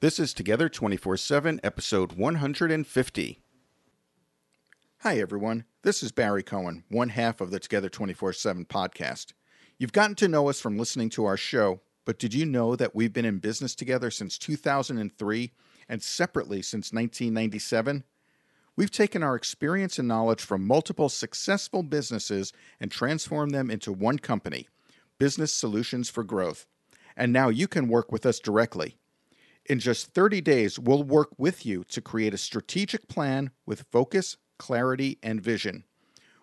This 0.00 0.20
is 0.20 0.32
Together 0.32 0.68
24 0.68 1.16
7, 1.16 1.58
episode 1.64 2.12
150. 2.12 3.40
Hi, 4.98 5.18
everyone. 5.18 5.64
This 5.82 6.04
is 6.04 6.12
Barry 6.12 6.44
Cohen, 6.44 6.84
one 6.88 7.08
half 7.08 7.40
of 7.40 7.50
the 7.50 7.58
Together 7.58 7.88
24 7.88 8.32
7 8.32 8.64
podcast. 8.64 9.32
You've 9.76 9.92
gotten 9.92 10.14
to 10.14 10.28
know 10.28 10.48
us 10.48 10.60
from 10.60 10.78
listening 10.78 11.10
to 11.10 11.24
our 11.24 11.36
show, 11.36 11.80
but 12.04 12.16
did 12.16 12.32
you 12.32 12.46
know 12.46 12.76
that 12.76 12.94
we've 12.94 13.12
been 13.12 13.24
in 13.24 13.38
business 13.38 13.74
together 13.74 14.08
since 14.12 14.38
2003 14.38 15.50
and 15.88 16.00
separately 16.00 16.62
since 16.62 16.92
1997? 16.92 18.04
We've 18.76 18.92
taken 18.92 19.24
our 19.24 19.34
experience 19.34 19.98
and 19.98 20.06
knowledge 20.06 20.42
from 20.42 20.64
multiple 20.64 21.08
successful 21.08 21.82
businesses 21.82 22.52
and 22.78 22.92
transformed 22.92 23.52
them 23.52 23.68
into 23.68 23.92
one 23.92 24.20
company, 24.20 24.68
Business 25.18 25.52
Solutions 25.52 26.08
for 26.08 26.22
Growth. 26.22 26.66
And 27.16 27.32
now 27.32 27.48
you 27.48 27.66
can 27.66 27.88
work 27.88 28.12
with 28.12 28.24
us 28.24 28.38
directly. 28.38 28.96
In 29.68 29.78
just 29.80 30.14
30 30.14 30.40
days, 30.40 30.78
we'll 30.78 31.02
work 31.02 31.28
with 31.36 31.66
you 31.66 31.84
to 31.90 32.00
create 32.00 32.32
a 32.32 32.38
strategic 32.38 33.06
plan 33.06 33.50
with 33.66 33.84
focus, 33.92 34.38
clarity, 34.58 35.18
and 35.22 35.42
vision. 35.42 35.84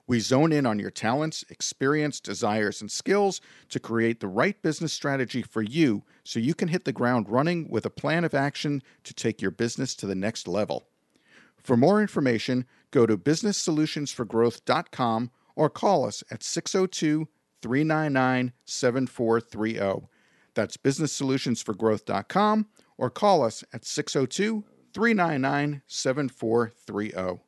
We 0.05 0.19
zone 0.19 0.51
in 0.51 0.67
on 0.67 0.77
your 0.77 0.91
talents, 0.91 1.43
experience, 1.49 2.19
desires, 2.19 2.81
and 2.81 2.91
skills 2.91 3.41
to 3.69 3.79
create 3.79 4.19
the 4.19 4.27
right 4.27 4.61
business 4.61 4.93
strategy 4.93 5.41
for 5.41 5.63
you 5.63 6.03
so 6.23 6.39
you 6.39 6.53
can 6.53 6.67
hit 6.67 6.85
the 6.85 6.91
ground 6.91 7.27
running 7.27 7.67
with 7.67 7.87
a 7.87 7.89
plan 7.89 8.23
of 8.23 8.35
action 8.35 8.83
to 9.03 9.15
take 9.15 9.41
your 9.41 9.49
business 9.49 9.95
to 9.95 10.05
the 10.05 10.13
next 10.13 10.47
level. 10.47 10.83
For 11.57 11.75
more 11.75 11.99
information, 11.99 12.67
go 12.91 13.07
to 13.07 13.17
businesssolutionsforgrowth.com 13.17 15.31
or 15.55 15.71
call 15.71 16.05
us 16.05 16.23
at 16.29 16.43
602 16.43 17.27
399 17.63 18.53
7430. 18.65 20.07
That's 20.53 20.77
businesssolutionsforgrowth.com 20.77 22.67
or 22.97 23.09
call 23.09 23.43
us 23.43 23.63
at 23.73 23.85
602 23.85 24.63
399 24.93 25.81
7430. 25.87 27.41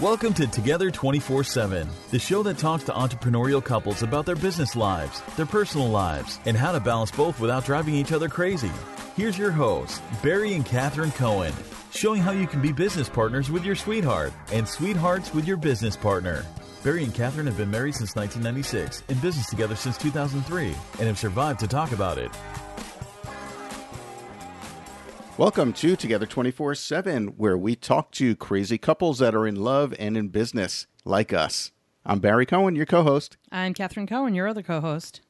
Welcome 0.00 0.32
to 0.34 0.46
Together 0.46 0.92
24 0.92 1.42
7, 1.42 1.88
the 2.12 2.20
show 2.20 2.44
that 2.44 2.56
talks 2.56 2.84
to 2.84 2.92
entrepreneurial 2.92 3.64
couples 3.64 4.04
about 4.04 4.26
their 4.26 4.36
business 4.36 4.76
lives, 4.76 5.20
their 5.36 5.44
personal 5.44 5.88
lives, 5.88 6.38
and 6.46 6.56
how 6.56 6.70
to 6.70 6.78
balance 6.78 7.10
both 7.10 7.40
without 7.40 7.64
driving 7.64 7.94
each 7.94 8.12
other 8.12 8.28
crazy. 8.28 8.70
Here's 9.16 9.36
your 9.36 9.50
hosts, 9.50 10.00
Barry 10.22 10.54
and 10.54 10.64
Catherine 10.64 11.10
Cohen, 11.10 11.52
showing 11.92 12.22
how 12.22 12.32
you 12.32 12.46
can 12.46 12.60
be 12.60 12.72
business 12.72 13.08
partners 13.08 13.50
with 13.50 13.64
your 13.64 13.74
sweetheart 13.74 14.32
and 14.52 14.66
sweethearts 14.66 15.34
with 15.34 15.46
your 15.46 15.56
business 15.56 15.96
partner. 15.96 16.44
Barry 16.84 17.04
and 17.04 17.14
Catherine 17.14 17.46
have 17.46 17.56
been 17.56 17.70
married 17.70 17.94
since 17.94 18.14
1996, 18.14 19.02
in 19.08 19.18
business 19.18 19.48
together 19.50 19.74
since 19.74 19.98
2003, 19.98 20.66
and 20.68 21.08
have 21.08 21.18
survived 21.18 21.60
to 21.60 21.66
talk 21.66 21.92
about 21.92 22.18
it. 22.18 22.30
Welcome 25.36 25.72
to 25.74 25.96
Together 25.96 26.26
24 26.26 26.74
7, 26.74 27.26
where 27.36 27.56
we 27.56 27.76
talk 27.76 28.10
to 28.12 28.34
crazy 28.36 28.78
couples 28.78 29.18
that 29.18 29.34
are 29.34 29.46
in 29.46 29.56
love 29.56 29.94
and 29.98 30.16
in 30.16 30.28
business, 30.28 30.86
like 31.04 31.32
us. 31.32 31.72
I'm 32.04 32.20
Barry 32.20 32.46
Cohen, 32.46 32.74
your 32.74 32.86
co 32.86 33.02
host. 33.02 33.36
I'm 33.52 33.74
Catherine 33.74 34.06
Cohen, 34.06 34.34
your 34.34 34.48
other 34.48 34.62
co-host. 34.62 35.20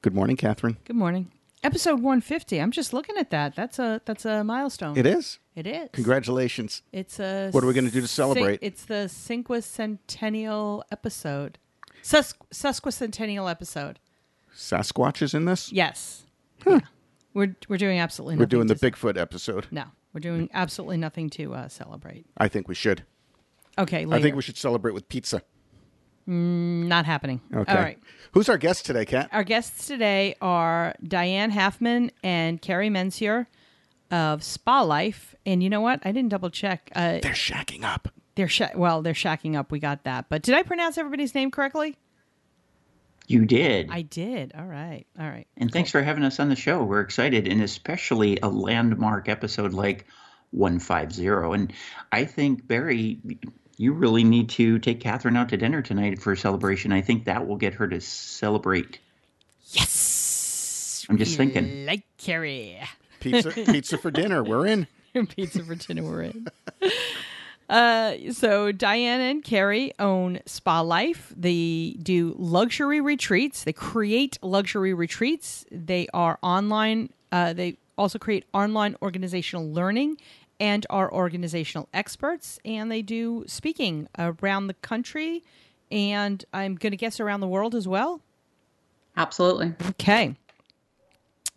Good 0.00 0.14
morning, 0.14 0.36
Catherine. 0.36 0.78
Good 0.84 0.96
morning. 0.96 1.30
Episode 1.62 1.96
150. 2.00 2.58
I'm 2.60 2.72
just 2.72 2.92
looking 2.92 3.16
at 3.18 3.30
that. 3.30 3.54
That's 3.54 3.78
a 3.78 4.00
that's 4.04 4.24
a 4.24 4.42
milestone. 4.42 4.96
It 4.96 5.06
is. 5.06 5.38
It 5.54 5.66
is. 5.66 5.88
Congratulations. 5.92 6.82
It's 6.92 7.20
a. 7.20 7.50
What 7.50 7.62
are 7.62 7.66
we 7.66 7.74
gonna 7.74 7.90
do 7.90 8.00
to 8.00 8.08
celebrate? 8.08 8.58
It's 8.62 8.84
the 8.84 9.06
cinquacentennial 9.08 10.82
episode. 10.90 11.58
Sus- 12.02 12.34
sesquicentennial 12.52 13.50
episode. 13.50 13.98
Sasquatch 14.56 15.22
is 15.22 15.34
in 15.34 15.44
this? 15.44 15.70
Yes. 15.72 16.22
Yeah. 16.66 16.80
We're 17.34 17.54
we're 17.68 17.76
doing 17.78 17.98
absolutely. 17.98 18.34
Nothing. 18.36 18.40
We're 18.42 18.46
doing 18.46 18.66
the 18.66 18.74
to- 18.74 18.90
Bigfoot 18.90 19.16
episode. 19.18 19.66
No, 19.70 19.84
we're 20.12 20.20
doing 20.20 20.48
absolutely 20.54 20.96
nothing 20.96 21.28
to 21.30 21.54
uh, 21.54 21.68
celebrate. 21.68 22.26
I 22.38 22.48
think 22.48 22.68
we 22.68 22.74
should. 22.74 23.04
Okay, 23.78 24.04
later. 24.04 24.18
I 24.18 24.22
think 24.22 24.36
we 24.36 24.42
should 24.42 24.56
celebrate 24.58 24.92
with 24.92 25.08
pizza. 25.08 25.42
Not 26.26 27.04
happening. 27.04 27.40
Okay. 27.54 27.72
All 27.72 27.78
right. 27.78 27.98
Who's 28.32 28.48
our 28.48 28.58
guest 28.58 28.86
today, 28.86 29.04
Kat? 29.04 29.28
Our 29.32 29.42
guests 29.42 29.86
today 29.88 30.36
are 30.40 30.94
Diane 31.02 31.50
Halfman 31.50 32.10
and 32.22 32.62
Carrie 32.62 32.90
Mensier 32.90 33.46
of 34.12 34.44
Spa 34.44 34.82
Life. 34.82 35.34
And 35.44 35.62
you 35.62 35.70
know 35.70 35.80
what? 35.80 36.00
I 36.04 36.12
didn't 36.12 36.28
double 36.28 36.50
check. 36.50 36.90
Uh, 36.94 37.18
They're 37.22 37.32
shacking 37.32 37.82
up. 37.84 38.08
they're 38.36 38.48
sha- 38.48 38.70
well, 38.76 39.02
they're 39.02 39.12
shacking 39.14 39.56
up. 39.56 39.72
We 39.72 39.80
got 39.80 40.04
that. 40.04 40.26
But 40.28 40.42
did 40.42 40.54
I 40.54 40.62
pronounce 40.62 40.96
everybody's 40.98 41.34
name 41.34 41.50
correctly? 41.50 41.96
You 43.26 43.46
did. 43.46 43.88
I 43.90 44.02
did. 44.02 44.52
All 44.56 44.66
right. 44.66 45.06
All 45.18 45.26
right. 45.28 45.46
and 45.56 45.72
thanks 45.72 45.90
for 45.90 46.02
having 46.02 46.22
us 46.24 46.38
on 46.38 46.48
the 46.48 46.56
show. 46.56 46.82
We're 46.84 47.00
excited, 47.00 47.48
and 47.48 47.62
especially 47.62 48.38
a 48.42 48.48
landmark 48.48 49.28
episode 49.28 49.72
like 49.72 50.06
150. 50.50 51.26
And 51.54 51.72
I 52.10 52.24
think, 52.24 52.66
Barry, 52.66 53.18
you 53.78 53.92
really 53.94 54.24
need 54.24 54.50
to 54.50 54.78
take 54.80 55.00
Catherine 55.00 55.36
out 55.36 55.48
to 55.50 55.56
dinner 55.56 55.80
tonight 55.82 56.20
for 56.20 56.32
a 56.32 56.36
celebration. 56.36 56.92
I 56.92 57.00
think 57.00 57.24
that 57.24 57.46
will 57.46 57.56
get 57.56 57.74
her 57.74 57.88
to 57.88 58.00
celebrate. 58.00 58.98
Yes. 59.70 61.06
I'm 61.08 61.16
just 61.18 61.36
thinking. 61.36 61.86
Like 61.86 62.02
Carrie. 62.18 62.78
Pizza, 63.22 63.50
pizza 63.50 63.98
for 63.98 64.10
dinner. 64.10 64.42
We're 64.42 64.66
in. 64.66 64.86
Pizza 65.28 65.62
for 65.62 65.74
dinner 65.74 66.02
we're 66.02 66.22
in. 66.22 66.48
Uh, 67.70 68.30
so 68.32 68.70
Diane 68.70 69.20
and 69.22 69.42
Carrie 69.42 69.94
own 69.98 70.40
Spa 70.44 70.82
Life. 70.82 71.32
They 71.34 71.96
do 72.02 72.34
luxury 72.36 73.00
retreats. 73.00 73.64
They 73.64 73.72
create 73.72 74.38
luxury 74.42 74.92
retreats. 74.92 75.64
They 75.70 76.06
are 76.12 76.38
online. 76.42 77.14
Uh, 77.30 77.54
they 77.54 77.78
also 77.96 78.18
create 78.18 78.44
online 78.52 78.94
organizational 79.00 79.72
learning 79.72 80.18
and 80.60 80.84
are 80.90 81.10
organizational 81.10 81.88
experts. 81.94 82.58
And 82.62 82.90
they 82.90 83.00
do 83.00 83.44
speaking 83.46 84.06
around 84.18 84.66
the 84.66 84.74
country, 84.74 85.42
and 85.90 86.44
I'm 86.52 86.74
going 86.74 86.90
to 86.90 86.98
guess 86.98 87.20
around 87.20 87.40
the 87.40 87.48
world 87.48 87.74
as 87.74 87.88
well. 87.88 88.20
Absolutely. 89.16 89.72
Okay. 89.90 90.36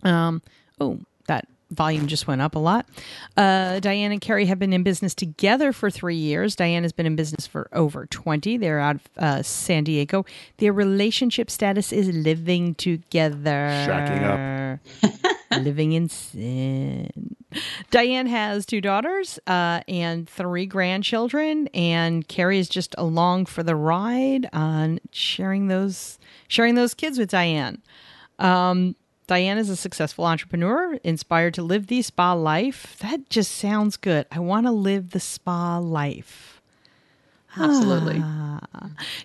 Um. 0.04 0.42
Oh, 0.80 1.00
that 1.28 1.48
volume 1.72 2.08
just 2.08 2.28
went 2.28 2.42
up 2.42 2.56
a 2.56 2.60
lot. 2.60 2.88
Uh, 3.36 3.80
Diane 3.80 4.12
and 4.12 4.22
Carrie 4.22 4.46
have 4.46 4.60
been 4.60 4.74
in 4.74 4.84
business 4.84 5.14
together 5.14 5.72
for 5.74 5.90
three 5.90 6.16
years. 6.16 6.56
Diane 6.56 6.84
has 6.84 6.92
been 6.92 7.06
in 7.06 7.16
business 7.16 7.48
for 7.48 7.68
over 7.74 8.06
twenty. 8.06 8.58
They're 8.58 8.80
out 8.80 8.96
of 8.96 9.02
uh, 9.18 9.44
San 9.44 9.84
Diego. 9.84 10.26
Their 10.58 10.74
relationship 10.74 11.50
status 11.50 11.92
is 11.92 12.10
living 12.10 12.76
together. 12.76 13.70
Shacking 13.88 14.80
up. 15.04 15.26
living 15.64 15.94
in 15.94 16.10
sin. 16.10 17.36
Diane 17.92 18.28
has 18.28 18.66
two 18.66 18.82
daughters 18.82 19.40
uh, 19.48 19.82
and 19.88 20.28
three 20.30 20.66
grandchildren, 20.66 21.68
and 21.74 22.28
Carrie 22.28 22.60
is 22.60 22.70
just 22.70 22.96
along 22.98 23.46
for 23.46 23.64
the 23.64 23.76
ride 23.76 24.50
on 24.54 25.00
sharing 25.12 25.68
those 25.68 26.20
sharing 26.48 26.76
those 26.76 26.94
kids 26.94 27.18
with 27.18 27.30
Diane. 27.30 27.82
Um, 28.40 28.96
Diane 29.28 29.58
is 29.58 29.70
a 29.70 29.76
successful 29.76 30.26
entrepreneur, 30.26 31.00
inspired 31.04 31.56
to 31.56 31.64
live 31.64 31.88
the 31.88 32.04
spa 32.04 32.34
life. 32.34 32.96
That 33.00 33.28
just 33.30 33.52
sounds 33.52 33.98
good. 33.98 34.28
I 34.32 34.40
want 34.40 34.68
to 34.68 34.72
live 34.72 35.12
the 35.12 35.20
spa 35.20 35.80
life. 35.80 36.55
Absolutely. 37.58 38.24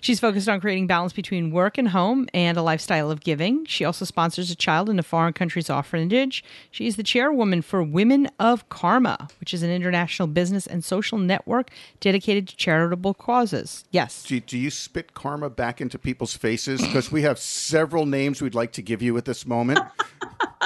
She's 0.01 0.19
focused 0.19 0.49
on 0.49 0.59
creating 0.59 0.87
balance 0.87 1.13
between 1.13 1.51
work 1.51 1.77
and 1.77 1.89
home 1.89 2.27
and 2.33 2.57
a 2.57 2.61
lifestyle 2.61 3.11
of 3.11 3.21
giving. 3.21 3.65
She 3.65 3.85
also 3.85 4.05
sponsors 4.05 4.49
a 4.51 4.55
child 4.55 4.89
in 4.89 4.99
a 4.99 5.03
foreign 5.03 5.33
country's 5.33 5.69
orphanage. 5.69 6.43
She 6.71 6.87
is 6.87 6.95
the 6.95 7.03
chairwoman 7.03 7.61
for 7.61 7.83
Women 7.83 8.29
of 8.39 8.67
Karma, 8.69 9.27
which 9.39 9.53
is 9.53 9.63
an 9.63 9.69
international 9.69 10.27
business 10.27 10.67
and 10.67 10.83
social 10.83 11.17
network 11.17 11.69
dedicated 11.99 12.47
to 12.49 12.55
charitable 12.55 13.13
causes. 13.13 13.83
Yes. 13.91 14.23
Do, 14.23 14.39
do 14.39 14.57
you 14.57 14.69
spit 14.71 15.13
karma 15.13 15.49
back 15.49 15.81
into 15.81 15.99
people's 15.99 16.35
faces? 16.35 16.81
Because 16.81 17.11
we 17.11 17.21
have 17.23 17.39
several 17.39 18.05
names 18.05 18.41
we'd 18.41 18.55
like 18.55 18.71
to 18.73 18.81
give 18.81 19.01
you 19.01 19.17
at 19.17 19.25
this 19.25 19.45
moment. 19.45 19.79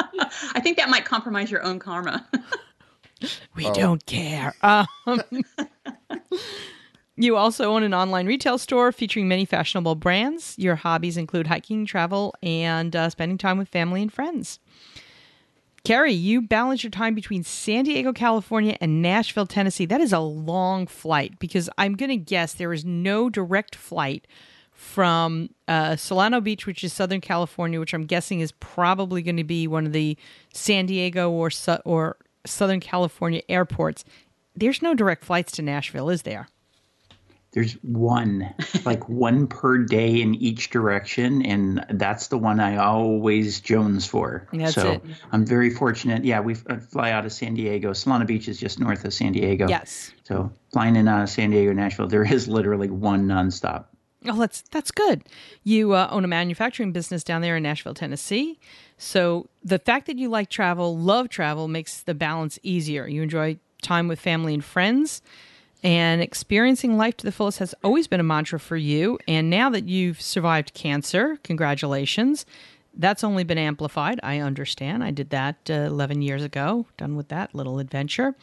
I 0.54 0.60
think 0.62 0.78
that 0.78 0.90
might 0.90 1.06
compromise 1.06 1.52
your 1.52 1.64
own 1.64 1.80
karma. 1.80 2.28
We 3.56 3.72
don't 3.72 4.06
care. 4.06 4.54
Um, 4.62 4.88
you 7.18 7.38
also 7.38 7.74
own 7.74 7.84
an 7.84 7.94
online 7.94 8.28
retail 8.28 8.58
store 8.58 8.92
featuring 8.92 9.28
many 9.28 9.46
fashionable 9.46 9.96
brands. 9.96 10.56
Your 10.58 10.76
hobbies 10.76 11.18
include 11.18 11.48
hiking, 11.48 11.86
travel, 11.86 12.34
and 12.44 12.96
uh, 12.96 13.10
spending 13.10 13.38
time 13.38 13.58
with 13.58 13.70
family 13.70 14.02
and 14.02 14.12
friends. 14.12 14.60
Carrie, 15.86 16.14
you 16.14 16.42
balance 16.42 16.84
your 16.84 16.90
time 16.90 17.14
between 17.14 17.44
San 17.44 17.84
Diego, 17.84 18.12
California, 18.12 18.76
and 18.82 19.04
Nashville, 19.04 19.46
Tennessee. 19.46 19.86
That 19.86 20.02
is 20.02 20.12
a 20.12 20.20
long 20.20 20.88
flight 20.88 21.38
because 21.38 21.70
I'm 21.78 21.96
going 21.96 22.10
to 22.10 22.18
guess 22.18 22.54
there 22.54 22.74
is 22.74 22.84
no 22.84 23.30
direct 23.30 23.76
flight 23.76 24.26
from 24.72 25.52
uh, 25.68 25.92
Solana 25.92 26.44
Beach, 26.44 26.66
which 26.66 26.84
is 26.84 26.92
Southern 26.92 27.22
California, 27.22 27.80
which 27.80 27.94
I'm 27.94 28.06
guessing 28.06 28.40
is 28.40 28.52
probably 28.54 29.22
going 29.22 29.38
to 29.38 29.44
be 29.44 29.68
one 29.68 29.86
of 29.86 29.94
the 29.94 30.18
San 30.54 30.88
Diego 30.88 31.30
or 31.30 31.50
or 31.86 32.18
Southern 32.46 32.80
California 32.80 33.42
airports. 33.48 34.04
There's 34.56 34.82
no 34.82 34.96
direct 34.96 35.24
flights 35.24 35.52
to 35.54 35.62
Nashville, 35.62 36.10
is 36.10 36.24
there? 36.24 36.48
There's 37.56 37.74
one, 37.84 38.54
like 38.84 39.08
one 39.10 39.48
per 39.48 39.78
day 39.78 40.22
in 40.22 40.36
each 40.36 40.72
direction, 40.72 41.44
and 41.46 41.86
that's 41.90 42.28
the 42.28 42.38
one 42.38 42.60
I 42.60 42.76
always 42.76 43.62
Jones 43.62 44.06
for. 44.06 44.46
That's 44.52 44.74
so 44.74 44.92
it. 44.92 45.02
I'm 45.32 45.46
very 45.46 45.70
fortunate. 45.70 46.26
Yeah, 46.26 46.42
we 46.42 46.58
uh, 46.70 46.78
fly 46.78 47.12
out 47.12 47.26
of 47.26 47.32
San 47.32 47.54
Diego. 47.54 47.92
Solana 47.92 48.28
Beach 48.28 48.50
is 48.50 48.60
just 48.60 48.78
north 48.78 49.06
of 49.06 49.14
San 49.14 49.32
Diego. 49.32 49.70
Yes. 49.70 50.12
So 50.26 50.52
flying 50.74 50.98
in 50.98 51.08
out 51.08 51.24
of 51.24 51.30
San 51.30 51.52
Diego, 51.52 51.72
Nashville, 51.72 52.08
there 52.08 52.30
is 52.30 52.50
literally 52.50 52.90
one 52.90 53.26
nonstop. 53.26 53.86
Oh, 54.28 54.38
that's 54.38 54.62
that's 54.64 54.92
good. 54.92 55.24
You 55.64 55.94
uh, 55.94 56.10
own 56.12 56.26
a 56.26 56.28
manufacturing 56.28 56.92
business 56.92 57.24
down 57.24 57.42
there 57.42 57.56
in 57.56 57.64
Nashville, 57.64 57.94
Tennessee. 57.94 58.60
So 58.98 59.48
the 59.64 59.80
fact 59.80 60.08
that 60.08 60.18
you 60.18 60.28
like 60.28 60.50
travel, 60.50 60.98
love 60.98 61.30
travel, 61.30 61.70
makes 61.70 62.02
the 62.02 62.14
balance 62.14 62.60
easier. 62.64 63.08
You 63.08 63.22
enjoy 63.22 63.60
time 63.82 64.10
with 64.10 64.20
family 64.20 64.54
and 64.54 64.64
friends, 64.64 65.22
and 65.84 66.22
experiencing 66.22 66.98
life 66.98 67.16
to 67.18 67.26
the 67.26 67.32
fullest 67.32 67.60
has 67.60 67.76
always 67.84 68.08
been 68.08 68.20
a 68.20 68.24
mantra 68.24 68.60
for 68.60 68.78
you. 68.78 69.20
And 69.28 69.50
now 69.50 69.70
that 69.70 69.88
you've 69.88 70.22
survived 70.22 70.74
cancer, 70.74 71.38
congratulations. 71.44 72.46
That's 72.98 73.24
only 73.24 73.44
been 73.44 73.58
amplified. 73.58 74.20
I 74.24 74.40
understand. 74.40 75.04
I 75.04 75.12
did 75.12 75.30
that 75.32 75.58
uh, 75.70 75.74
11 75.74 76.22
years 76.22 76.44
ago. 76.44 76.88
Done 76.98 77.16
with 77.16 77.28
that 77.28 77.54
little 77.54 77.80
adventure. 77.80 78.36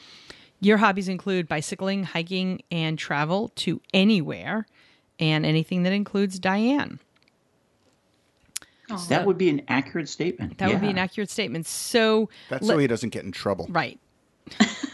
Your 0.60 0.76
hobbies 0.76 1.08
include 1.08 1.48
bicycling, 1.48 2.04
hiking, 2.04 2.62
and 2.70 2.96
travel 2.98 3.50
to 3.56 3.80
anywhere 3.92 4.66
and 5.18 5.44
anything 5.44 5.82
that 5.82 5.92
includes 5.92 6.38
Diane. 6.38 7.00
That 9.08 9.24
would 9.26 9.38
be 9.38 9.48
an 9.48 9.62
accurate 9.68 10.08
statement. 10.08 10.58
That 10.58 10.68
would 10.70 10.80
be 10.82 10.90
an 10.90 10.98
accurate 10.98 11.30
statement. 11.30 11.66
So, 11.66 12.28
That's 12.50 12.62
let- 12.66 12.74
so 12.74 12.78
he 12.78 12.86
doesn't 12.86 13.10
get 13.10 13.24
in 13.24 13.32
trouble. 13.32 13.66
right. 13.70 13.98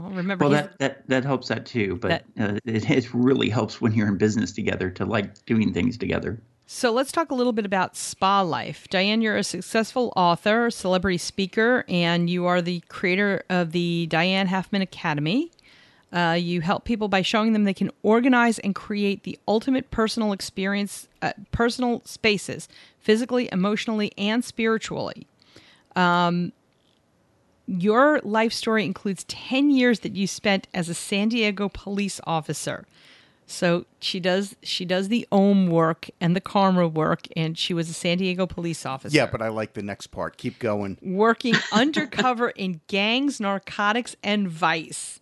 well, 0.00 0.10
remember, 0.10 0.44
Well, 0.44 0.52
that, 0.52 0.78
that 0.78 1.08
that 1.08 1.24
helps 1.24 1.48
that 1.48 1.66
too, 1.66 1.96
but 1.96 2.24
uh, 2.38 2.58
it, 2.64 2.88
it 2.90 3.14
really 3.14 3.48
helps 3.48 3.80
when 3.80 3.92
you're 3.92 4.08
in 4.08 4.16
business 4.16 4.52
together 4.52 4.90
to 4.90 5.04
like 5.04 5.44
doing 5.46 5.72
things 5.72 5.96
together. 5.98 6.40
so 6.66 6.92
let's 6.92 7.12
talk 7.12 7.30
a 7.30 7.34
little 7.34 7.52
bit 7.52 7.66
about 7.66 7.96
spa 7.96 8.42
life. 8.42 8.86
Diane, 8.90 9.22
you're 9.22 9.36
a 9.36 9.44
successful 9.44 10.12
author, 10.16 10.70
celebrity 10.70 11.18
speaker, 11.18 11.84
and 11.88 12.30
you 12.30 12.46
are 12.46 12.62
the 12.62 12.80
creator 12.88 13.42
of 13.50 13.72
the 13.72 14.06
Diane 14.06 14.46
Halfman 14.48 14.82
Academy. 14.82 15.50
Uh, 16.12 16.36
you 16.38 16.60
help 16.60 16.84
people 16.84 17.06
by 17.06 17.22
showing 17.22 17.52
them 17.52 17.62
they 17.64 17.74
can 17.74 17.90
organize 18.02 18.58
and 18.58 18.74
create 18.74 19.22
the 19.22 19.38
ultimate 19.46 19.90
personal 19.92 20.32
experience, 20.32 21.06
uh, 21.22 21.32
personal 21.52 22.02
spaces, 22.04 22.68
physically, 22.98 23.48
emotionally, 23.52 24.12
and 24.18 24.44
spiritually. 24.44 25.28
Um, 25.94 26.52
your 27.78 28.20
life 28.24 28.52
story 28.52 28.84
includes 28.84 29.24
10 29.24 29.70
years 29.70 30.00
that 30.00 30.16
you 30.16 30.26
spent 30.26 30.66
as 30.74 30.88
a 30.88 30.94
San 30.94 31.28
Diego 31.28 31.68
police 31.68 32.20
officer. 32.26 32.84
So 33.46 33.84
she 34.00 34.20
does 34.20 34.54
she 34.62 34.84
does 34.84 35.08
the 35.08 35.26
OM 35.32 35.66
work 35.68 36.08
and 36.20 36.36
the 36.36 36.40
karma 36.40 36.86
work, 36.86 37.26
and 37.36 37.58
she 37.58 37.74
was 37.74 37.88
a 37.90 37.92
San 37.92 38.18
Diego 38.18 38.46
police 38.46 38.86
officer. 38.86 39.16
Yeah, 39.16 39.26
but 39.26 39.42
I 39.42 39.48
like 39.48 39.72
the 39.72 39.82
next 39.82 40.08
part. 40.08 40.36
Keep 40.36 40.58
going. 40.60 40.98
working 41.02 41.54
undercover 41.72 42.50
in 42.50 42.80
gangs, 42.86 43.40
narcotics, 43.40 44.14
and 44.22 44.48
vice. 44.48 45.20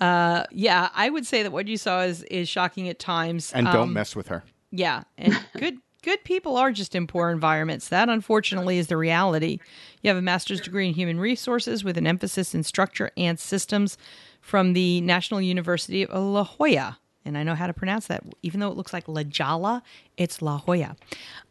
Uh, 0.00 0.44
yeah, 0.50 0.88
I 0.94 1.10
would 1.10 1.26
say 1.26 1.42
that 1.44 1.52
what 1.52 1.68
you 1.68 1.76
saw 1.76 2.00
is 2.02 2.22
is 2.24 2.48
shocking 2.48 2.88
at 2.88 2.98
times. 2.98 3.52
And 3.52 3.66
don't 3.66 3.76
Um, 3.76 3.92
mess 3.92 4.16
with 4.16 4.28
her. 4.28 4.42
yeah, 4.72 5.02
and 5.16 5.38
good 5.56 5.78
good 6.00 6.22
people 6.24 6.56
are 6.56 6.72
just 6.72 6.94
in 6.94 7.06
poor 7.06 7.30
environments. 7.30 7.88
That 7.88 8.08
unfortunately 8.08 8.78
is 8.78 8.88
the 8.88 8.96
reality. 8.96 9.58
You 10.02 10.08
have 10.08 10.16
a 10.16 10.22
master's 10.22 10.60
degree 10.60 10.88
in 10.88 10.94
human 10.94 11.20
resources 11.20 11.84
with 11.84 11.96
an 11.96 12.06
emphasis 12.06 12.54
in 12.54 12.62
structure 12.62 13.10
and 13.16 13.38
systems 13.38 13.96
from 14.40 14.72
the 14.72 15.00
National 15.00 15.40
University 15.40 16.06
of 16.06 16.22
La 16.22 16.44
Jolla. 16.44 16.98
And 17.24 17.36
I 17.36 17.42
know 17.42 17.54
how 17.54 17.66
to 17.66 17.74
pronounce 17.74 18.06
that, 18.06 18.24
even 18.42 18.60
though 18.60 18.70
it 18.70 18.76
looks 18.76 18.92
like 18.92 19.06
La 19.06 19.22
Jolla, 19.22 19.82
it's 20.16 20.40
La 20.40 20.58
Jolla. 20.58 20.96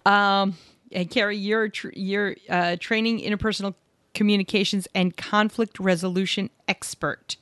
Um, 0.05 0.55
and 0.91 1.09
Carrie, 1.09 1.37
you're 1.37 1.69
tr- 1.69 1.89
you're 1.93 2.35
uh, 2.49 2.77
training 2.79 3.19
interpersonal 3.19 3.75
communications 4.13 4.87
and 4.95 5.15
conflict 5.15 5.79
resolution 5.79 6.49
expert. 6.67 7.37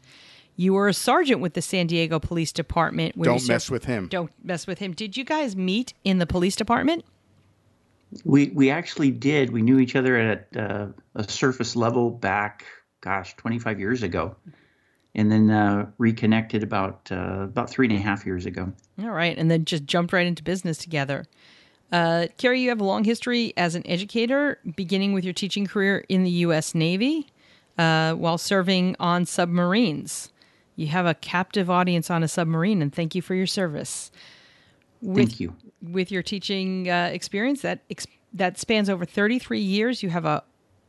You 0.60 0.74
were 0.74 0.88
a 0.88 0.94
sergeant 0.94 1.40
with 1.40 1.54
the 1.54 1.62
San 1.62 1.86
Diego 1.86 2.20
Police 2.20 2.52
Department. 2.52 3.16
Where 3.16 3.26
Don't 3.26 3.48
mess 3.48 3.66
served- 3.66 3.72
with 3.72 3.86
him. 3.86 4.08
Don't 4.08 4.32
mess 4.44 4.66
with 4.66 4.80
him. 4.80 4.92
Did 4.92 5.16
you 5.16 5.24
guys 5.24 5.56
meet 5.56 5.94
in 6.04 6.18
the 6.18 6.26
police 6.26 6.56
department? 6.56 7.06
We 8.26 8.48
we 8.50 8.72
actually 8.72 9.12
did. 9.12 9.52
We 9.52 9.62
knew 9.62 9.80
each 9.80 9.96
other 9.96 10.18
at 10.18 10.48
uh, 10.58 10.88
a 11.16 11.30
surface 11.30 11.76
level 11.76 12.10
back, 12.10 12.66
gosh, 13.02 13.36
25 13.36 13.80
years 13.80 14.02
ago, 14.02 14.36
and 15.14 15.32
then 15.32 15.52
uh, 15.52 15.92
reconnected 15.98 16.64
about 16.64 17.10
uh, 17.12 17.42
about 17.42 17.70
three 17.70 17.88
and 17.88 17.96
a 17.96 18.02
half 18.02 18.26
years 18.26 18.46
ago. 18.46 18.72
All 19.00 19.12
right, 19.12 19.38
and 19.38 19.52
then 19.52 19.66
just 19.66 19.86
jumped 19.86 20.14
right 20.14 20.26
into 20.26 20.42
business 20.42 20.78
together. 20.78 21.26
Uh, 21.92 22.28
Carrie, 22.38 22.62
you 22.62 22.70
have 22.70 22.82
a 22.82 22.86
long 22.86 23.04
history 23.04 23.54
as 23.58 23.76
an 23.76 23.86
educator, 23.86 24.60
beginning 24.76 25.14
with 25.14 25.24
your 25.24 25.34
teaching 25.34 25.68
career 25.68 26.04
in 26.10 26.24
the 26.24 26.32
U.S. 26.32 26.74
Navy 26.74 27.28
uh, 27.78 28.14
while 28.14 28.38
serving 28.38 28.96
on 29.00 29.26
submarines. 29.26 30.32
You 30.78 30.88
have 30.88 31.06
a 31.06 31.16
captive 31.16 31.70
audience 31.70 32.10
on 32.10 32.24
a 32.24 32.28
submarine, 32.28 32.82
and 32.82 32.94
thank 32.94 33.16
you 33.16 33.22
for 33.22 33.36
your 33.36 33.48
service. 33.48 34.12
With, 35.02 35.18
Thank 35.18 35.40
you. 35.40 35.56
With 35.82 36.12
your 36.12 36.24
teaching 36.24 36.90
uh, 36.90 37.10
experience 37.12 37.62
that 37.64 37.82
ex- 37.90 38.08
that 38.34 38.58
spans 38.58 38.90
over 38.90 39.04
33 39.04 39.60
years, 39.60 40.02
you 40.02 40.10
have 40.10 40.24
a 40.24 40.44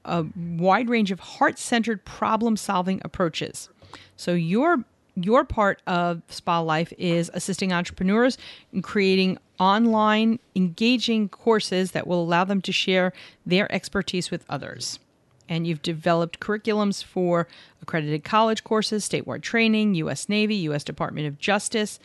a 0.05 0.25
wide 0.37 0.89
range 0.89 1.11
of 1.11 1.21
heart-centered 1.21 2.05
problem-solving 2.05 3.01
approaches. 3.05 3.69
So 4.17 4.33
your 4.33 4.85
your 5.15 5.45
part 5.45 5.83
of 5.87 6.23
Spa 6.29 6.61
Life 6.61 6.93
is 6.97 7.31
assisting 7.35 7.73
entrepreneurs 7.73 8.39
in 8.73 8.83
creating 8.83 9.39
online 9.59 10.39
engaging 10.55 11.29
courses 11.29 11.91
that 11.91 12.07
will 12.07 12.23
allow 12.23 12.45
them 12.45 12.61
to 12.63 12.73
share 12.73 13.13
their 13.45 13.71
expertise 13.73 14.31
with 14.31 14.45
others. 14.49 15.01
And 15.49 15.67
you've 15.67 15.83
developed 15.83 16.41
curriculums 16.41 17.03
for 17.03 17.49
accredited 17.81 18.23
college 18.25 18.65
courses, 18.65 19.09
statewide 19.09 19.43
training, 19.43 19.95
U.S. 19.97 20.29
Navy, 20.29 20.55
U.S. 20.57 20.85
Department 20.85 21.27
of 21.27 21.39
Justice, 21.39 21.99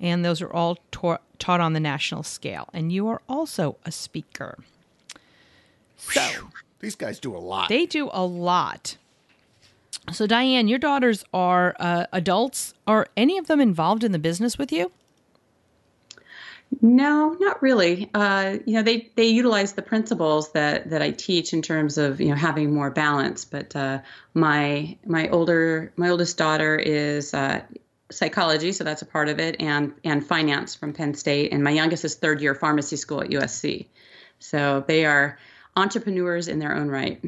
and 0.00 0.24
those 0.24 0.42
are 0.42 0.52
all 0.52 0.78
taught 0.90 1.22
taught 1.38 1.60
on 1.60 1.72
the 1.72 1.80
national 1.80 2.24
scale. 2.24 2.68
And 2.72 2.90
you 2.92 3.06
are 3.08 3.22
also 3.28 3.76
a 3.84 3.92
speaker. 3.92 4.58
So 5.96 6.50
These 6.80 6.96
guys 6.96 7.18
do 7.20 7.36
a 7.36 7.38
lot. 7.38 7.68
they 7.68 7.86
do 7.86 8.10
a 8.12 8.24
lot. 8.24 8.96
So, 10.12 10.26
Diane, 10.26 10.68
your 10.68 10.78
daughters 10.78 11.24
are 11.34 11.76
uh, 11.78 12.06
adults. 12.12 12.72
Are 12.86 13.08
any 13.16 13.36
of 13.36 13.46
them 13.46 13.60
involved 13.60 14.02
in 14.04 14.12
the 14.12 14.18
business 14.18 14.56
with 14.56 14.72
you? 14.72 14.90
No, 16.80 17.36
not 17.40 17.60
really. 17.60 18.08
Uh, 18.14 18.58
you 18.64 18.74
know, 18.74 18.82
they 18.82 19.10
they 19.16 19.26
utilize 19.26 19.72
the 19.72 19.82
principles 19.82 20.52
that 20.52 20.90
that 20.90 21.02
I 21.02 21.10
teach 21.10 21.52
in 21.52 21.60
terms 21.60 21.98
of 21.98 22.20
you 22.20 22.28
know 22.28 22.36
having 22.36 22.72
more 22.72 22.90
balance. 22.90 23.44
But 23.44 23.74
uh, 23.74 24.00
my 24.34 24.96
my 25.04 25.28
older 25.28 25.92
my 25.96 26.08
oldest 26.08 26.38
daughter 26.38 26.76
is 26.76 27.34
uh, 27.34 27.62
psychology, 28.10 28.72
so 28.72 28.84
that's 28.84 29.02
a 29.02 29.06
part 29.06 29.28
of 29.28 29.40
it, 29.40 29.56
and 29.60 29.92
and 30.04 30.24
finance 30.24 30.76
from 30.76 30.92
Penn 30.92 31.14
State, 31.14 31.52
and 31.52 31.64
my 31.64 31.70
youngest 31.70 32.04
is 32.04 32.14
third 32.14 32.40
year 32.40 32.54
pharmacy 32.54 32.96
school 32.96 33.22
at 33.22 33.30
USC. 33.30 33.86
So 34.38 34.84
they 34.86 35.04
are 35.04 35.38
entrepreneurs 35.76 36.46
in 36.46 36.60
their 36.60 36.76
own 36.76 36.88
right. 36.88 37.20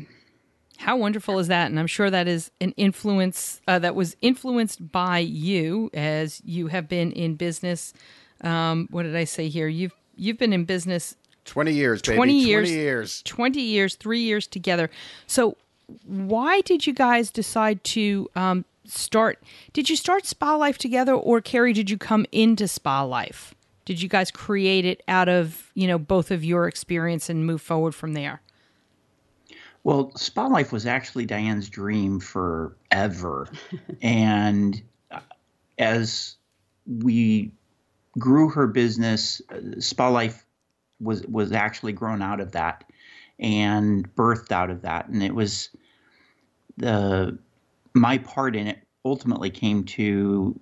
How 0.78 0.96
wonderful 0.96 1.38
is 1.40 1.48
that? 1.48 1.70
And 1.70 1.78
I'm 1.78 1.86
sure 1.86 2.08
that 2.08 2.26
is 2.26 2.50
an 2.60 2.72
influence 2.76 3.60
uh, 3.68 3.80
that 3.80 3.94
was 3.94 4.16
influenced 4.22 4.92
by 4.92 5.18
you, 5.18 5.90
as 5.92 6.40
you 6.44 6.68
have 6.68 6.88
been 6.88 7.12
in 7.12 7.34
business. 7.34 7.92
Um, 8.42 8.88
what 8.90 9.02
did 9.04 9.16
I 9.16 9.24
say 9.24 9.48
here? 9.48 9.68
You've 9.68 9.94
you've 10.16 10.38
been 10.38 10.52
in 10.52 10.64
business 10.64 11.16
20 11.44 11.72
years, 11.72 12.02
baby. 12.02 12.16
20 12.16 12.32
years. 12.32 12.68
20 12.68 12.80
years. 12.80 13.22
20 13.22 13.60
years, 13.60 13.94
three 13.96 14.20
years 14.20 14.46
together. 14.46 14.90
So, 15.26 15.56
why 16.04 16.60
did 16.60 16.86
you 16.86 16.92
guys 16.92 17.30
decide 17.30 17.82
to 17.84 18.30
um, 18.36 18.64
start? 18.84 19.42
Did 19.72 19.90
you 19.90 19.96
start 19.96 20.26
Spa 20.26 20.54
Life 20.54 20.78
together, 20.78 21.12
or 21.14 21.40
Carrie, 21.40 21.72
did 21.72 21.90
you 21.90 21.98
come 21.98 22.26
into 22.30 22.68
Spa 22.68 23.02
Life? 23.02 23.54
Did 23.84 24.00
you 24.00 24.08
guys 24.08 24.30
create 24.30 24.84
it 24.84 25.02
out 25.08 25.28
of 25.28 25.72
you 25.74 25.88
know 25.88 25.98
both 25.98 26.30
of 26.30 26.44
your 26.44 26.68
experience 26.68 27.28
and 27.28 27.44
move 27.44 27.60
forward 27.60 27.94
from 27.94 28.12
there? 28.12 28.40
Well, 29.82 30.12
Spa 30.14 30.46
Life 30.46 30.72
was 30.72 30.86
actually 30.86 31.24
Diane's 31.26 31.68
dream 31.68 32.20
forever. 32.20 33.48
and 34.02 34.80
uh, 35.10 35.20
as 35.78 36.36
we 36.86 37.50
grew 38.20 38.50
her 38.50 38.68
business, 38.68 39.42
uh, 39.50 39.80
Spa 39.80 40.08
Life 40.08 40.46
was 41.00 41.26
was 41.26 41.50
actually 41.50 41.92
grown 41.92 42.22
out 42.22 42.40
of 42.40 42.52
that 42.52 42.84
and 43.40 44.14
birthed 44.14 44.52
out 44.52 44.70
of 44.70 44.82
that. 44.82 45.08
And 45.08 45.22
it 45.22 45.34
was 45.34 45.70
the 46.76 47.38
my 47.94 48.18
part 48.18 48.54
in 48.54 48.68
it 48.68 48.78
ultimately 49.04 49.50
came 49.50 49.84
to 49.84 50.58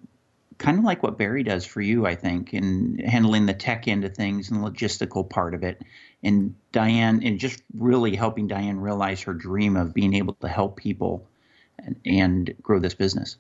kind 0.59 0.79
of 0.79 0.85
like 0.85 1.03
what 1.03 1.19
Barry 1.19 1.43
does 1.43 1.65
for 1.65 1.81
you, 1.81 2.07
I 2.07 2.15
think, 2.15 2.55
in 2.55 2.99
handling 2.99 3.47
the 3.47 3.55
tech 3.55 3.87
end 3.87 4.05
of 4.05 4.15
things 4.15 4.51
and 4.51 4.65
logistical 4.65 5.29
part 5.29 5.55
of 5.55 5.63
it. 5.63 5.83
And 6.23 6.55
Diane, 6.73 7.23
and 7.23 7.39
just 7.39 7.63
really 7.77 8.17
helping 8.17 8.49
Diane 8.49 8.81
realize 8.81 9.23
her 9.23 9.35
dream 9.35 9.77
of 9.77 9.95
being 9.95 10.15
able 10.15 10.35
to 10.35 10.49
help 10.49 10.77
people 10.77 11.29
and, 11.79 11.97
and 12.05 12.55
grow 12.61 12.81
this 12.81 12.95
business. 12.95 13.37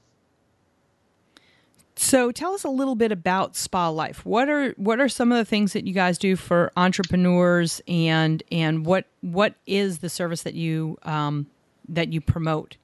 So 2.00 2.30
tell 2.30 2.54
us 2.54 2.62
a 2.62 2.68
little 2.68 2.94
bit 2.94 3.10
about 3.10 3.56
Spa 3.56 3.88
Life. 3.88 4.24
What 4.24 4.48
are 4.48 4.70
what 4.76 5.00
are 5.00 5.08
some 5.08 5.32
of 5.32 5.38
the 5.38 5.44
things 5.44 5.72
that 5.72 5.84
you 5.84 5.92
guys 5.92 6.16
do 6.16 6.36
for 6.36 6.70
entrepreneurs, 6.76 7.82
and 7.88 8.40
and 8.52 8.86
what 8.86 9.06
what 9.20 9.54
is 9.66 9.98
the 9.98 10.08
service 10.08 10.44
that 10.44 10.54
you 10.54 10.96
um, 11.02 11.48
that 11.88 12.12
you 12.12 12.20
promote? 12.20 12.76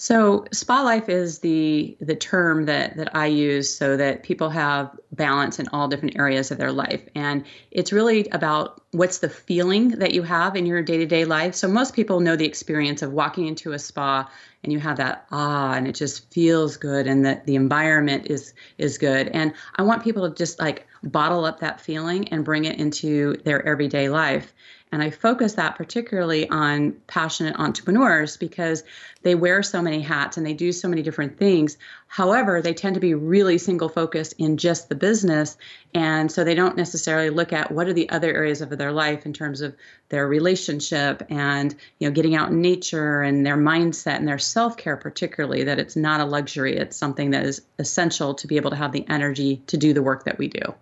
So 0.00 0.46
spa 0.50 0.80
life 0.80 1.10
is 1.10 1.40
the 1.40 1.94
the 2.00 2.16
term 2.16 2.64
that 2.64 2.96
that 2.96 3.14
I 3.14 3.26
use 3.26 3.68
so 3.68 3.98
that 3.98 4.22
people 4.22 4.48
have 4.48 4.98
balance 5.12 5.58
in 5.58 5.68
all 5.74 5.88
different 5.88 6.16
areas 6.18 6.50
of 6.50 6.56
their 6.56 6.72
life 6.72 7.02
and 7.14 7.44
it's 7.70 7.92
really 7.92 8.26
about 8.30 8.80
what's 8.92 9.18
the 9.18 9.28
feeling 9.28 9.90
that 9.98 10.14
you 10.14 10.22
have 10.22 10.56
in 10.56 10.64
your 10.64 10.82
day-to-day 10.82 11.26
life. 11.26 11.54
So 11.54 11.68
most 11.68 11.92
people 11.94 12.20
know 12.20 12.34
the 12.34 12.46
experience 12.46 13.02
of 13.02 13.12
walking 13.12 13.46
into 13.46 13.72
a 13.72 13.78
spa 13.78 14.26
and 14.64 14.72
you 14.72 14.78
have 14.78 14.96
that 14.96 15.26
ah 15.32 15.74
and 15.74 15.86
it 15.86 15.96
just 15.96 16.32
feels 16.32 16.78
good 16.78 17.06
and 17.06 17.22
that 17.26 17.44
the 17.44 17.54
environment 17.54 18.26
is 18.30 18.54
is 18.78 18.96
good 18.96 19.28
and 19.28 19.52
I 19.76 19.82
want 19.82 20.02
people 20.02 20.26
to 20.26 20.34
just 20.34 20.58
like 20.58 20.86
bottle 21.02 21.44
up 21.44 21.60
that 21.60 21.78
feeling 21.78 22.26
and 22.28 22.42
bring 22.42 22.64
it 22.64 22.78
into 22.78 23.36
their 23.44 23.66
everyday 23.66 24.08
life. 24.08 24.54
And 24.92 25.02
I 25.02 25.10
focus 25.10 25.54
that 25.54 25.76
particularly 25.76 26.48
on 26.48 26.92
passionate 27.06 27.54
entrepreneurs 27.56 28.36
because 28.36 28.82
they 29.22 29.36
wear 29.36 29.62
so 29.62 29.80
many 29.80 30.00
hats 30.00 30.36
and 30.36 30.44
they 30.44 30.52
do 30.52 30.72
so 30.72 30.88
many 30.88 31.02
different 31.02 31.38
things. 31.38 31.78
However, 32.08 32.60
they 32.60 32.74
tend 32.74 32.94
to 32.94 33.00
be 33.00 33.14
really 33.14 33.56
single 33.58 33.88
focused 33.88 34.34
in 34.38 34.56
just 34.56 34.88
the 34.88 34.96
business. 34.96 35.56
And 35.94 36.32
so 36.32 36.42
they 36.42 36.56
don't 36.56 36.76
necessarily 36.76 37.30
look 37.30 37.52
at 37.52 37.70
what 37.70 37.86
are 37.86 37.92
the 37.92 38.10
other 38.10 38.34
areas 38.34 38.62
of 38.62 38.70
their 38.70 38.90
life 38.90 39.26
in 39.26 39.32
terms 39.32 39.60
of 39.60 39.76
their 40.08 40.26
relationship 40.26 41.22
and, 41.30 41.72
you 42.00 42.08
know, 42.08 42.14
getting 42.14 42.34
out 42.34 42.50
in 42.50 42.60
nature 42.60 43.22
and 43.22 43.46
their 43.46 43.56
mindset 43.56 44.16
and 44.16 44.26
their 44.26 44.38
self 44.38 44.76
care, 44.76 44.96
particularly, 44.96 45.64
that 45.64 45.78
it's 45.78 45.94
not 45.94 46.20
a 46.20 46.24
luxury. 46.24 46.76
It's 46.76 46.96
something 46.96 47.30
that 47.30 47.44
is 47.44 47.62
essential 47.78 48.34
to 48.34 48.46
be 48.48 48.56
able 48.56 48.70
to 48.70 48.76
have 48.76 48.90
the 48.90 49.08
energy 49.08 49.62
to 49.68 49.76
do 49.76 49.92
the 49.92 50.02
work 50.02 50.24
that 50.24 50.38
we 50.38 50.48
do. 50.48 50.74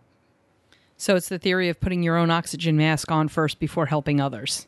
So 0.99 1.15
it's 1.15 1.29
the 1.29 1.39
theory 1.39 1.69
of 1.69 1.81
putting 1.81 2.03
your 2.03 2.17
own 2.17 2.31
oxygen 2.31 2.77
mask 2.77 3.11
on 3.11 3.29
first 3.29 3.61
before 3.61 3.87
helping 3.87 4.21
others. 4.21 4.67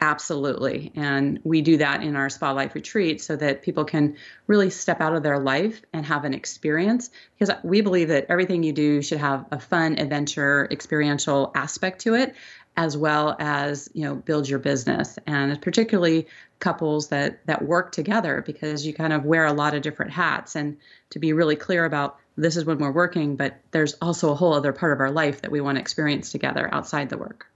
Absolutely. 0.00 0.90
And 0.96 1.38
we 1.44 1.62
do 1.62 1.76
that 1.76 2.02
in 2.02 2.16
our 2.16 2.28
Spa 2.28 2.50
Life 2.50 2.74
retreat 2.74 3.22
so 3.22 3.36
that 3.36 3.62
people 3.62 3.84
can 3.84 4.16
really 4.48 4.68
step 4.68 5.00
out 5.00 5.14
of 5.14 5.22
their 5.22 5.38
life 5.38 5.80
and 5.92 6.04
have 6.04 6.24
an 6.24 6.34
experience. 6.34 7.10
Because 7.38 7.54
we 7.62 7.82
believe 7.82 8.08
that 8.08 8.26
everything 8.28 8.64
you 8.64 8.72
do 8.72 9.00
should 9.00 9.18
have 9.18 9.46
a 9.52 9.60
fun, 9.60 10.00
adventure, 10.00 10.66
experiential 10.72 11.52
aspect 11.54 12.00
to 12.00 12.14
it, 12.14 12.34
as 12.76 12.96
well 12.96 13.36
as, 13.38 13.88
you 13.94 14.02
know, 14.02 14.16
build 14.16 14.48
your 14.48 14.58
business. 14.58 15.20
And 15.28 15.62
particularly 15.62 16.26
couples 16.58 17.06
that 17.08 17.46
that 17.46 17.62
work 17.64 17.92
together 17.92 18.42
because 18.44 18.84
you 18.84 18.92
kind 18.92 19.12
of 19.12 19.24
wear 19.24 19.46
a 19.46 19.52
lot 19.52 19.74
of 19.74 19.82
different 19.82 20.10
hats. 20.10 20.56
And 20.56 20.78
to 21.10 21.20
be 21.20 21.32
really 21.32 21.54
clear 21.54 21.84
about 21.84 22.18
this 22.36 22.56
is 22.56 22.64
when 22.64 22.78
we're 22.78 22.92
working, 22.92 23.36
but 23.36 23.60
there's 23.70 23.94
also 23.94 24.30
a 24.30 24.34
whole 24.34 24.54
other 24.54 24.72
part 24.72 24.92
of 24.92 25.00
our 25.00 25.10
life 25.10 25.42
that 25.42 25.50
we 25.50 25.60
want 25.60 25.76
to 25.76 25.80
experience 25.80 26.32
together 26.32 26.68
outside 26.72 27.08
the 27.10 27.18
work. 27.18 27.46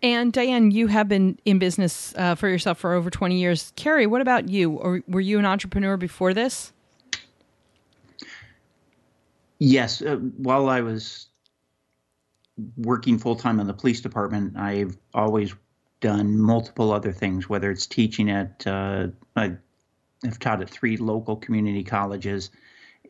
And 0.00 0.32
Diane, 0.32 0.70
you 0.70 0.86
have 0.86 1.08
been 1.08 1.38
in 1.44 1.58
business 1.58 2.14
uh, 2.16 2.36
for 2.36 2.48
yourself 2.48 2.78
for 2.78 2.92
over 2.92 3.10
20 3.10 3.36
years. 3.36 3.72
Carrie, 3.74 4.06
what 4.06 4.20
about 4.20 4.48
you? 4.48 4.72
Or 4.72 5.02
were 5.08 5.20
you 5.20 5.40
an 5.40 5.44
entrepreneur 5.44 5.96
before 5.96 6.32
this? 6.32 6.72
Yes. 9.58 10.00
Uh, 10.00 10.16
while 10.16 10.68
I 10.68 10.82
was 10.82 11.26
working 12.76 13.18
full 13.18 13.34
time 13.34 13.58
in 13.58 13.66
the 13.66 13.74
police 13.74 14.00
department, 14.00 14.56
I've 14.56 14.96
always 15.14 15.52
done 16.00 16.38
multiple 16.38 16.92
other 16.92 17.10
things, 17.10 17.48
whether 17.48 17.68
it's 17.72 17.86
teaching 17.86 18.30
at, 18.30 18.64
uh, 18.68 19.08
I've 19.34 20.38
taught 20.38 20.62
at 20.62 20.70
three 20.70 20.96
local 20.96 21.34
community 21.34 21.82
colleges 21.82 22.50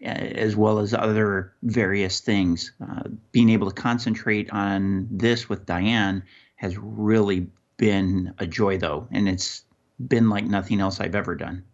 as 0.02 0.56
well 0.56 0.78
as 0.78 0.94
other 0.94 1.52
various 1.62 2.20
things. 2.20 2.72
Uh, 2.80 3.04
being 3.32 3.48
able 3.50 3.70
to 3.70 3.74
concentrate 3.74 4.50
on 4.50 5.08
this 5.10 5.48
with 5.48 5.66
Diane 5.66 6.22
has 6.56 6.76
really 6.78 7.46
been 7.76 8.34
a 8.38 8.46
joy, 8.46 8.78
though, 8.78 9.08
and 9.10 9.28
it's 9.28 9.64
been 10.06 10.28
like 10.28 10.44
nothing 10.44 10.80
else 10.80 11.00
I've 11.00 11.14
ever 11.14 11.34
done. 11.34 11.64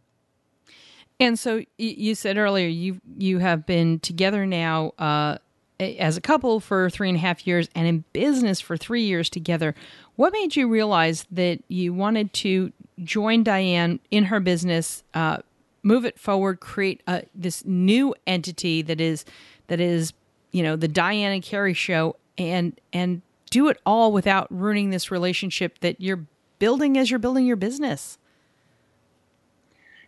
And 1.20 1.38
so 1.38 1.62
you 1.78 2.14
said 2.14 2.36
earlier 2.36 2.66
you 2.66 3.00
you 3.16 3.38
have 3.38 3.66
been 3.66 4.00
together 4.00 4.46
now 4.46 4.92
uh, 4.98 5.38
as 5.78 6.16
a 6.16 6.20
couple 6.20 6.60
for 6.60 6.90
three 6.90 7.08
and 7.08 7.16
a 7.16 7.20
half 7.20 7.46
years, 7.46 7.68
and 7.74 7.86
in 7.86 8.04
business 8.12 8.60
for 8.60 8.76
three 8.76 9.04
years 9.04 9.30
together. 9.30 9.74
What 10.16 10.32
made 10.32 10.54
you 10.56 10.68
realize 10.68 11.26
that 11.30 11.62
you 11.68 11.92
wanted 11.92 12.32
to 12.34 12.72
join 13.02 13.42
Diane 13.42 14.00
in 14.10 14.24
her 14.24 14.40
business? 14.40 15.02
Uh, 15.12 15.38
move 15.84 16.04
it 16.04 16.18
forward, 16.18 16.58
create 16.60 17.02
a, 17.06 17.22
this 17.34 17.64
new 17.64 18.14
entity 18.26 18.82
that 18.82 19.00
is 19.00 19.24
that 19.68 19.80
is 19.80 20.12
you 20.50 20.62
know 20.62 20.74
the 20.74 20.88
Diane 20.88 21.32
and 21.32 21.42
Carrie 21.42 21.74
show, 21.74 22.16
and 22.36 22.78
and 22.92 23.22
do 23.50 23.68
it 23.68 23.80
all 23.86 24.10
without 24.10 24.48
ruining 24.50 24.90
this 24.90 25.10
relationship 25.10 25.78
that 25.80 26.00
you're 26.00 26.26
building 26.58 26.98
as 26.98 27.10
you're 27.10 27.20
building 27.20 27.46
your 27.46 27.56
business. 27.56 28.18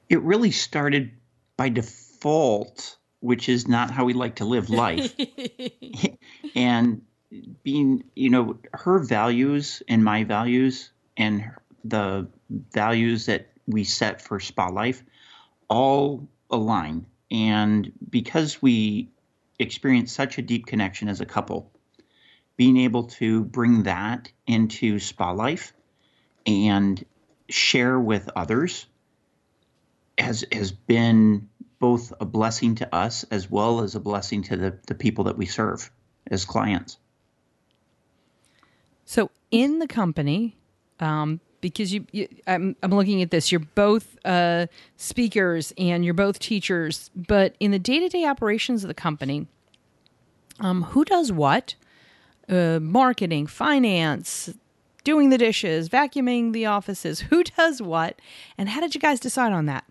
It 0.09 0.21
really 0.23 0.51
started 0.51 1.13
by 1.57 1.69
default, 1.69 2.97
which 3.21 3.49
is 3.49 3.69
not 3.69 3.91
how 3.91 4.05
we 4.05 4.15
like 4.15 4.37
to 4.37 4.45
live 4.45 4.71
life, 4.71 5.15
and 6.57 7.03
being 7.63 8.05
you 8.15 8.31
know 8.31 8.59
her 8.73 8.99
values 8.99 9.83
and 9.89 10.03
my 10.03 10.25
values 10.25 10.91
and 11.17 11.45
the 11.85 12.29
values 12.73 13.27
that 13.27 13.49
we 13.67 13.83
set 13.85 14.23
for 14.23 14.39
spa 14.39 14.69
life 14.69 15.03
all 15.69 16.29
align. 16.51 17.07
And 17.31 17.93
because 18.09 18.63
we 18.63 19.11
experience 19.59 20.13
such 20.13 20.39
a 20.39 20.43
deep 20.43 20.67
connection 20.67 21.09
as 21.09 21.21
a 21.21 21.27
couple, 21.27 21.73
being 22.57 22.77
able 22.77 23.05
to 23.05 23.45
bring 23.45 23.85
that 23.85 24.31
into 24.47 24.99
spa 24.99 25.33
life 25.33 25.73
and 26.47 27.05
share 27.49 27.99
with 27.99 28.29
others 28.35 28.87
has 30.19 30.45
has 30.51 30.73
been 30.73 31.49
both 31.79 32.13
a 32.21 32.25
blessing 32.25 32.77
to 32.77 32.95
us 32.95 33.25
as 33.25 33.51
well 33.51 33.81
as 33.81 33.95
a 33.95 34.01
blessing 34.01 34.43
to 34.43 34.57
the, 34.57 34.79
the 34.87 34.95
people 34.95 35.25
that 35.25 35.37
we 35.37 35.45
serve 35.45 35.91
as 36.31 36.45
clients. 36.45 36.97
So 39.05 39.31
in 39.51 39.79
the 39.79 39.87
company, 39.87 40.57
um, 41.01 41.41
because 41.71 41.93
you, 41.93 42.07
you 42.13 42.29
I'm, 42.47 42.77
I'm 42.83 42.93
looking 42.93 43.23
at 43.23 43.31
this. 43.31 43.51
You're 43.51 43.59
both 43.75 44.17
uh, 44.25 44.67
speakers 44.97 45.73
and 45.77 46.05
you're 46.05 46.15
both 46.15 46.39
teachers 46.39 47.11
but 47.15 47.57
in 47.59 47.73
the 47.73 47.79
day-to-day 47.79 48.25
operations 48.25 48.85
of 48.85 48.89
the 48.89 48.95
company 48.95 49.47
um, 50.61 50.83
who 50.83 51.05
does 51.05 51.33
what? 51.33 51.75
Uh, 52.49 52.79
marketing 52.81 53.49
finance 53.49 54.55
doing 55.03 55.31
the 55.31 55.39
dishes 55.39 55.89
vacuuming 55.89 56.53
the 56.53 56.67
offices. 56.67 57.21
Who 57.21 57.43
does 57.43 57.83
what? 57.83 58.21
And 58.57 58.69
how 58.69 58.81
did 58.81 58.95
you 58.95 59.01
guys 59.01 59.19
decide 59.19 59.53
on 59.53 59.67
that? 59.67 59.85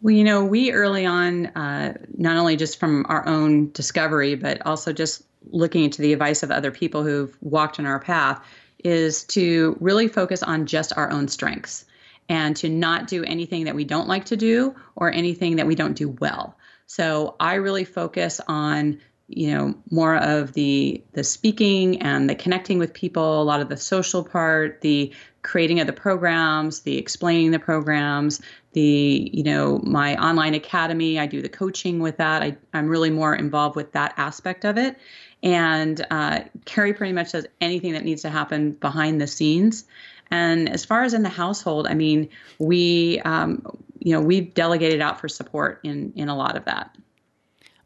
Well, 0.00 0.14
you 0.14 0.24
know, 0.24 0.44
we 0.44 0.72
early 0.72 1.06
on, 1.06 1.46
uh, 1.48 1.94
not 2.16 2.36
only 2.36 2.56
just 2.56 2.80
from 2.80 3.04
our 3.08 3.26
own 3.26 3.70
discovery, 3.72 4.34
but 4.34 4.64
also 4.66 4.92
just 4.92 5.22
looking 5.50 5.84
into 5.84 6.00
the 6.00 6.12
advice 6.12 6.42
of 6.42 6.50
other 6.50 6.70
people 6.70 7.02
who've 7.02 7.36
walked 7.42 7.78
in 7.78 7.86
our 7.86 8.00
path, 8.00 8.42
is 8.84 9.24
to 9.24 9.76
really 9.80 10.08
focus 10.08 10.42
on 10.42 10.66
just 10.66 10.92
our 10.96 11.10
own 11.10 11.26
strengths 11.26 11.86
and 12.28 12.56
to 12.56 12.68
not 12.68 13.08
do 13.08 13.24
anything 13.24 13.64
that 13.64 13.74
we 13.74 13.84
don't 13.84 14.08
like 14.08 14.26
to 14.26 14.36
do 14.36 14.74
or 14.94 15.10
anything 15.10 15.56
that 15.56 15.66
we 15.66 15.74
don't 15.74 15.94
do 15.94 16.08
well. 16.08 16.56
So 16.86 17.34
I 17.40 17.54
really 17.54 17.84
focus 17.84 18.40
on 18.46 19.00
you 19.26 19.52
know 19.52 19.74
more 19.90 20.16
of 20.16 20.52
the 20.52 21.02
the 21.14 21.24
speaking 21.24 22.02
and 22.02 22.28
the 22.28 22.34
connecting 22.34 22.78
with 22.78 22.92
people 22.92 23.40
a 23.40 23.42
lot 23.42 23.62
of 23.62 23.70
the 23.70 23.76
social 23.76 24.22
part 24.22 24.82
the 24.82 25.14
creating 25.40 25.80
of 25.80 25.86
the 25.86 25.94
programs 25.94 26.80
the 26.80 26.98
explaining 26.98 27.50
the 27.50 27.58
programs 27.58 28.42
the 28.74 29.30
you 29.32 29.42
know 29.42 29.80
my 29.82 30.16
online 30.16 30.54
academy. 30.54 31.18
I 31.18 31.26
do 31.26 31.40
the 31.40 31.48
coaching 31.48 32.00
with 32.00 32.18
that. 32.18 32.42
I, 32.42 32.56
i'm 32.74 32.88
really 32.88 33.10
more 33.10 33.34
involved 33.34 33.76
with 33.76 33.92
that 33.92 34.12
aspect 34.18 34.64
of 34.64 34.76
it 34.76 34.96
and 35.44 36.04
uh, 36.10 36.40
Carrie 36.64 36.94
pretty 36.94 37.12
much 37.12 37.32
does 37.32 37.46
anything 37.60 37.92
that 37.92 38.02
needs 38.02 38.22
to 38.22 38.30
happen 38.30 38.72
behind 38.72 39.20
the 39.20 39.26
scenes. 39.26 39.84
And 40.30 40.70
as 40.70 40.84
far 40.84 41.04
as 41.04 41.12
in 41.12 41.22
the 41.22 41.28
household, 41.28 41.86
I 41.86 41.94
mean, 41.94 42.30
we, 42.58 43.20
um, 43.20 43.62
you 43.98 44.12
know, 44.12 44.22
we've 44.22 44.52
delegated 44.54 45.02
out 45.02 45.20
for 45.20 45.28
support 45.28 45.80
in 45.84 46.12
in 46.16 46.28
a 46.28 46.34
lot 46.34 46.56
of 46.56 46.64
that. 46.64 46.96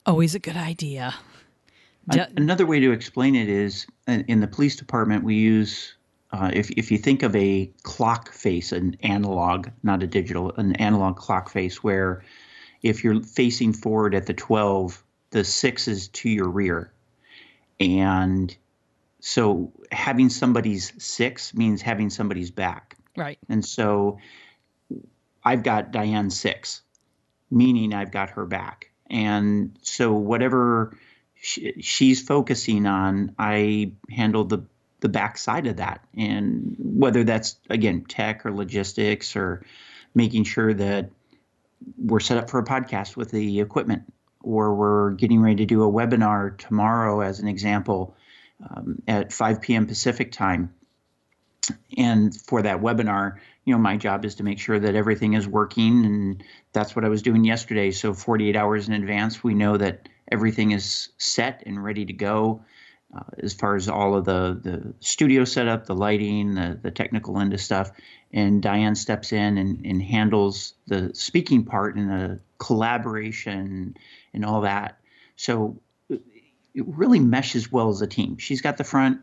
Always 0.06 0.36
a 0.36 0.38
good 0.38 0.56
idea. 0.56 1.14
De- 2.08 2.30
Another 2.36 2.64
way 2.64 2.80
to 2.80 2.92
explain 2.92 3.34
it 3.34 3.48
is 3.48 3.86
in 4.06 4.40
the 4.40 4.46
police 4.46 4.76
department, 4.76 5.24
we 5.24 5.34
use, 5.34 5.94
uh, 6.32 6.50
if, 6.54 6.70
if 6.70 6.90
you 6.90 6.96
think 6.96 7.22
of 7.22 7.36
a 7.36 7.70
clock 7.82 8.32
face, 8.32 8.72
an 8.72 8.96
analog, 9.02 9.68
not 9.82 10.02
a 10.02 10.06
digital, 10.06 10.52
an 10.56 10.74
analog 10.76 11.16
clock 11.16 11.50
face, 11.50 11.82
where 11.82 12.24
if 12.82 13.04
you're 13.04 13.22
facing 13.22 13.74
forward 13.74 14.14
at 14.14 14.24
the 14.26 14.32
12, 14.32 15.04
the 15.30 15.44
six 15.44 15.88
is 15.88 16.08
to 16.08 16.30
your 16.30 16.48
rear. 16.48 16.90
And 17.80 18.56
so 19.20 19.72
having 19.92 20.28
somebody's 20.30 20.92
six 21.02 21.54
means 21.54 21.82
having 21.82 22.10
somebody's 22.10 22.50
back. 22.50 22.96
Right. 23.16 23.38
And 23.48 23.64
so 23.64 24.18
I've 25.44 25.62
got 25.62 25.90
Diane 25.92 26.30
six. 26.30 26.82
meaning 27.50 27.94
I've 27.94 28.10
got 28.10 28.30
her 28.30 28.46
back. 28.46 28.90
And 29.10 29.76
so 29.82 30.12
whatever 30.12 30.96
she, 31.34 31.74
she's 31.80 32.22
focusing 32.22 32.86
on, 32.86 33.34
I 33.38 33.92
handle 34.10 34.44
the 34.44 34.64
the 35.00 35.08
backside 35.08 35.68
of 35.68 35.76
that, 35.76 36.04
and 36.16 36.74
whether 36.80 37.22
that's 37.22 37.56
again 37.70 38.04
tech 38.04 38.44
or 38.44 38.50
logistics 38.50 39.36
or 39.36 39.64
making 40.12 40.42
sure 40.42 40.74
that 40.74 41.10
we're 41.96 42.18
set 42.18 42.36
up 42.36 42.50
for 42.50 42.58
a 42.58 42.64
podcast 42.64 43.16
with 43.16 43.30
the 43.30 43.60
equipment, 43.60 44.02
or 44.42 44.74
we're 44.74 45.10
getting 45.12 45.40
ready 45.40 45.56
to 45.56 45.66
do 45.66 45.82
a 45.82 45.90
webinar 45.90 46.56
tomorrow, 46.58 47.20
as 47.20 47.40
an 47.40 47.48
example, 47.48 48.16
um, 48.70 49.02
at 49.06 49.32
5 49.32 49.60
p.m. 49.60 49.86
Pacific 49.86 50.32
time. 50.32 50.72
And 51.96 52.34
for 52.34 52.62
that 52.62 52.80
webinar, 52.80 53.36
you 53.64 53.74
know, 53.74 53.78
my 53.78 53.96
job 53.96 54.24
is 54.24 54.36
to 54.36 54.42
make 54.42 54.58
sure 54.58 54.78
that 54.78 54.94
everything 54.94 55.34
is 55.34 55.46
working, 55.46 56.04
and 56.06 56.42
that's 56.72 56.96
what 56.96 57.04
I 57.04 57.08
was 57.08 57.20
doing 57.22 57.44
yesterday. 57.44 57.90
So 57.90 58.14
48 58.14 58.56
hours 58.56 58.88
in 58.88 58.94
advance, 58.94 59.44
we 59.44 59.54
know 59.54 59.76
that 59.76 60.08
everything 60.32 60.70
is 60.70 61.10
set 61.18 61.62
and 61.66 61.82
ready 61.82 62.06
to 62.06 62.12
go. 62.12 62.62
Uh, 63.16 63.22
as 63.42 63.54
far 63.54 63.74
as 63.74 63.88
all 63.88 64.14
of 64.14 64.26
the, 64.26 64.58
the 64.62 64.94
studio 65.00 65.42
setup, 65.42 65.86
the 65.86 65.94
lighting, 65.94 66.54
the, 66.54 66.78
the 66.82 66.90
technical 66.90 67.38
end 67.38 67.54
of 67.54 67.60
stuff. 67.60 67.90
And 68.34 68.60
Diane 68.60 68.94
steps 68.94 69.32
in 69.32 69.56
and, 69.56 69.84
and 69.86 70.02
handles 70.02 70.74
the 70.86 71.10
speaking 71.14 71.64
part 71.64 71.96
and 71.96 72.10
the 72.10 72.40
collaboration 72.58 73.96
and 74.34 74.44
all 74.44 74.62
that. 74.62 74.98
So 75.36 75.80
it 76.10 76.20
really 76.74 77.20
meshes 77.20 77.70
well 77.72 77.88
as 77.88 78.02
a 78.02 78.06
team. 78.06 78.38
She's 78.38 78.60
got 78.60 78.76
the 78.76 78.84
front, 78.84 79.20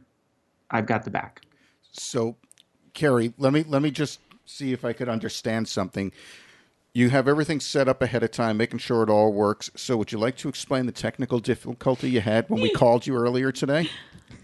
I've 0.70 0.86
got 0.86 1.04
the 1.04 1.12
back. 1.12 1.42
So, 1.92 2.36
Carrie, 2.94 3.34
let 3.38 3.54
me 3.54 3.64
let 3.68 3.82
me 3.82 3.92
just 3.92 4.20
see 4.46 4.74
if 4.74 4.84
I 4.84 4.94
could 4.94 5.10
understand 5.10 5.68
something. 5.68 6.12
You 6.94 7.10
have 7.10 7.28
everything 7.28 7.60
set 7.60 7.88
up 7.88 8.02
ahead 8.02 8.24
of 8.24 8.32
time, 8.32 8.58
making 8.58 8.80
sure 8.80 9.04
it 9.04 9.10
all 9.10 9.34
works. 9.34 9.70
So, 9.76 9.98
would 9.98 10.12
you 10.12 10.18
like 10.18 10.38
to 10.38 10.50
explain 10.50 10.86
the 10.86 10.92
technical 10.92 11.40
difficulty 11.40 12.10
you 12.10 12.22
had 12.22 12.50
when 12.50 12.62
we 12.62 12.70
called 12.74 13.08
you 13.08 13.16
earlier 13.16 13.52
today? 13.52 13.90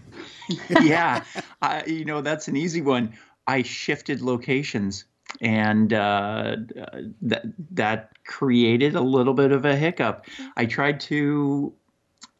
yeah, 0.82 1.24
I, 1.60 1.84
you 1.84 2.04
know 2.04 2.20
that's 2.20 2.48
an 2.48 2.56
easy 2.56 2.80
one. 2.80 3.14
I 3.46 3.62
shifted 3.62 4.20
locations, 4.22 5.04
and 5.40 5.92
uh, 5.92 6.56
that 7.22 7.44
that 7.70 8.10
created 8.24 8.94
a 8.94 9.00
little 9.00 9.34
bit 9.34 9.52
of 9.52 9.64
a 9.64 9.76
hiccup. 9.76 10.26
I 10.56 10.66
tried 10.66 11.00
to 11.00 11.72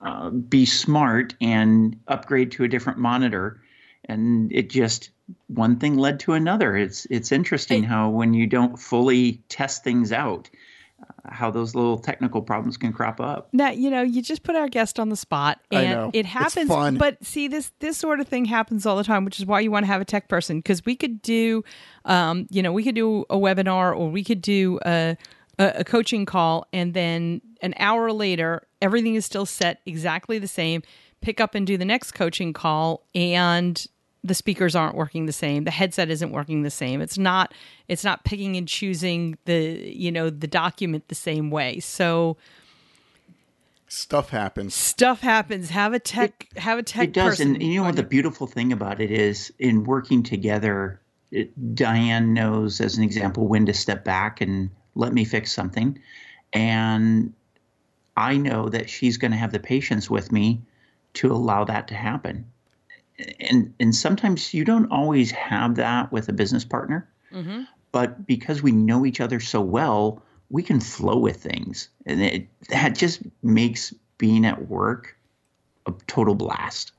uh, 0.01 0.31
be 0.31 0.67
smart 0.67 1.35
and 1.41 1.99
upgrade 2.09 2.53
to 2.53 2.65
a 2.65 2.69
different 2.69 2.99
monitor, 2.99 3.63
and 4.07 4.53
it 4.53 4.69
just 4.71 5.11
one 5.47 5.77
thing 5.79 5.97
led 5.97 6.21
to 6.21 6.33
another. 6.35 6.77
It's 6.77 7.07
it's 7.11 7.33
interesting 7.33 7.83
how 7.83 8.11
when 8.11 8.35
you 8.35 8.47
don't 8.47 8.79
fully 8.79 9.43
test 9.49 9.85
things 9.85 10.13
out, 10.13 10.51
how 11.27 11.51
those 11.51 11.75
little 11.75 11.99
technical 11.99 12.43
problems 12.43 12.77
can 12.77 12.93
crop 12.93 13.21
up. 13.21 13.49
Now 13.53 13.71
you 13.71 13.91
know 13.91 14.03
you 14.03 14.23
just 14.23 14.43
put 14.43 14.57
our 14.57 14.69
guest 14.69 14.99
on 14.99 15.09
the 15.09 15.17
spot, 15.17 15.61
and 15.71 15.85
it 16.13 16.27
happens. 16.27 16.69
But 16.99 17.25
see 17.25 17.49
this 17.49 17.73
this 17.79 17.97
sort 17.97 18.21
of 18.21 18.29
thing 18.29 18.45
happens 18.45 18.87
all 18.87 18.97
the 18.97 19.05
time, 19.05 19.25
which 19.25 19.39
is 19.39 19.47
why 19.47 19.61
you 19.61 19.71
want 19.71 19.85
to 19.85 19.89
have 19.89 20.01
a 20.01 20.05
tech 20.05 20.29
person 20.29 20.59
because 20.59 20.85
we 20.85 20.97
could 20.97 21.23
do, 21.23 21.63
um, 22.05 22.47
you 22.51 22.63
know, 22.63 22.73
we 22.73 22.83
could 22.83 22.95
do 22.95 23.21
a 23.31 23.37
webinar 23.37 23.97
or 23.97 24.11
we 24.11 24.25
could 24.25 24.43
do 24.43 24.79
a 24.85 25.17
a 25.59 25.85
coaching 25.85 26.27
call, 26.27 26.67
and 26.73 26.95
then 26.95 27.41
an 27.61 27.75
hour 27.79 28.13
later 28.13 28.67
everything 28.81 29.15
is 29.15 29.25
still 29.25 29.47
set 29.47 29.81
exactly 29.87 30.39
the 30.39 30.49
same. 30.49 30.83
Pick 31.21 31.41
up 31.41 31.55
and 31.55 31.67
do 31.67 31.77
the 31.77 31.85
next 31.85 32.13
coaching 32.13 32.53
call, 32.53 33.07
and 33.15 33.87
the 34.25 34.35
speakers 34.35 34.77
aren't 34.77 34.95
working 34.95 35.27
the 35.27 35.33
same 35.33 35.65
the 35.65 35.71
headset 35.71 36.11
isn't 36.11 36.31
working 36.31 36.63
the 36.63 36.71
same. 36.71 37.01
It's 37.01 37.19
not 37.19 37.55
it's 37.89 38.05
not 38.05 38.25
picking 38.25 38.57
and 38.57 38.69
choosing 38.69 39.37
the 39.45 39.93
you 39.95 40.13
know 40.13 40.31
the 40.31 40.47
document 40.47 41.09
the 41.09 41.15
same 41.15 41.51
way. 41.51 41.81
So 41.81 42.37
stuff 43.89 44.31
happens. 44.31 44.75
Stuff 44.75 45.21
happens. 45.21 45.71
Have 45.71 45.93
a 45.93 45.99
tech 45.99 46.49
it, 46.51 46.59
have 46.59 46.79
a 46.79 46.83
tech 46.83 47.09
it 47.09 47.13
does 47.13 47.39
person 47.39 47.55
and 47.55 47.63
you 47.63 47.81
know 47.81 47.87
what 47.87 47.97
the 47.97 48.03
beautiful 48.03 48.47
thing 48.47 48.73
about 48.73 49.01
it 49.01 49.11
is? 49.11 49.53
In 49.59 49.85
working 49.85 50.23
together 50.23 51.01
it, 51.31 51.75
diane 51.75 52.35
knows 52.35 52.81
as 52.81 52.97
an 52.97 53.03
example 53.03 53.49
when 53.49 53.67
to 53.67 53.75
step 53.75 54.05
back 54.05 54.41
and 54.41 54.71
let 54.95 55.13
me 55.13 55.25
fix 55.25 55.53
something. 55.53 55.99
And 56.53 57.33
i 58.15 58.37
know 58.37 58.69
that 58.69 58.91
she's 58.91 59.17
going 59.17 59.31
to 59.31 59.39
have 59.39 59.53
the 59.53 59.59
patience 59.59 60.11
with 60.11 60.31
me 60.31 60.61
to 61.15 61.33
allow 61.33 61.65
that 61.65 61.89
to 61.89 61.95
happen 61.95 62.45
and 63.41 63.75
and 63.79 63.95
sometimes 63.95 64.53
you 64.55 64.65
don't 64.65 64.91
always 64.91 65.31
have 65.31 65.77
that 65.77 66.11
with 66.13 66.29
a 66.29 66.33
business 66.33 66.65
partner 66.65 67.09
mm-hmm. 67.33 67.63
but 67.93 68.27
because 68.27 68.63
we 68.63 68.73
know 68.73 69.05
each 69.07 69.21
other 69.21 69.41
so 69.41 69.61
well 69.61 70.23
we 70.53 70.63
can 70.63 70.79
flow 70.81 71.19
with 71.19 71.43
things. 71.43 71.89
And 72.07 72.23
it, 72.23 72.47
that 72.69 72.95
just 72.95 73.23
makes 73.43 73.93
being 74.19 74.45
at 74.47 74.69
work 74.69 75.17
a 75.87 75.93
total 76.07 76.35
blast. 76.37 76.93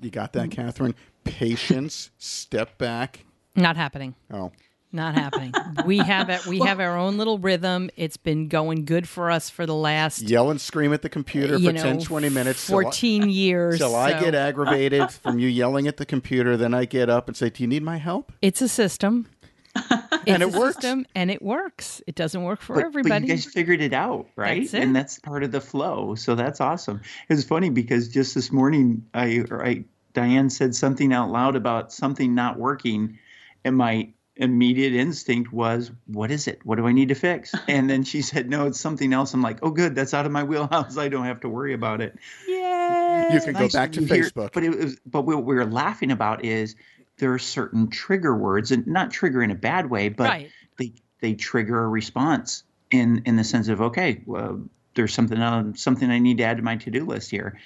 You 0.00 0.10
got 0.10 0.32
that 0.32 0.50
catherine? 0.50 0.94
Patience 1.24 2.10
step 2.18 2.78
back. 2.78 3.24
Not 3.54 3.76
happening. 3.76 4.14
Oh 4.30 4.50
not 4.92 5.14
happening. 5.14 5.52
we 5.84 5.98
have 5.98 6.30
it. 6.30 6.46
We 6.46 6.60
have 6.60 6.80
our 6.80 6.96
own 6.96 7.18
little 7.18 7.38
rhythm. 7.38 7.90
It's 7.96 8.16
been 8.16 8.48
going 8.48 8.84
good 8.84 9.08
for 9.08 9.30
us 9.30 9.50
for 9.50 9.66
the 9.66 9.74
last 9.74 10.22
yell 10.22 10.50
and 10.50 10.60
scream 10.60 10.92
at 10.92 11.02
the 11.02 11.08
computer 11.08 11.58
for 11.58 11.72
know, 11.72 11.82
10, 11.82 12.00
20 12.00 12.28
minutes. 12.30 12.68
14 12.68 13.22
till 13.22 13.30
years. 13.30 13.78
Till 13.78 13.90
so. 13.90 13.96
I 13.96 14.18
get 14.18 14.34
aggravated 14.34 15.10
from 15.22 15.38
you 15.38 15.48
yelling 15.48 15.86
at 15.88 15.96
the 15.96 16.06
computer. 16.06 16.56
Then 16.56 16.74
I 16.74 16.84
get 16.84 17.10
up 17.10 17.28
and 17.28 17.36
say, 17.36 17.50
"Do 17.50 17.62
you 17.62 17.68
need 17.68 17.82
my 17.82 17.98
help?" 17.98 18.32
It's 18.42 18.62
a 18.62 18.68
system. 18.68 19.28
and 20.26 20.42
it 20.42 20.52
works. 20.52 20.76
System, 20.76 21.06
and 21.14 21.30
it 21.30 21.42
works. 21.42 22.00
It 22.06 22.14
doesn't 22.14 22.42
work 22.42 22.60
for 22.60 22.76
but, 22.76 22.84
everybody. 22.84 23.26
But 23.26 23.28
you 23.28 23.34
guys 23.34 23.44
figured 23.44 23.80
it 23.80 23.92
out, 23.92 24.26
right? 24.36 24.62
That's 24.62 24.74
and 24.74 24.94
that's 24.94 25.18
part 25.18 25.42
of 25.42 25.52
the 25.52 25.60
flow. 25.60 26.14
So 26.14 26.34
that's 26.34 26.60
awesome. 26.60 27.02
It's 27.28 27.44
funny 27.44 27.70
because 27.70 28.08
just 28.08 28.34
this 28.34 28.50
morning, 28.50 29.04
I, 29.14 29.44
I 29.50 29.84
Diane 30.14 30.50
said 30.50 30.74
something 30.74 31.12
out 31.12 31.30
loud 31.30 31.56
about 31.56 31.92
something 31.92 32.34
not 32.34 32.58
working, 32.58 33.18
and 33.64 33.76
my 33.76 34.08
immediate 34.36 34.92
instinct 34.92 35.52
was, 35.52 35.90
What 36.06 36.30
is 36.30 36.46
it? 36.46 36.64
What 36.64 36.76
do 36.76 36.86
I 36.86 36.92
need 36.92 37.08
to 37.08 37.14
fix? 37.14 37.54
And 37.68 37.88
then 37.88 38.04
she 38.04 38.22
said, 38.22 38.48
No, 38.48 38.66
it's 38.66 38.80
something 38.80 39.12
else. 39.12 39.34
I'm 39.34 39.42
like, 39.42 39.58
Oh, 39.62 39.70
good. 39.70 39.94
That's 39.94 40.14
out 40.14 40.26
of 40.26 40.32
my 40.32 40.44
wheelhouse. 40.44 40.96
I 40.98 41.08
don't 41.08 41.24
have 41.24 41.40
to 41.40 41.48
worry 41.48 41.74
about 41.74 42.00
it. 42.00 42.16
Yeah. 42.46 43.32
You 43.32 43.40
can 43.40 43.54
nice 43.54 43.72
go 43.72 43.78
back 43.78 43.92
to 43.92 44.04
hear, 44.04 44.24
Facebook. 44.24 44.52
But, 44.52 44.64
it 44.64 44.70
was, 44.70 44.96
but 45.06 45.22
what 45.22 45.44
we 45.44 45.54
were 45.54 45.66
laughing 45.66 46.12
about 46.12 46.44
is 46.44 46.76
there 47.18 47.32
are 47.32 47.38
certain 47.38 47.88
trigger 47.88 48.36
words, 48.36 48.72
and 48.72 48.86
not 48.86 49.10
trigger 49.10 49.42
in 49.42 49.50
a 49.50 49.54
bad 49.54 49.88
way, 49.88 50.10
but 50.10 50.28
right. 50.28 50.50
they, 50.78 50.92
they 51.20 51.34
trigger 51.34 51.82
a 51.82 51.88
response 51.88 52.62
in, 52.90 53.22
in 53.24 53.36
the 53.36 53.44
sense 53.44 53.68
of, 53.68 53.80
Okay, 53.80 54.22
well, 54.26 54.62
there's 54.94 55.14
something, 55.14 55.38
uh, 55.38 55.72
something 55.74 56.10
I 56.10 56.18
need 56.18 56.38
to 56.38 56.44
add 56.44 56.58
to 56.58 56.62
my 56.62 56.76
to 56.76 56.90
do 56.90 57.04
list 57.04 57.30
here. 57.30 57.58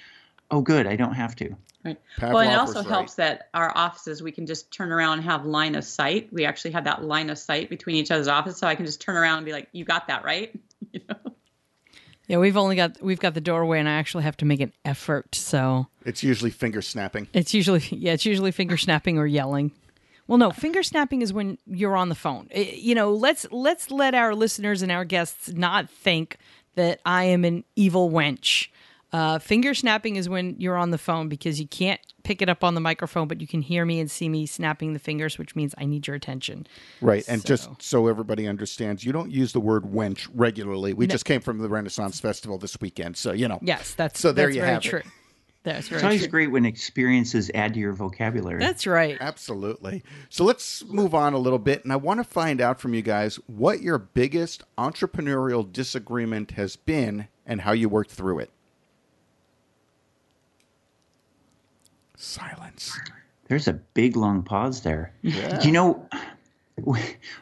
Oh, 0.51 0.61
good. 0.61 0.85
I 0.85 0.95
don't 0.95 1.13
have 1.13 1.35
to. 1.37 1.55
Right. 1.83 1.97
Pavlov 2.19 2.33
well, 2.33 2.49
it 2.49 2.53
also 2.53 2.83
helps 2.83 3.15
that 3.15 3.49
our 3.53 3.75
offices 3.75 4.21
we 4.21 4.31
can 4.31 4.45
just 4.45 4.71
turn 4.71 4.91
around 4.91 5.19
and 5.19 5.23
have 5.23 5.45
line 5.45 5.75
of 5.75 5.83
sight. 5.83 6.31
We 6.31 6.45
actually 6.45 6.71
have 6.71 6.83
that 6.83 7.03
line 7.03 7.29
of 7.29 7.39
sight 7.39 7.69
between 7.69 7.95
each 7.95 8.11
other's 8.11 8.27
office, 8.27 8.57
so 8.57 8.67
I 8.67 8.75
can 8.75 8.85
just 8.85 9.01
turn 9.01 9.15
around 9.15 9.37
and 9.37 9.45
be 9.45 9.51
like, 9.51 9.67
"You 9.71 9.83
got 9.83 10.07
that 10.07 10.23
right." 10.23 10.53
you 10.91 11.01
know? 11.09 11.15
Yeah, 12.27 12.37
we've 12.37 12.57
only 12.57 12.75
got 12.75 13.01
we've 13.01 13.19
got 13.19 13.33
the 13.33 13.41
doorway, 13.41 13.79
and 13.79 13.89
I 13.89 13.93
actually 13.93 14.25
have 14.25 14.37
to 14.37 14.45
make 14.45 14.59
an 14.59 14.73
effort. 14.85 15.33
So 15.33 15.87
it's 16.05 16.21
usually 16.21 16.51
finger 16.51 16.83
snapping. 16.83 17.27
It's 17.33 17.53
usually 17.53 17.81
yeah, 17.89 18.13
it's 18.13 18.25
usually 18.25 18.51
finger 18.51 18.77
snapping 18.77 19.17
or 19.17 19.25
yelling. 19.25 19.71
Well, 20.27 20.37
no, 20.37 20.51
finger 20.51 20.83
snapping 20.83 21.23
is 21.23 21.33
when 21.33 21.57
you're 21.65 21.95
on 21.95 22.09
the 22.09 22.15
phone. 22.15 22.47
It, 22.51 22.75
you 22.75 22.93
know, 22.93 23.11
let's 23.11 23.47
let's 23.51 23.89
let 23.89 24.13
our 24.13 24.35
listeners 24.35 24.83
and 24.83 24.91
our 24.91 25.03
guests 25.03 25.51
not 25.51 25.89
think 25.89 26.37
that 26.75 26.99
I 27.05 27.25
am 27.25 27.43
an 27.43 27.63
evil 27.75 28.11
wench 28.11 28.67
uh, 29.13 29.39
finger 29.39 29.73
snapping 29.73 30.15
is 30.15 30.29
when 30.29 30.55
you're 30.57 30.77
on 30.77 30.91
the 30.91 30.97
phone 30.97 31.27
because 31.27 31.59
you 31.59 31.67
can't 31.67 31.99
pick 32.23 32.41
it 32.41 32.47
up 32.47 32.63
on 32.63 32.75
the 32.75 32.81
microphone, 32.81 33.27
but 33.27 33.41
you 33.41 33.47
can 33.47 33.61
hear 33.61 33.85
me 33.85 33.99
and 33.99 34.09
see 34.09 34.29
me 34.29 34.45
snapping 34.45 34.93
the 34.93 34.99
fingers, 34.99 35.37
which 35.37 35.55
means 35.55 35.75
I 35.77 35.85
need 35.85 36.07
your 36.07 36.15
attention. 36.15 36.65
Right. 37.01 37.23
And 37.27 37.41
so. 37.41 37.47
just 37.47 37.81
so 37.81 38.07
everybody 38.07 38.47
understands, 38.47 39.03
you 39.03 39.11
don't 39.11 39.31
use 39.31 39.51
the 39.51 39.59
word 39.59 39.83
wench 39.83 40.29
regularly. 40.33 40.93
We 40.93 41.07
no. 41.07 41.11
just 41.11 41.25
came 41.25 41.41
from 41.41 41.57
the 41.57 41.67
Renaissance 41.67 42.19
Festival 42.19 42.57
this 42.57 42.79
weekend. 42.79 43.17
So, 43.17 43.33
you 43.33 43.47
know. 43.47 43.59
Yes, 43.61 43.93
that's 43.93 44.19
so 44.19 44.31
there 44.31 44.47
that's 44.47 44.55
you 44.55 44.61
very 44.61 44.73
have 44.73 44.83
true. 44.83 44.99
it. 44.99 45.05
That's 45.63 45.89
very 45.89 45.99
it's 45.99 46.03
always 46.03 46.21
true. 46.21 46.29
great 46.29 46.51
when 46.51 46.65
experiences 46.65 47.51
add 47.53 47.73
to 47.73 47.79
your 47.79 47.93
vocabulary. 47.93 48.59
That's 48.59 48.87
right. 48.87 49.17
Absolutely. 49.19 50.03
So 50.29 50.43
let's 50.43 50.83
move 50.85 51.13
on 51.13 51.33
a 51.33 51.37
little 51.37 51.59
bit. 51.59 51.83
And 51.83 51.93
I 51.93 51.97
want 51.97 52.19
to 52.19 52.23
find 52.23 52.61
out 52.61 52.79
from 52.79 52.93
you 52.93 53.01
guys 53.01 53.35
what 53.45 53.81
your 53.81 53.99
biggest 53.99 54.63
entrepreneurial 54.77 55.71
disagreement 55.71 56.51
has 56.51 56.77
been 56.77 57.27
and 57.45 57.61
how 57.61 57.73
you 57.73 57.89
worked 57.89 58.11
through 58.11 58.39
it. 58.39 58.51
Silence. 62.21 62.99
There's 63.47 63.67
a 63.67 63.73
big 63.73 64.15
long 64.15 64.43
pause 64.43 64.81
there. 64.81 65.11
Yeah. 65.23 65.59
You 65.63 65.71
know, 65.71 66.07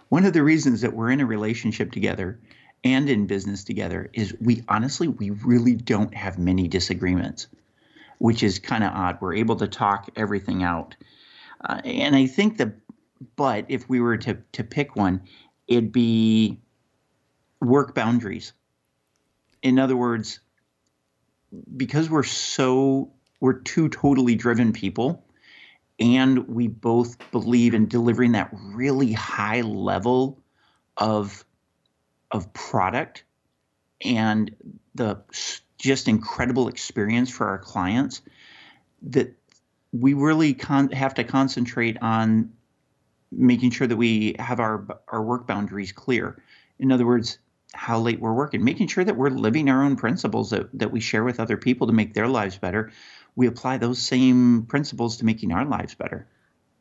one 0.10 0.26
of 0.26 0.32
the 0.32 0.42
reasons 0.42 0.82
that 0.82 0.94
we're 0.94 1.12
in 1.12 1.20
a 1.20 1.26
relationship 1.26 1.92
together 1.92 2.40
and 2.86 3.10
in 3.10 3.28
business 3.28 3.66
together 3.66 4.10
is 4.14 4.34
we 4.40 4.64
honestly 4.70 5.10
we 5.10 5.32
really 5.32 5.76
don't 5.76 6.16
have 6.16 6.40
many 6.40 6.70
disagreements, 6.70 7.48
which 8.20 8.42
is 8.42 8.58
kind 8.58 8.86
of 8.86 8.94
odd. 8.94 9.18
We're 9.20 9.36
able 9.36 9.58
to 9.58 9.68
talk 9.68 10.10
everything 10.16 10.64
out, 10.64 10.96
uh, 11.60 11.82
and 11.84 12.16
I 12.16 12.26
think 12.28 12.58
the 12.58 12.72
but 13.36 13.66
if 13.68 13.90
we 13.90 14.00
were 14.00 14.18
to 14.18 14.38
to 14.54 14.64
pick 14.64 14.96
one, 14.96 15.24
it'd 15.68 15.92
be 15.92 16.58
work 17.60 17.94
boundaries. 17.94 18.54
In 19.62 19.78
other 19.78 19.98
words, 19.98 20.40
because 21.76 22.10
we're 22.10 22.24
so 22.24 23.12
we're 23.40 23.60
two 23.60 23.90
totally 23.90 24.36
driven 24.36 24.74
people 24.74 25.24
and 26.00 26.48
we 26.48 26.68
both 26.68 27.18
believe 27.32 27.74
in 27.74 27.88
delivering 27.88 28.32
that 28.34 28.50
really 28.54 29.12
high 29.12 29.62
level 29.62 30.40
of 30.98 31.44
of 32.32 32.52
product 32.54 33.24
and 34.04 34.56
the 34.96 35.18
just 35.78 36.08
incredible 36.08 36.68
experience 36.68 37.30
for 37.30 37.48
our 37.48 37.58
clients 37.58 38.22
that 39.02 39.34
we 39.92 40.14
really 40.14 40.54
con- 40.54 40.92
have 40.92 41.16
to 41.16 41.24
concentrate 41.24 41.98
on 42.02 42.52
making 43.32 43.72
sure 43.72 43.88
that 43.88 43.98
we 43.98 44.36
have 44.40 44.60
our 44.60 44.86
our 45.08 45.22
work 45.22 45.48
boundaries 45.48 45.92
clear. 45.92 46.42
In 46.80 46.92
other 46.92 47.06
words, 47.06 47.40
how 47.74 48.00
late 48.00 48.20
we're 48.20 48.34
working, 48.34 48.64
making 48.64 48.88
sure 48.88 49.04
that 49.04 49.16
we're 49.16 49.30
living 49.30 49.70
our 49.70 49.84
own 49.84 49.96
principles 49.96 50.50
that, 50.50 50.68
that 50.74 50.92
we 50.92 51.00
share 51.00 51.24
with 51.24 51.40
other 51.40 51.58
people 51.58 51.88
to 51.88 51.94
make 51.94 52.14
their 52.14 52.28
lives 52.28 52.58
better. 52.58 52.92
We 53.36 53.48
apply 53.48 53.78
those 53.78 54.00
same 54.00 54.64
principles 54.64 55.18
to 55.18 55.26
making 55.26 55.52
our 55.52 55.66
lives 55.66 55.96
better. 55.96 56.28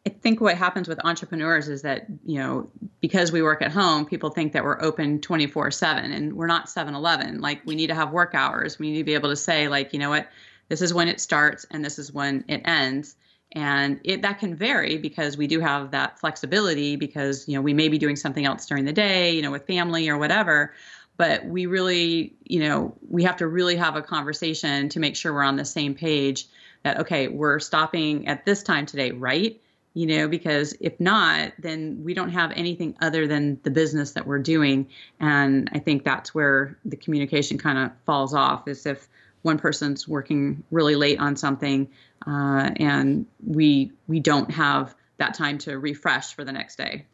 I 0.07 0.11
think 0.11 0.41
what 0.41 0.57
happens 0.57 0.89
with 0.89 1.05
entrepreneurs 1.05 1.69
is 1.69 1.83
that, 1.83 2.07
you 2.25 2.39
know, 2.39 2.71
because 3.01 3.31
we 3.31 3.43
work 3.43 3.61
at 3.61 3.71
home, 3.71 4.07
people 4.07 4.31
think 4.31 4.53
that 4.55 4.65
we're 4.65 4.81
open 4.81 5.21
24 5.21 5.71
7 5.71 6.13
and 6.13 6.33
we're 6.33 6.47
not 6.47 6.71
7 6.71 6.95
Eleven. 6.95 7.41
Like, 7.41 7.61
we 7.67 7.75
need 7.75 7.89
to 7.89 7.95
have 7.95 8.11
work 8.11 8.35
hours. 8.35 8.79
We 8.79 8.91
need 8.91 8.99
to 8.99 9.05
be 9.05 9.15
able 9.15 9.29
to 9.29 9.37
say, 9.37 9.69
like, 9.69 9.93
you 9.93 9.99
know 9.99 10.11
what, 10.11 10.29
this 10.69 10.81
is 10.81 10.95
when 10.95 11.09
it 11.09 11.21
starts 11.21 11.67
and 11.71 11.85
this 11.85 11.99
is 11.99 12.13
when 12.13 12.45
it 12.49 12.63
ends 12.65 13.17
and 13.53 14.01
it 14.05 14.23
that 14.23 14.39
can 14.39 14.55
vary 14.55 14.99
because 14.99 15.37
we 15.37 15.47
do 15.47 15.61
have 15.61 15.91
that 15.91 16.19
flexibility 16.19 16.97
because 16.97 17.49
you 17.49 17.55
know 17.55 17.63
we 17.63 17.73
may 17.73 17.89
be 17.89 17.99
doing 17.99 18.17
something 18.17 18.45
else 18.45 18.67
during 18.67 18.85
the 18.85 18.93
day 18.93 19.33
you 19.33 19.41
know 19.41 19.51
with 19.51 19.67
family 19.67 20.09
or 20.09 20.19
whatever 20.19 20.75
but 21.19 21.45
we 21.45 21.67
really 21.67 22.35
you 22.45 22.61
know 22.61 22.97
we 23.11 23.25
have 23.25 23.37
to 23.37 23.47
really 23.47 23.77
have 23.77 23.97
a 23.97 24.03
conversation 24.03 24.89
to 24.89 25.01
make 25.01 25.15
sure 25.15 25.35
we're 25.35 25.43
on 25.43 25.57
the 25.57 25.65
same 25.65 25.95
page 25.95 26.47
that 26.85 27.01
okay 27.01 27.29
we're 27.29 27.59
stopping 27.59 28.27
at 28.27 28.47
this 28.47 28.63
time 28.63 28.87
today 28.87 29.11
right 29.11 29.61
you 29.93 30.07
know 30.07 30.27
because 30.27 30.75
if 30.81 30.99
not 30.99 31.53
then 31.59 32.03
we 32.03 32.15
don't 32.15 32.31
have 32.31 32.51
anything 32.53 32.97
other 33.03 33.27
than 33.27 33.61
the 33.65 33.71
business 33.71 34.13
that 34.13 34.27
we're 34.27 34.39
doing 34.39 34.89
and 35.21 35.69
i 35.75 35.79
think 35.79 36.05
that's 36.05 36.35
where 36.35 36.79
the 36.87 36.97
communication 36.97 37.59
kind 37.59 37.77
of 37.77 37.91
falls 38.07 38.33
off 38.33 38.67
is 38.67 38.87
if 38.87 39.07
one 39.43 39.59
person's 39.59 40.09
working 40.09 40.65
really 40.71 40.97
late 40.97 41.19
on 41.19 41.37
something 41.37 41.89
uh, 42.27 42.71
and 42.77 43.27
we 43.47 43.93
we 44.07 44.21
don't 44.21 44.51
have 44.51 44.95
that 45.19 45.35
time 45.35 45.59
to 45.59 45.79
refresh 45.79 46.35
for 46.35 46.45
the 46.45 46.53
next 46.53 46.77
day. 46.77 47.07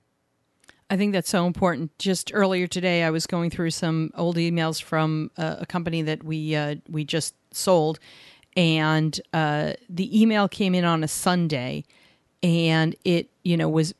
I 0.90 0.96
think 0.96 1.12
that's 1.12 1.30
so 1.30 1.46
important. 1.46 1.96
Just 1.98 2.30
earlier 2.34 2.66
today, 2.66 3.04
I 3.04 3.10
was 3.10 3.26
going 3.26 3.50
through 3.50 3.70
some 3.70 4.10
old 4.16 4.36
emails 4.36 4.82
from 4.82 5.30
a, 5.36 5.58
a 5.60 5.66
company 5.66 6.02
that 6.02 6.22
we 6.22 6.54
uh, 6.54 6.76
we 6.88 7.04
just 7.04 7.34
sold, 7.52 7.98
and 8.56 9.18
uh, 9.32 9.74
the 9.88 10.20
email 10.20 10.48
came 10.48 10.74
in 10.74 10.84
on 10.84 11.02
a 11.02 11.08
Sunday, 11.08 11.84
and 12.42 12.94
it 13.04 13.30
you 13.42 13.56
know 13.56 13.68
was 13.68 13.94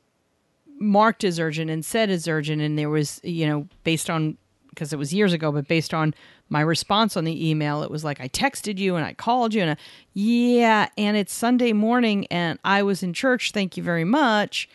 marked 0.77 1.23
as 1.23 1.39
urgent 1.39 1.71
and 1.71 1.83
said 1.83 2.09
as 2.09 2.27
urgent, 2.27 2.61
and 2.61 2.77
there 2.77 2.89
was 2.89 3.19
you 3.23 3.47
know 3.47 3.67
based 3.83 4.09
on 4.09 4.37
because 4.69 4.93
it 4.93 4.99
was 4.99 5.13
years 5.13 5.33
ago, 5.33 5.51
but 5.51 5.67
based 5.67 5.93
on 5.93 6.13
my 6.49 6.61
response 6.61 7.17
on 7.17 7.23
the 7.23 7.49
email, 7.49 7.81
it 7.81 7.89
was 7.89 8.03
like, 8.03 8.19
I 8.19 8.27
texted 8.27 8.77
you 8.77 8.97
and 8.97 9.05
I 9.05 9.13
called 9.13 9.53
you 9.53 9.61
and 9.61 9.71
I, 9.71 9.77
yeah, 10.13 10.89
and 10.97 11.17
it's 11.17 11.33
Sunday 11.33 11.73
morning 11.73 12.27
and 12.27 12.59
I 12.63 12.83
was 12.83 13.01
in 13.01 13.13
church. 13.13 13.51
Thank 13.51 13.77
you 13.77 13.83
very 13.83 14.03
much. 14.03 14.69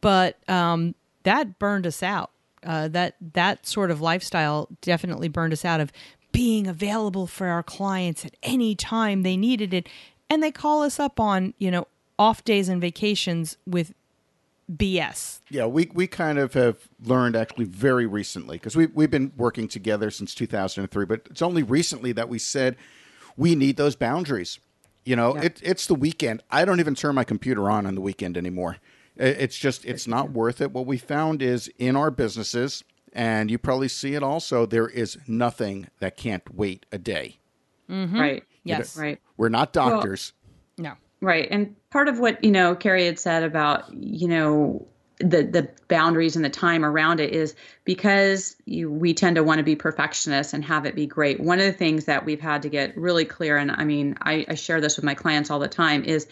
But 0.00 0.38
um, 0.48 0.94
that 1.22 1.58
burned 1.58 1.86
us 1.86 2.02
out. 2.02 2.30
Uh, 2.62 2.88
that 2.88 3.16
that 3.32 3.66
sort 3.66 3.90
of 3.90 4.02
lifestyle 4.02 4.68
definitely 4.82 5.28
burned 5.28 5.52
us 5.52 5.64
out 5.64 5.80
of 5.80 5.90
being 6.30 6.66
available 6.66 7.26
for 7.26 7.46
our 7.46 7.62
clients 7.62 8.24
at 8.24 8.34
any 8.42 8.74
time 8.74 9.22
they 9.22 9.36
needed 9.36 9.72
it, 9.72 9.88
and 10.28 10.42
they 10.42 10.50
call 10.50 10.82
us 10.82 11.00
up 11.00 11.18
on 11.18 11.54
you 11.58 11.70
know 11.70 11.86
off 12.18 12.44
days 12.44 12.68
and 12.68 12.80
vacations 12.80 13.56
with 13.66 13.94
BS. 14.70 15.40
Yeah, 15.48 15.66
we, 15.66 15.90
we 15.92 16.06
kind 16.06 16.38
of 16.38 16.54
have 16.54 16.88
learned 17.02 17.34
actually 17.34 17.64
very 17.64 18.06
recently 18.06 18.56
because 18.56 18.76
we, 18.76 18.86
we've 18.86 19.10
been 19.10 19.32
working 19.36 19.68
together 19.68 20.10
since 20.10 20.34
2003, 20.34 21.04
but 21.06 21.22
it's 21.30 21.42
only 21.42 21.62
recently 21.62 22.12
that 22.12 22.28
we 22.28 22.38
said 22.38 22.76
we 23.36 23.54
need 23.54 23.76
those 23.76 23.96
boundaries. 23.96 24.60
You 25.04 25.16
know, 25.16 25.34
yeah. 25.34 25.44
it, 25.44 25.60
it's 25.62 25.86
the 25.86 25.94
weekend. 25.94 26.42
I 26.50 26.64
don't 26.64 26.78
even 26.78 26.94
turn 26.94 27.14
my 27.14 27.24
computer 27.24 27.70
on 27.70 27.86
on 27.86 27.94
the 27.94 28.00
weekend 28.00 28.36
anymore. 28.36 28.76
It's 29.20 29.56
just, 29.56 29.84
it's 29.84 30.06
not 30.08 30.30
worth 30.30 30.60
it. 30.60 30.72
What 30.72 30.86
we 30.86 30.96
found 30.96 31.42
is 31.42 31.70
in 31.78 31.94
our 31.94 32.10
businesses, 32.10 32.82
and 33.12 33.50
you 33.50 33.58
probably 33.58 33.88
see 33.88 34.14
it 34.14 34.22
also, 34.22 34.66
there 34.66 34.88
is 34.88 35.18
nothing 35.26 35.88
that 35.98 36.16
can't 36.16 36.42
wait 36.54 36.86
a 36.90 36.98
day. 36.98 37.38
Mm-hmm. 37.90 38.18
Right. 38.18 38.44
Yes. 38.64 38.96
You 38.96 39.02
know, 39.02 39.08
right. 39.08 39.20
We're 39.36 39.48
not 39.50 39.72
doctors. 39.72 40.32
Well, 40.78 40.84
no. 40.84 40.92
Right. 41.20 41.48
And 41.50 41.76
part 41.90 42.08
of 42.08 42.18
what, 42.18 42.42
you 42.42 42.50
know, 42.50 42.74
Carrie 42.74 43.04
had 43.04 43.18
said 43.18 43.42
about, 43.42 43.92
you 43.92 44.26
know, 44.26 44.86
the 45.18 45.42
the 45.42 45.68
boundaries 45.88 46.34
and 46.34 46.42
the 46.42 46.48
time 46.48 46.82
around 46.82 47.20
it 47.20 47.34
is 47.34 47.54
because 47.84 48.56
you, 48.64 48.90
we 48.90 49.12
tend 49.12 49.36
to 49.36 49.44
want 49.44 49.58
to 49.58 49.62
be 49.62 49.76
perfectionists 49.76 50.54
and 50.54 50.64
have 50.64 50.86
it 50.86 50.94
be 50.94 51.06
great. 51.06 51.40
One 51.40 51.58
of 51.58 51.66
the 51.66 51.74
things 51.74 52.06
that 52.06 52.24
we've 52.24 52.40
had 52.40 52.62
to 52.62 52.70
get 52.70 52.96
really 52.96 53.26
clear, 53.26 53.58
and 53.58 53.70
I 53.70 53.84
mean, 53.84 54.16
I, 54.22 54.46
I 54.48 54.54
share 54.54 54.80
this 54.80 54.96
with 54.96 55.04
my 55.04 55.14
clients 55.14 55.50
all 55.50 55.58
the 55.58 55.68
time, 55.68 56.04
is 56.04 56.26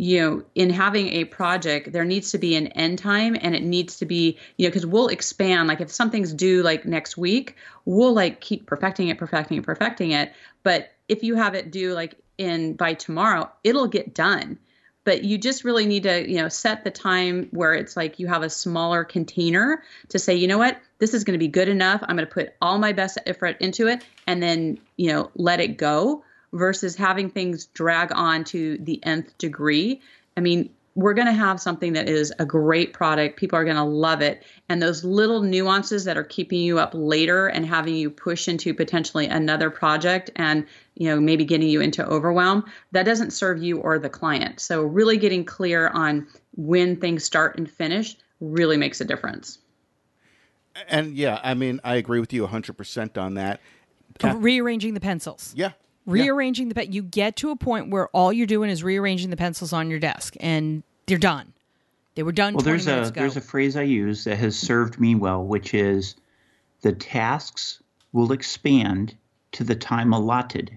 you 0.00 0.18
know, 0.18 0.42
in 0.54 0.70
having 0.70 1.08
a 1.08 1.24
project, 1.26 1.92
there 1.92 2.06
needs 2.06 2.30
to 2.30 2.38
be 2.38 2.56
an 2.56 2.68
end 2.68 2.98
time 2.98 3.36
and 3.38 3.54
it 3.54 3.62
needs 3.62 3.98
to 3.98 4.06
be, 4.06 4.38
you 4.56 4.66
know, 4.66 4.70
because 4.70 4.86
we'll 4.86 5.08
expand. 5.08 5.68
Like 5.68 5.82
if 5.82 5.90
something's 5.90 6.32
due 6.32 6.62
like 6.62 6.86
next 6.86 7.18
week, 7.18 7.56
we'll 7.84 8.14
like 8.14 8.40
keep 8.40 8.64
perfecting 8.64 9.08
it, 9.08 9.18
perfecting 9.18 9.58
it, 9.58 9.62
perfecting 9.62 10.12
it. 10.12 10.32
But 10.62 10.90
if 11.08 11.22
you 11.22 11.34
have 11.34 11.54
it 11.54 11.70
due 11.70 11.92
like 11.92 12.14
in 12.38 12.76
by 12.76 12.94
tomorrow, 12.94 13.50
it'll 13.62 13.88
get 13.88 14.14
done. 14.14 14.58
But 15.04 15.22
you 15.22 15.36
just 15.36 15.64
really 15.64 15.84
need 15.84 16.04
to, 16.04 16.26
you 16.26 16.38
know, 16.38 16.48
set 16.48 16.82
the 16.82 16.90
time 16.90 17.48
where 17.50 17.74
it's 17.74 17.94
like 17.94 18.18
you 18.18 18.26
have 18.26 18.42
a 18.42 18.48
smaller 18.48 19.04
container 19.04 19.82
to 20.08 20.18
say, 20.18 20.34
you 20.34 20.48
know 20.48 20.56
what, 20.56 20.80
this 20.98 21.12
is 21.12 21.24
going 21.24 21.38
to 21.38 21.38
be 21.38 21.48
good 21.48 21.68
enough. 21.68 22.02
I'm 22.02 22.16
going 22.16 22.26
to 22.26 22.32
put 22.32 22.54
all 22.62 22.78
my 22.78 22.92
best 22.92 23.18
effort 23.26 23.58
into 23.60 23.86
it 23.86 24.02
and 24.26 24.42
then, 24.42 24.78
you 24.96 25.12
know, 25.12 25.30
let 25.34 25.60
it 25.60 25.76
go 25.76 26.24
versus 26.52 26.96
having 26.96 27.30
things 27.30 27.66
drag 27.66 28.12
on 28.12 28.44
to 28.44 28.78
the 28.78 29.04
nth 29.04 29.36
degree. 29.38 30.00
I 30.36 30.40
mean, 30.40 30.70
we're 30.96 31.14
going 31.14 31.28
to 31.28 31.32
have 31.32 31.60
something 31.60 31.92
that 31.92 32.08
is 32.08 32.32
a 32.40 32.44
great 32.44 32.92
product. 32.92 33.38
People 33.38 33.58
are 33.58 33.64
going 33.64 33.76
to 33.76 33.84
love 33.84 34.22
it. 34.22 34.42
And 34.68 34.82
those 34.82 35.04
little 35.04 35.40
nuances 35.40 36.04
that 36.04 36.16
are 36.16 36.24
keeping 36.24 36.60
you 36.60 36.80
up 36.80 36.90
later 36.92 37.46
and 37.46 37.64
having 37.64 37.94
you 37.94 38.10
push 38.10 38.48
into 38.48 38.74
potentially 38.74 39.26
another 39.26 39.70
project 39.70 40.30
and, 40.34 40.66
you 40.96 41.08
know, 41.08 41.20
maybe 41.20 41.44
getting 41.44 41.68
you 41.68 41.80
into 41.80 42.04
overwhelm, 42.04 42.64
that 42.90 43.04
doesn't 43.04 43.30
serve 43.30 43.62
you 43.62 43.78
or 43.78 43.98
the 43.98 44.10
client. 44.10 44.58
So 44.58 44.82
really 44.82 45.16
getting 45.16 45.44
clear 45.44 45.88
on 45.88 46.26
when 46.56 46.96
things 46.96 47.24
start 47.24 47.56
and 47.56 47.70
finish 47.70 48.16
really 48.40 48.76
makes 48.76 49.00
a 49.00 49.04
difference. 49.04 49.58
And 50.88 51.14
yeah, 51.14 51.40
I 51.42 51.54
mean, 51.54 51.80
I 51.84 51.96
agree 51.96 52.20
with 52.20 52.32
you 52.32 52.46
100% 52.46 53.16
on 53.16 53.34
that. 53.34 53.60
Rearranging 54.22 54.94
the 54.94 55.00
pencils. 55.00 55.52
Yeah, 55.56 55.72
rearranging 56.06 56.66
yeah. 56.66 56.70
the 56.70 56.74
pen. 56.74 56.92
You 56.92 57.02
get 57.02 57.36
to 57.36 57.50
a 57.50 57.56
point 57.56 57.90
where 57.90 58.08
all 58.08 58.32
you're 58.32 58.46
doing 58.46 58.70
is 58.70 58.82
rearranging 58.82 59.30
the 59.30 59.36
pencils 59.36 59.72
on 59.72 59.90
your 59.90 59.98
desk, 59.98 60.34
and 60.40 60.82
they're 61.06 61.18
done. 61.18 61.52
They 62.14 62.22
were 62.22 62.32
done. 62.32 62.54
Well, 62.54 62.64
there's 62.64 62.86
a 62.86 63.02
ago. 63.02 63.20
there's 63.20 63.36
a 63.36 63.40
phrase 63.40 63.76
I 63.76 63.82
use 63.82 64.24
that 64.24 64.36
has 64.36 64.58
served 64.58 65.00
me 65.00 65.14
well, 65.14 65.44
which 65.44 65.74
is 65.74 66.16
the 66.82 66.92
tasks 66.92 67.82
will 68.12 68.32
expand 68.32 69.14
to 69.52 69.64
the 69.64 69.74
time 69.74 70.12
allotted. 70.12 70.76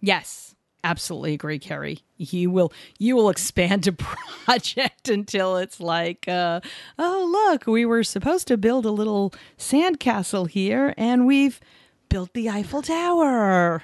Yes, 0.00 0.54
absolutely 0.82 1.34
agree, 1.34 1.58
Carrie. 1.58 2.00
You 2.16 2.50
will 2.50 2.72
you 2.98 3.16
will 3.16 3.30
expand 3.30 3.86
a 3.86 3.92
project 3.92 5.08
until 5.08 5.56
it's 5.56 5.80
like, 5.80 6.28
uh, 6.28 6.60
oh 6.98 7.48
look, 7.50 7.66
we 7.66 7.86
were 7.86 8.04
supposed 8.04 8.46
to 8.48 8.56
build 8.56 8.84
a 8.84 8.90
little 8.90 9.32
sandcastle 9.58 10.48
here, 10.48 10.94
and 10.96 11.26
we've 11.26 11.60
built 12.08 12.34
the 12.34 12.50
Eiffel 12.50 12.82
Tower. 12.82 13.82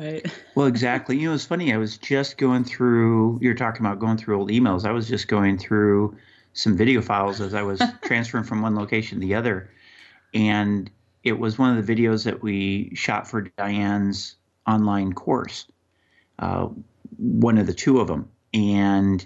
Right. 0.00 0.26
Well, 0.56 0.66
exactly. 0.66 1.16
You 1.16 1.28
know, 1.28 1.34
it's 1.34 1.46
funny. 1.46 1.72
I 1.72 1.76
was 1.76 1.96
just 1.96 2.36
going 2.36 2.64
through. 2.64 3.38
You're 3.40 3.54
talking 3.54 3.86
about 3.86 3.98
going 3.98 4.18
through 4.18 4.38
old 4.38 4.50
emails. 4.50 4.84
I 4.84 4.90
was 4.90 5.08
just 5.08 5.28
going 5.28 5.56
through 5.58 6.16
some 6.52 6.76
video 6.76 7.00
files 7.00 7.40
as 7.40 7.54
I 7.54 7.62
was 7.62 7.80
transferring 8.02 8.44
from 8.44 8.60
one 8.60 8.74
location 8.74 9.20
to 9.20 9.26
the 9.26 9.36
other, 9.36 9.70
and 10.34 10.90
it 11.22 11.34
was 11.34 11.58
one 11.58 11.78
of 11.78 11.86
the 11.86 11.94
videos 11.94 12.24
that 12.24 12.42
we 12.42 12.94
shot 12.94 13.28
for 13.28 13.42
Diane's 13.42 14.36
online 14.66 15.12
course. 15.12 15.66
Uh, 16.38 16.68
one 17.16 17.58
of 17.58 17.66
the 17.66 17.74
two 17.74 18.00
of 18.00 18.08
them, 18.08 18.28
and 18.52 19.24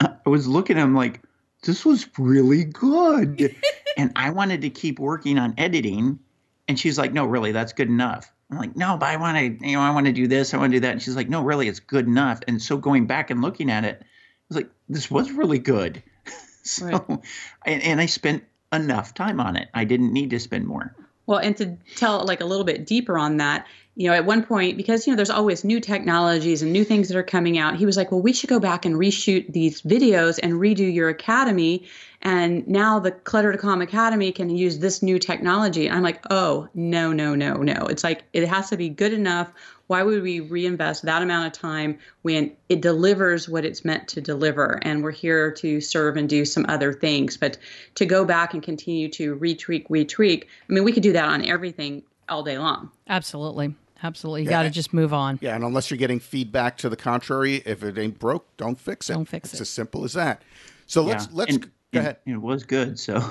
I 0.00 0.10
was 0.24 0.48
looking 0.48 0.78
at 0.78 0.82
him 0.82 0.94
like, 0.94 1.20
this 1.62 1.84
was 1.84 2.08
really 2.18 2.64
good, 2.64 3.54
and 3.96 4.12
I 4.16 4.30
wanted 4.30 4.62
to 4.62 4.70
keep 4.70 4.98
working 4.98 5.38
on 5.38 5.54
editing, 5.58 6.18
and 6.66 6.80
she's 6.80 6.98
like, 6.98 7.12
no, 7.12 7.26
really, 7.26 7.52
that's 7.52 7.74
good 7.74 7.88
enough. 7.88 8.32
I'm 8.52 8.58
like, 8.58 8.76
no, 8.76 8.98
but 8.98 9.08
I 9.08 9.16
want 9.16 9.38
to, 9.38 9.66
you 9.66 9.76
know, 9.76 9.80
I 9.80 9.90
want 9.92 10.04
to 10.06 10.12
do 10.12 10.26
this, 10.26 10.52
I 10.52 10.58
want 10.58 10.72
to 10.72 10.76
do 10.76 10.80
that. 10.80 10.92
And 10.92 11.00
she's 11.00 11.16
like, 11.16 11.30
no, 11.30 11.42
really, 11.42 11.68
it's 11.68 11.80
good 11.80 12.06
enough. 12.06 12.40
And 12.46 12.60
so 12.60 12.76
going 12.76 13.06
back 13.06 13.30
and 13.30 13.40
looking 13.40 13.70
at 13.70 13.86
it, 13.86 13.98
I 14.02 14.04
was 14.50 14.56
like, 14.56 14.70
this 14.90 15.10
was 15.10 15.32
really 15.32 15.58
good. 15.58 16.02
so, 16.62 16.86
right. 16.86 17.18
and, 17.64 17.82
and 17.82 17.98
I 17.98 18.04
spent 18.04 18.44
enough 18.70 19.14
time 19.14 19.40
on 19.40 19.56
it. 19.56 19.70
I 19.72 19.84
didn't 19.84 20.12
need 20.12 20.28
to 20.30 20.38
spend 20.38 20.66
more. 20.66 20.94
Well, 21.32 21.40
and 21.40 21.56
to 21.56 21.78
tell 21.96 22.26
like 22.26 22.42
a 22.42 22.44
little 22.44 22.66
bit 22.66 22.84
deeper 22.84 23.16
on 23.16 23.38
that, 23.38 23.66
you 23.94 24.06
know, 24.06 24.14
at 24.14 24.26
one 24.26 24.44
point, 24.44 24.76
because, 24.76 25.06
you 25.06 25.12
know, 25.14 25.16
there's 25.16 25.30
always 25.30 25.64
new 25.64 25.80
technologies 25.80 26.60
and 26.60 26.74
new 26.74 26.84
things 26.84 27.08
that 27.08 27.16
are 27.16 27.22
coming 27.22 27.56
out, 27.56 27.76
he 27.76 27.86
was 27.86 27.96
like, 27.96 28.12
well, 28.12 28.20
we 28.20 28.34
should 28.34 28.50
go 28.50 28.60
back 28.60 28.84
and 28.84 28.96
reshoot 28.96 29.50
these 29.50 29.80
videos 29.80 30.38
and 30.42 30.52
redo 30.52 30.92
your 30.92 31.08
academy. 31.08 31.88
And 32.20 32.68
now 32.68 32.98
the 32.98 33.12
Clutter 33.12 33.50
to 33.50 33.56
Calm 33.56 33.80
Academy 33.80 34.30
can 34.30 34.50
use 34.50 34.78
this 34.78 35.02
new 35.02 35.18
technology. 35.18 35.88
I'm 35.88 36.02
like, 36.02 36.22
oh, 36.28 36.68
no, 36.74 37.14
no, 37.14 37.34
no, 37.34 37.54
no. 37.54 37.86
It's 37.86 38.04
like, 38.04 38.24
it 38.34 38.46
has 38.46 38.68
to 38.68 38.76
be 38.76 38.90
good 38.90 39.14
enough. 39.14 39.50
Why 39.92 40.02
would 40.02 40.22
we 40.22 40.40
reinvest 40.40 41.02
that 41.02 41.20
amount 41.20 41.48
of 41.48 41.52
time 41.52 41.98
when 42.22 42.56
it 42.70 42.80
delivers 42.80 43.46
what 43.46 43.66
it's 43.66 43.84
meant 43.84 44.08
to 44.08 44.22
deliver? 44.22 44.80
And 44.80 45.04
we're 45.04 45.10
here 45.10 45.50
to 45.56 45.82
serve 45.82 46.16
and 46.16 46.26
do 46.26 46.46
some 46.46 46.64
other 46.66 46.94
things. 46.94 47.36
But 47.36 47.58
to 47.96 48.06
go 48.06 48.24
back 48.24 48.54
and 48.54 48.62
continue 48.62 49.10
to 49.10 49.36
retweak, 49.36 49.86
retweak, 49.88 50.44
I 50.44 50.72
mean, 50.72 50.82
we 50.84 50.92
could 50.92 51.02
do 51.02 51.12
that 51.12 51.28
on 51.28 51.44
everything 51.44 52.04
all 52.30 52.42
day 52.42 52.56
long. 52.56 52.90
Absolutely. 53.06 53.74
Absolutely. 54.02 54.44
You 54.44 54.48
got 54.48 54.62
to 54.62 54.70
just 54.70 54.94
move 54.94 55.12
on. 55.12 55.38
Yeah, 55.42 55.56
and 55.56 55.62
unless 55.62 55.90
you're 55.90 55.98
getting 55.98 56.20
feedback 56.20 56.78
to 56.78 56.88
the 56.88 56.96
contrary, 56.96 57.56
if 57.66 57.82
it 57.82 57.98
ain't 57.98 58.18
broke, 58.18 58.46
don't 58.56 58.80
fix 58.80 59.10
it. 59.10 59.12
Don't 59.12 59.28
fix 59.28 59.50
it's 59.50 59.60
it. 59.60 59.60
as 59.60 59.68
simple 59.68 60.04
as 60.04 60.14
that. 60.14 60.40
So 60.86 61.02
let's 61.02 61.26
Yeah. 61.26 61.30
let's 61.34 61.54
And- 61.56 61.70
go 61.92 61.98
and 61.98 62.06
ahead. 62.06 62.18
It 62.26 62.36
was 62.36 62.64
good. 62.64 62.98
So 62.98 63.22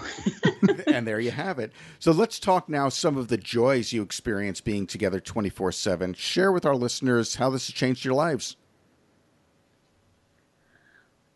and 0.87 1.07
there 1.07 1.19
you 1.19 1.31
have 1.31 1.59
it. 1.59 1.71
So 1.99 2.11
let's 2.11 2.39
talk 2.39 2.69
now 2.69 2.89
some 2.89 3.17
of 3.17 3.27
the 3.27 3.37
joys 3.37 3.91
you 3.91 4.01
experience 4.01 4.61
being 4.61 4.87
together 4.87 5.19
24/7. 5.19 6.15
Share 6.15 6.51
with 6.51 6.65
our 6.65 6.75
listeners 6.75 7.35
how 7.35 7.49
this 7.49 7.67
has 7.67 7.75
changed 7.75 8.05
your 8.05 8.13
lives. 8.13 8.55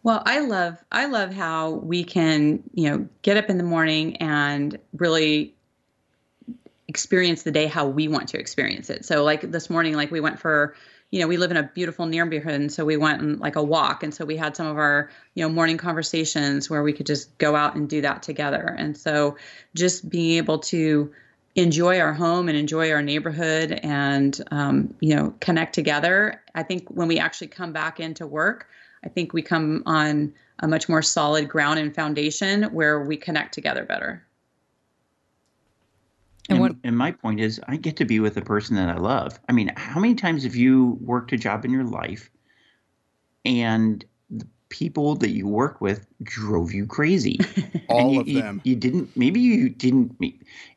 Well, 0.04 0.22
I 0.26 0.42
love 0.42 0.78
I 0.92 1.08
love 1.08 1.34
how 1.34 1.72
we 1.72 2.04
can, 2.04 2.62
you 2.74 2.90
know, 2.90 3.08
get 3.24 3.38
up 3.38 3.50
in 3.50 3.58
the 3.58 3.64
morning 3.64 4.18
and 4.18 4.78
really 4.94 5.56
experience 6.88 7.42
the 7.42 7.52
day 7.52 7.66
how 7.66 7.88
we 7.88 8.08
want 8.08 8.30
to 8.30 8.40
experience 8.40 8.90
it. 8.92 9.04
So 9.04 9.24
like 9.24 9.52
this 9.52 9.70
morning 9.70 9.96
like 9.96 10.12
we 10.12 10.20
went 10.20 10.40
for 10.40 10.76
you 11.12 11.20
know, 11.20 11.28
we 11.28 11.38
live 11.38 11.52
in 11.52 11.58
a 11.58 11.64
beautiful 11.64 12.06
neighborhood 12.06 12.54
and 12.54 12.72
so 12.72 12.84
we 12.84 12.98
went 12.98 13.22
on 13.22 13.38
like 13.40 13.56
a 13.56 13.64
walk 13.64 14.04
and 14.04 14.14
so 14.14 14.26
we 14.26 14.36
had 14.36 14.56
some 14.56 14.68
of 14.68 14.78
our, 14.78 15.10
you 15.34 15.44
know, 15.44 15.50
morning 15.50 15.78
conversations 15.78 16.70
where 16.70 16.84
we 16.84 16.92
could 16.94 17.06
just 17.06 17.38
go 17.38 17.56
out 17.56 17.76
and 17.76 17.88
do 17.88 18.02
that 18.02 18.24
together. 18.24 18.76
And 18.78 18.98
so 18.98 19.38
just 19.74 20.10
being 20.10 20.38
able 20.38 20.60
to 20.60 21.12
enjoy 21.56 22.00
our 22.00 22.14
home 22.14 22.50
and 22.50 22.58
enjoy 22.58 22.92
our 22.92 23.02
neighborhood 23.02 23.80
and 23.82 24.42
um, 24.52 24.94
you 25.00 25.16
know 25.16 25.34
connect 25.40 25.74
together 25.74 26.42
i 26.54 26.62
think 26.62 26.88
when 26.90 27.08
we 27.08 27.18
actually 27.18 27.48
come 27.48 27.72
back 27.72 28.00
into 28.00 28.28
work 28.28 28.68
i 29.04 29.10
think 29.10 29.34
we 29.34 29.42
come 29.42 29.82
on 29.86 30.34
a 30.60 30.68
much 30.68 30.88
more 30.88 31.02
solid 31.02 31.48
ground 31.48 31.80
and 31.80 31.96
foundation 31.96 32.64
where 32.66 33.02
we 33.02 33.18
connect 33.18 33.54
together 33.54 33.86
better 33.86 34.25
And 36.86 36.94
and, 36.94 37.00
what- 37.00 37.08
and 37.08 37.16
my 37.16 37.20
point 37.20 37.40
is, 37.40 37.60
I 37.68 37.78
get 37.78 37.98
to 37.98 38.06
be 38.06 38.20
with 38.20 38.36
the 38.36 38.42
person 38.42 38.76
that 38.76 38.90
I 38.90 38.98
love. 38.98 39.40
I 39.50 39.54
mean, 39.54 39.72
how 39.76 40.00
many 40.00 40.16
times 40.16 40.44
have 40.44 40.56
you 40.56 40.98
worked 41.02 41.34
a 41.34 41.38
job 41.38 41.66
in 41.66 41.72
your 41.72 41.84
life 41.84 42.30
and 43.44 44.04
the 44.30 44.48
people 44.70 45.16
that 45.16 45.30
you 45.30 45.48
work 45.48 45.82
with 45.82 46.06
drove 46.24 46.74
you 46.74 46.86
crazy? 46.86 47.40
All 47.90 48.14
you, 48.14 48.20
of 48.22 48.28
you- 48.28 48.42
them. 48.42 48.62
You, 48.64 48.76
didn't, 48.76 49.18
maybe 49.18 49.40
you 49.40 49.70
didn't, 49.70 50.16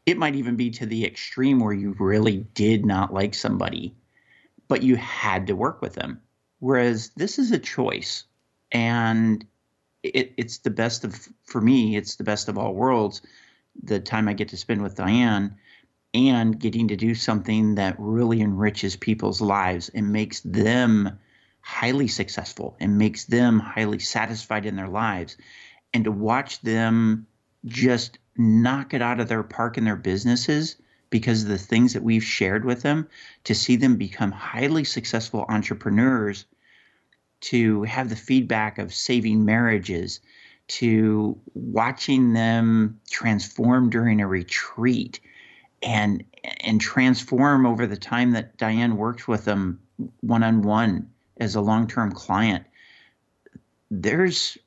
it 0.07 0.17
might 0.19 0.35
even 0.35 0.57
be 0.57 0.71
to 0.71 0.87
the 0.87 1.05
extreme 1.05 1.61
where 1.61 1.75
you 1.75 1.95
really 1.99 2.39
did 2.55 2.85
not 2.87 3.13
like 3.13 3.35
somebody, 3.35 3.95
but 4.69 4.83
you 4.83 4.97
had 4.97 5.47
to 5.49 5.57
work 5.57 5.81
with 5.83 5.95
them. 5.95 6.21
Whereas 6.61 7.11
this 7.17 7.39
is 7.39 7.53
a 7.53 7.59
choice. 7.59 8.25
And 8.73 9.47
it, 10.03 10.35
it's 10.37 10.59
the 10.59 10.71
best 10.71 11.05
of, 11.05 11.29
for 11.45 11.61
me, 11.61 11.97
it's 11.97 12.17
the 12.17 12.25
best 12.25 12.49
of 12.49 12.59
all 12.59 12.75
worlds 12.75 13.23
the 13.83 14.01
time 14.01 14.29
I 14.29 14.33
get 14.33 14.49
to 14.49 14.57
spend 14.57 14.83
with 14.83 14.97
Diane 14.97 15.57
and 16.15 16.59
getting 16.59 16.89
to 16.89 16.97
do 16.97 17.15
something 17.15 17.75
that 17.75 17.97
really 17.99 18.41
enriches 18.41 18.97
people's 18.97 19.41
lives 19.41 19.89
and 19.91 20.13
makes 20.13 20.41
them 20.41 21.19
highly 21.61 22.09
successful 22.09 22.77
and 22.81 22.99
makes 22.99 23.25
them 23.27 23.61
highly 23.61 23.99
satisfied 23.99 24.65
in 24.65 24.77
their 24.77 24.89
lives. 24.89 25.37
And 25.93 26.05
to 26.05 26.11
watch 26.11 26.61
them 26.63 27.27
just 27.67 28.19
knock 28.37 28.95
it 28.95 29.03
out 29.03 29.21
of 29.21 29.29
their 29.29 29.43
park 29.43 29.77
in 29.77 29.85
their 29.85 29.97
businesses 29.97 30.77
because 31.11 31.43
of 31.43 31.49
the 31.49 31.59
things 31.59 31.93
that 31.93 32.03
we've 32.03 32.25
shared 32.25 32.65
with 32.65 32.83
them, 32.83 33.09
to 33.45 33.55
see 33.55 33.77
them 33.77 33.97
become 33.97 34.31
highly 34.31 34.85
successful 34.85 35.45
entrepreneurs, 35.49 36.45
to 37.41 37.83
have 37.85 38.09
the 38.09 38.17
feedback 38.17 38.79
of 38.79 38.93
saving 38.93 39.45
marriages, 39.45 40.21
to 40.67 41.39
watching 41.55 42.35
them 42.35 43.01
transform 43.11 43.89
during 43.89 44.21
a 44.21 44.29
retreat 44.29 45.21
and 45.83 46.25
and 46.61 46.81
transform 46.81 47.67
over 47.67 47.87
the 47.87 47.97
time 47.97 48.33
that 48.33 48.57
Diane 48.57 48.97
worked 48.97 49.29
with 49.29 49.45
them 49.45 49.81
one 50.21 50.43
on 50.43 50.63
one 50.63 51.11
as 51.39 51.55
a 51.55 51.61
long 51.61 51.87
term 51.87 52.13
client. 52.13 52.65
There's 53.91 54.59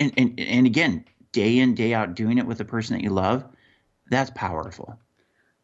and, 0.00 0.12
and 0.16 0.38
and 0.38 0.66
again, 0.66 1.04
day 1.32 1.58
in, 1.58 1.74
day 1.74 1.94
out 1.94 2.14
doing 2.14 2.38
it 2.38 2.46
with 2.46 2.58
the 2.58 2.64
person 2.64 2.96
that 2.96 3.02
you 3.02 3.10
love, 3.10 3.44
that's 4.10 4.30
powerful. 4.34 4.98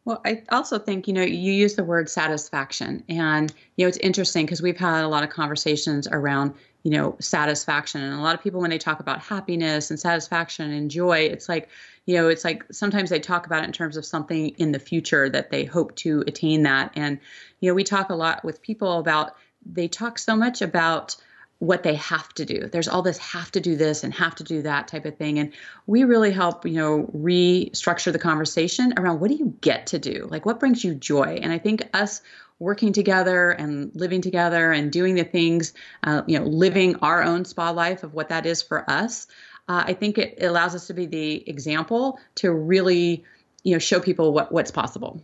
Well, 0.03 0.19
I 0.25 0.41
also 0.49 0.79
think, 0.79 1.07
you 1.07 1.13
know, 1.13 1.21
you 1.21 1.51
use 1.51 1.75
the 1.75 1.83
word 1.83 2.09
satisfaction. 2.09 3.03
And, 3.07 3.53
you 3.75 3.85
know, 3.85 3.89
it's 3.89 3.99
interesting 3.99 4.45
because 4.45 4.61
we've 4.61 4.77
had 4.77 5.03
a 5.03 5.07
lot 5.07 5.23
of 5.23 5.29
conversations 5.29 6.07
around, 6.11 6.55
you 6.81 6.89
know, 6.89 7.15
satisfaction. 7.19 8.01
And 8.01 8.15
a 8.15 8.21
lot 8.23 8.33
of 8.33 8.41
people, 8.41 8.59
when 8.61 8.71
they 8.71 8.79
talk 8.79 8.99
about 8.99 9.21
happiness 9.21 9.91
and 9.91 9.99
satisfaction 9.99 10.71
and 10.71 10.89
joy, 10.89 11.19
it's 11.19 11.47
like, 11.47 11.69
you 12.07 12.15
know, 12.15 12.29
it's 12.29 12.43
like 12.43 12.63
sometimes 12.71 13.11
they 13.11 13.19
talk 13.19 13.45
about 13.45 13.61
it 13.61 13.67
in 13.67 13.73
terms 13.73 13.95
of 13.95 14.03
something 14.03 14.49
in 14.57 14.71
the 14.71 14.79
future 14.79 15.29
that 15.29 15.51
they 15.51 15.65
hope 15.65 15.95
to 15.97 16.23
attain 16.25 16.63
that. 16.63 16.91
And, 16.95 17.19
you 17.59 17.69
know, 17.69 17.75
we 17.75 17.83
talk 17.83 18.09
a 18.09 18.15
lot 18.15 18.43
with 18.43 18.59
people 18.63 18.97
about, 18.97 19.35
they 19.63 19.87
talk 19.87 20.17
so 20.17 20.35
much 20.35 20.63
about, 20.63 21.15
what 21.61 21.83
they 21.83 21.93
have 21.93 22.27
to 22.33 22.43
do. 22.43 22.67
There's 22.67 22.87
all 22.87 23.03
this 23.03 23.19
have 23.19 23.51
to 23.51 23.59
do 23.59 23.75
this 23.75 24.03
and 24.03 24.11
have 24.15 24.33
to 24.37 24.43
do 24.43 24.63
that 24.63 24.87
type 24.87 25.05
of 25.05 25.15
thing. 25.15 25.37
And 25.37 25.53
we 25.85 26.05
really 26.05 26.31
help, 26.31 26.65
you 26.65 26.73
know, 26.73 27.07
restructure 27.15 28.11
the 28.11 28.17
conversation 28.17 28.95
around 28.97 29.19
what 29.19 29.29
do 29.29 29.35
you 29.35 29.55
get 29.61 29.85
to 29.87 29.99
do? 29.99 30.27
Like 30.31 30.43
what 30.43 30.59
brings 30.59 30.83
you 30.83 30.95
joy? 30.95 31.37
And 31.39 31.53
I 31.53 31.59
think 31.59 31.87
us 31.93 32.23
working 32.57 32.93
together 32.93 33.51
and 33.51 33.91
living 33.93 34.21
together 34.21 34.71
and 34.71 34.91
doing 34.91 35.13
the 35.13 35.23
things, 35.23 35.73
uh, 36.03 36.23
you 36.25 36.39
know, 36.39 36.45
living 36.45 36.95
our 36.95 37.21
own 37.21 37.45
spa 37.45 37.69
life 37.69 38.01
of 38.01 38.15
what 38.15 38.29
that 38.29 38.47
is 38.47 38.63
for 38.63 38.89
us, 38.89 39.27
uh, 39.69 39.83
I 39.85 39.93
think 39.93 40.17
it 40.17 40.41
allows 40.41 40.73
us 40.73 40.87
to 40.87 40.95
be 40.95 41.05
the 41.05 41.47
example 41.47 42.19
to 42.37 42.51
really, 42.51 43.23
you 43.61 43.73
know, 43.73 43.79
show 43.79 43.99
people 43.99 44.33
what, 44.33 44.51
what's 44.51 44.71
possible. 44.71 45.21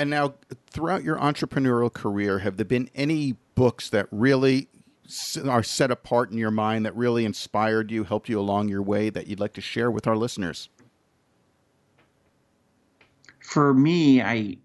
And 0.00 0.08
now, 0.08 0.32
throughout 0.70 1.04
your 1.04 1.18
entrepreneurial 1.18 1.92
career, 1.92 2.38
have 2.38 2.56
there 2.56 2.64
been 2.64 2.88
any 2.94 3.36
books 3.54 3.90
that 3.90 4.06
really 4.10 4.66
are 5.46 5.62
set 5.62 5.90
apart 5.90 6.30
in 6.30 6.38
your 6.38 6.50
mind 6.50 6.86
that 6.86 6.96
really 6.96 7.26
inspired 7.26 7.90
you, 7.90 8.04
helped 8.04 8.30
you 8.30 8.40
along 8.40 8.70
your 8.70 8.80
way 8.80 9.10
that 9.10 9.26
you'd 9.26 9.40
like 9.40 9.52
to 9.52 9.60
share 9.60 9.90
with 9.90 10.06
our 10.06 10.16
listeners? 10.16 10.70
For 13.40 13.74
me, 13.74 14.22
I 14.22 14.56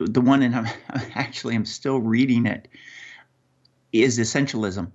the 0.00 0.20
one 0.20 0.42
and 0.42 0.56
I'm 0.56 0.66
actually 1.14 1.54
I'm 1.54 1.64
still 1.64 2.00
reading 2.00 2.46
it 2.46 2.66
is 3.92 4.18
essentialism. 4.18 4.90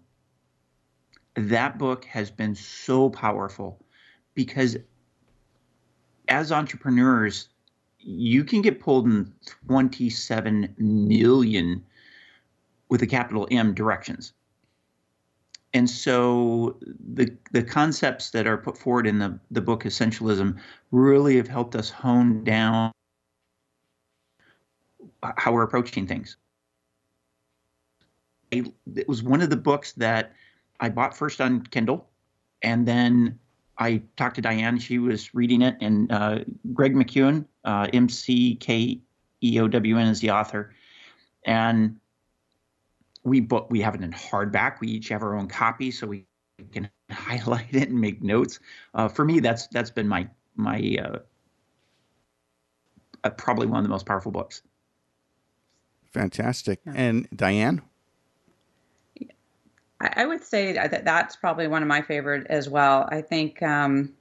That 1.36 1.79
book 1.79 2.03
has 2.03 2.29
been 2.29 2.53
so 2.53 3.10
powerful 3.10 3.81
because 4.33 4.75
as 6.27 6.51
entrepreneurs, 6.51 7.47
you 8.08 8.46
can 8.46 8.62
get 8.62 8.80
pulled 8.80 9.06
in 9.06 9.34
27 9.67 10.74
million 10.78 11.84
with 12.88 13.02
a 13.02 13.08
capital 13.08 13.48
M 13.52 13.74
directions. 13.74 14.32
And 15.74 15.89
so 15.89 16.78
the 16.82 17.36
the 17.52 17.62
concepts 17.62 18.30
that 18.30 18.48
are 18.48 18.58
put 18.58 18.78
forward 18.78 19.06
in 19.06 19.20
the, 19.20 19.38
the 19.52 19.60
book 19.60 19.84
Essentialism 19.84 20.58
really 20.91 21.36
have 21.36 21.50
helped 21.50 21.76
us 21.76 21.89
hone 21.89 22.46
down 22.46 22.93
how 25.36 25.52
we're 25.52 25.63
approaching 25.63 26.08
things. 26.08 26.38
It 28.52 28.72
was 29.10 29.22
one 29.22 29.41
of 29.41 29.50
the 29.50 29.58
books 29.58 29.91
that 29.93 30.32
I 30.80 30.88
bought 30.88 31.17
first 31.17 31.41
on 31.41 31.63
Kindle, 31.63 32.08
and 32.62 32.88
then 32.88 33.38
I 33.78 34.02
talked 34.15 34.36
to 34.36 34.41
Diane. 34.41 34.80
She 34.80 35.00
was 35.00 35.36
reading 35.36 35.62
it, 35.62 35.76
and 35.82 36.10
uh, 36.10 36.39
Greg 36.74 36.96
McKeown, 36.96 37.46
uh, 37.67 37.88
M 37.93 38.10
C 38.10 38.56
K 38.56 38.99
E 39.43 39.60
O 39.60 39.67
W 39.67 39.97
N, 39.97 40.08
is 40.08 40.19
the 40.21 40.32
author, 40.32 40.73
and 41.45 41.97
we 43.23 43.41
book 43.41 43.67
we 43.69 43.82
have 43.82 43.93
it 43.93 44.01
in 44.01 44.12
hardback. 44.12 44.80
We 44.80 44.88
each 44.88 45.10
have 45.10 45.21
our 45.21 45.36
own 45.36 45.47
copy, 45.47 45.91
so 45.91 46.08
we 46.08 46.25
can 46.71 46.89
highlight 47.12 47.73
it 47.73 47.89
and 47.89 47.99
make 47.99 48.23
notes. 48.23 48.60
Uh, 48.95 49.08
for 49.08 49.25
me, 49.25 49.39
that's 49.39 49.67
that's 49.67 49.91
been 49.91 50.08
my 50.08 50.27
my 50.56 50.97
uh, 51.03 51.19
uh, 53.23 53.30
probably 53.32 53.67
one 53.67 53.80
of 53.80 53.84
the 53.84 53.89
most 53.89 54.06
powerful 54.06 54.32
books. 54.32 54.62
Fantastic. 56.13 56.80
And 56.86 57.27
Diane? 57.36 57.82
I, 59.99 60.13
I 60.17 60.25
would 60.25 60.43
say 60.43 60.73
that 60.73 61.03
that's 61.03 61.36
probably 61.36 61.67
one 61.67 61.82
of 61.82 61.88
my 61.88 62.01
favorite 62.01 62.47
as 62.49 62.69
well. 62.69 63.08
I 63.12 63.21
think, 63.21 63.62
um, 63.62 64.13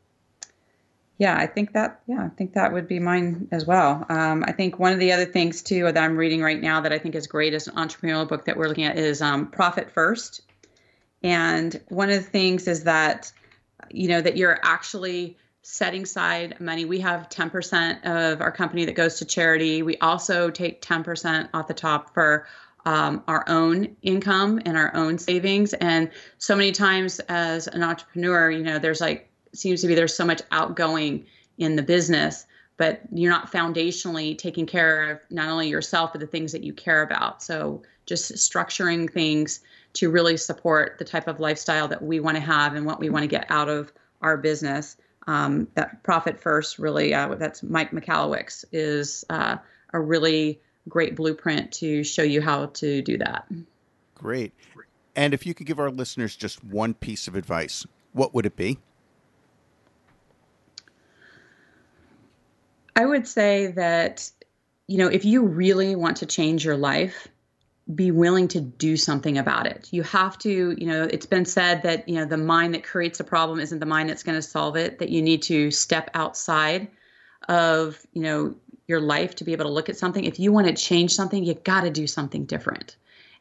yeah, 1.18 1.36
I 1.36 1.46
think 1.46 1.72
that 1.72 2.02
yeah, 2.06 2.24
I 2.24 2.28
think 2.28 2.54
that 2.54 2.72
would 2.72 2.86
be 2.86 2.98
mine 2.98 3.48
as 3.50 3.64
well. 3.66 4.04
Um, 4.08 4.44
I 4.46 4.52
think 4.52 4.78
one 4.78 4.92
of 4.92 4.98
the 4.98 5.12
other 5.12 5.24
things 5.24 5.62
too 5.62 5.84
that 5.84 5.96
I'm 5.96 6.16
reading 6.16 6.42
right 6.42 6.60
now 6.60 6.82
that 6.82 6.92
I 6.92 6.98
think 6.98 7.14
is 7.14 7.26
great 7.26 7.54
as 7.54 7.68
an 7.68 7.74
entrepreneurial 7.76 8.28
book 8.28 8.44
that 8.44 8.56
we're 8.56 8.68
looking 8.68 8.84
at 8.84 8.98
is 8.98 9.22
um, 9.22 9.50
Profit 9.50 9.90
First. 9.90 10.42
And 11.22 11.80
one 11.88 12.10
of 12.10 12.16
the 12.16 12.30
things 12.30 12.68
is 12.68 12.84
that 12.84 13.32
you 13.90 14.08
know 14.08 14.20
that 14.20 14.36
you're 14.36 14.58
actually 14.62 15.38
setting 15.62 16.02
aside 16.02 16.60
money. 16.60 16.84
We 16.84 17.00
have 17.00 17.28
10% 17.28 18.04
of 18.04 18.40
our 18.40 18.52
company 18.52 18.84
that 18.84 18.94
goes 18.94 19.18
to 19.18 19.24
charity. 19.24 19.82
We 19.82 19.96
also 19.96 20.48
take 20.48 20.80
10% 20.80 21.48
off 21.52 21.66
the 21.66 21.74
top 21.74 22.14
for 22.14 22.46
um, 22.84 23.24
our 23.26 23.44
own 23.48 23.96
income 24.00 24.60
and 24.64 24.76
our 24.76 24.94
own 24.94 25.18
savings. 25.18 25.74
And 25.74 26.12
so 26.38 26.54
many 26.54 26.70
times 26.70 27.18
as 27.28 27.66
an 27.66 27.82
entrepreneur, 27.82 28.48
you 28.48 28.62
know, 28.62 28.78
there's 28.78 29.00
like 29.00 29.28
seems 29.58 29.80
to 29.80 29.86
be 29.86 29.94
there's 29.94 30.14
so 30.14 30.24
much 30.24 30.42
outgoing 30.50 31.24
in 31.58 31.76
the 31.76 31.82
business 31.82 32.46
but 32.76 33.00
you're 33.12 33.32
not 33.32 33.50
foundationally 33.50 34.36
taking 34.36 34.66
care 34.66 35.10
of 35.10 35.20
not 35.30 35.48
only 35.48 35.68
yourself 35.68 36.12
but 36.12 36.20
the 36.20 36.26
things 36.26 36.52
that 36.52 36.62
you 36.62 36.72
care 36.72 37.02
about. 37.02 37.42
So 37.42 37.82
just 38.04 38.32
structuring 38.34 39.10
things 39.10 39.60
to 39.94 40.10
really 40.10 40.36
support 40.36 40.96
the 40.98 41.04
type 41.04 41.26
of 41.26 41.40
lifestyle 41.40 41.88
that 41.88 42.02
we 42.02 42.20
want 42.20 42.36
to 42.36 42.42
have 42.42 42.74
and 42.74 42.84
what 42.84 43.00
we 43.00 43.08
want 43.08 43.22
to 43.22 43.28
get 43.28 43.46
out 43.50 43.68
of 43.68 43.92
our 44.20 44.36
business. 44.36 44.96
Um, 45.26 45.68
that 45.74 46.02
profit 46.04 46.40
first 46.40 46.78
really 46.78 47.12
uh, 47.12 47.34
that's 47.34 47.60
mike 47.60 47.90
michalowicz 47.90 48.64
is 48.70 49.24
uh, 49.28 49.56
a 49.92 50.00
really 50.00 50.60
great 50.88 51.16
blueprint 51.16 51.72
to 51.72 52.04
show 52.04 52.22
you 52.22 52.40
how 52.40 52.66
to 52.66 53.02
do 53.02 53.18
that. 53.18 53.46
Great. 54.14 54.52
And 55.16 55.34
if 55.34 55.44
you 55.44 55.52
could 55.52 55.66
give 55.66 55.80
our 55.80 55.90
listeners 55.90 56.36
just 56.36 56.62
one 56.62 56.94
piece 56.94 57.26
of 57.26 57.34
advice 57.34 57.86
what 58.12 58.34
would 58.34 58.46
it 58.46 58.56
be 58.56 58.78
I 62.96 63.04
would 63.04 63.28
say 63.28 63.68
that, 63.68 64.30
you 64.88 64.96
know, 64.96 65.08
if 65.08 65.24
you 65.24 65.42
really 65.42 65.94
want 65.94 66.16
to 66.18 66.26
change 66.26 66.64
your 66.64 66.76
life, 66.76 67.28
be 67.94 68.10
willing 68.10 68.48
to 68.48 68.60
do 68.60 68.96
something 68.96 69.38
about 69.38 69.66
it. 69.66 69.88
You 69.92 70.02
have 70.02 70.38
to, 70.38 70.74
you 70.76 70.86
know, 70.86 71.04
it's 71.04 71.26
been 71.26 71.44
said 71.44 71.82
that, 71.82 72.08
you 72.08 72.16
know, 72.16 72.24
the 72.24 72.38
mind 72.38 72.74
that 72.74 72.82
creates 72.82 73.20
a 73.20 73.24
problem 73.24 73.60
isn't 73.60 73.78
the 73.78 73.86
mind 73.86 74.08
that's 74.08 74.24
going 74.24 74.34
to 74.34 74.42
solve 74.42 74.76
it, 74.76 74.98
that 74.98 75.10
you 75.10 75.22
need 75.22 75.42
to 75.42 75.70
step 75.70 76.10
outside 76.14 76.88
of, 77.48 78.04
you 78.12 78.22
know, 78.22 78.56
your 78.88 79.00
life 79.00 79.36
to 79.36 79.44
be 79.44 79.52
able 79.52 79.66
to 79.66 79.70
look 79.70 79.88
at 79.88 79.96
something. 79.96 80.24
If 80.24 80.40
you 80.40 80.50
want 80.50 80.66
to 80.66 80.74
change 80.74 81.14
something, 81.14 81.44
you 81.44 81.54
got 81.54 81.82
to 81.82 81.90
do 81.90 82.06
something 82.06 82.44
different. 82.44 82.96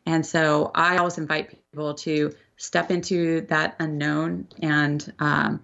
And 0.06 0.24
so 0.24 0.70
I 0.76 0.98
always 0.98 1.18
invite 1.18 1.58
people 1.72 1.94
to 1.96 2.36
step 2.58 2.92
into 2.92 3.42
that 3.42 3.76
unknown 3.80 4.48
and 4.62 5.12
um, 5.20 5.64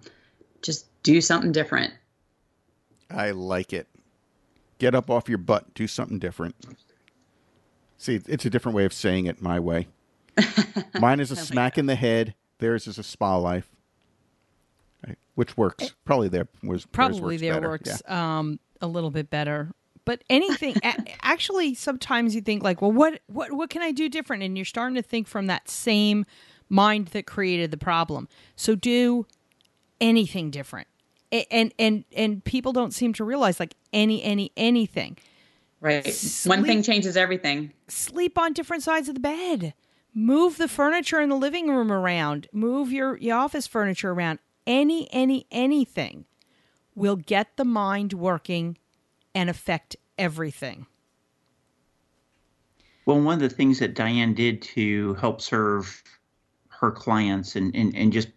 just 0.62 0.86
do 1.02 1.20
something 1.20 1.52
different. 1.52 1.92
I 3.14 3.30
like 3.30 3.72
it. 3.72 3.88
Get 4.78 4.94
up 4.94 5.10
off 5.10 5.28
your 5.28 5.38
butt. 5.38 5.74
Do 5.74 5.86
something 5.86 6.18
different. 6.18 6.56
See, 7.98 8.20
it's 8.26 8.44
a 8.44 8.50
different 8.50 8.74
way 8.74 8.84
of 8.84 8.92
saying 8.92 9.26
it 9.26 9.40
my 9.40 9.60
way. 9.60 9.88
Mine 11.00 11.20
is 11.20 11.30
a 11.30 11.36
smack 11.36 11.78
in 11.78 11.86
the 11.86 11.94
head. 11.94 12.34
Theirs 12.58 12.86
is 12.86 12.98
a 12.98 13.02
spa 13.02 13.36
life. 13.36 13.68
Which 15.34 15.56
works. 15.56 15.94
Probably 16.04 16.28
there 16.28 16.48
was 16.62 16.84
probably 16.84 17.36
there 17.36 17.54
better. 17.54 17.68
works 17.68 18.02
yeah. 18.06 18.38
um, 18.38 18.60
a 18.80 18.86
little 18.86 19.10
bit 19.10 19.30
better. 19.30 19.70
But 20.04 20.24
anything 20.28 20.74
actually 21.22 21.74
sometimes 21.74 22.34
you 22.34 22.40
think 22.40 22.62
like, 22.62 22.82
well 22.82 22.92
what 22.92 23.20
what 23.28 23.52
what 23.52 23.70
can 23.70 23.82
I 23.82 23.92
do 23.92 24.08
different? 24.08 24.42
And 24.42 24.58
you're 24.58 24.64
starting 24.64 24.96
to 24.96 25.02
think 25.02 25.26
from 25.26 25.46
that 25.46 25.70
same 25.70 26.26
mind 26.68 27.08
that 27.08 27.26
created 27.26 27.70
the 27.70 27.76
problem. 27.76 28.28
So 28.56 28.74
do 28.74 29.26
anything 30.00 30.50
different 30.50 30.88
and 31.50 31.72
and 31.78 32.04
and 32.14 32.44
people 32.44 32.72
don't 32.72 32.92
seem 32.92 33.12
to 33.14 33.24
realize 33.24 33.58
like 33.58 33.74
any 33.92 34.22
any 34.22 34.52
anything. 34.56 35.16
Right. 35.80 36.06
Sleep, 36.06 36.58
one 36.58 36.64
thing 36.64 36.82
changes 36.82 37.16
everything. 37.16 37.72
Sleep 37.88 38.38
on 38.38 38.52
different 38.52 38.84
sides 38.84 39.08
of 39.08 39.14
the 39.14 39.20
bed. 39.20 39.74
Move 40.14 40.56
the 40.56 40.68
furniture 40.68 41.20
in 41.20 41.28
the 41.28 41.36
living 41.36 41.68
room 41.68 41.90
around. 41.90 42.46
Move 42.52 42.92
your, 42.92 43.16
your 43.16 43.36
office 43.36 43.66
furniture 43.66 44.12
around. 44.12 44.38
Any 44.64 45.12
any 45.12 45.46
anything 45.50 46.26
will 46.94 47.16
get 47.16 47.56
the 47.56 47.64
mind 47.64 48.12
working 48.12 48.78
and 49.34 49.50
affect 49.50 49.96
everything. 50.18 50.86
Well 53.06 53.20
one 53.20 53.34
of 53.34 53.40
the 53.40 53.48
things 53.48 53.80
that 53.80 53.94
diane 53.94 54.34
did 54.34 54.62
to 54.62 55.14
help 55.14 55.40
serve 55.40 56.04
her 56.68 56.92
clients 56.92 57.56
and, 57.56 57.74
and, 57.74 57.96
and 57.96 58.12
just 58.12 58.28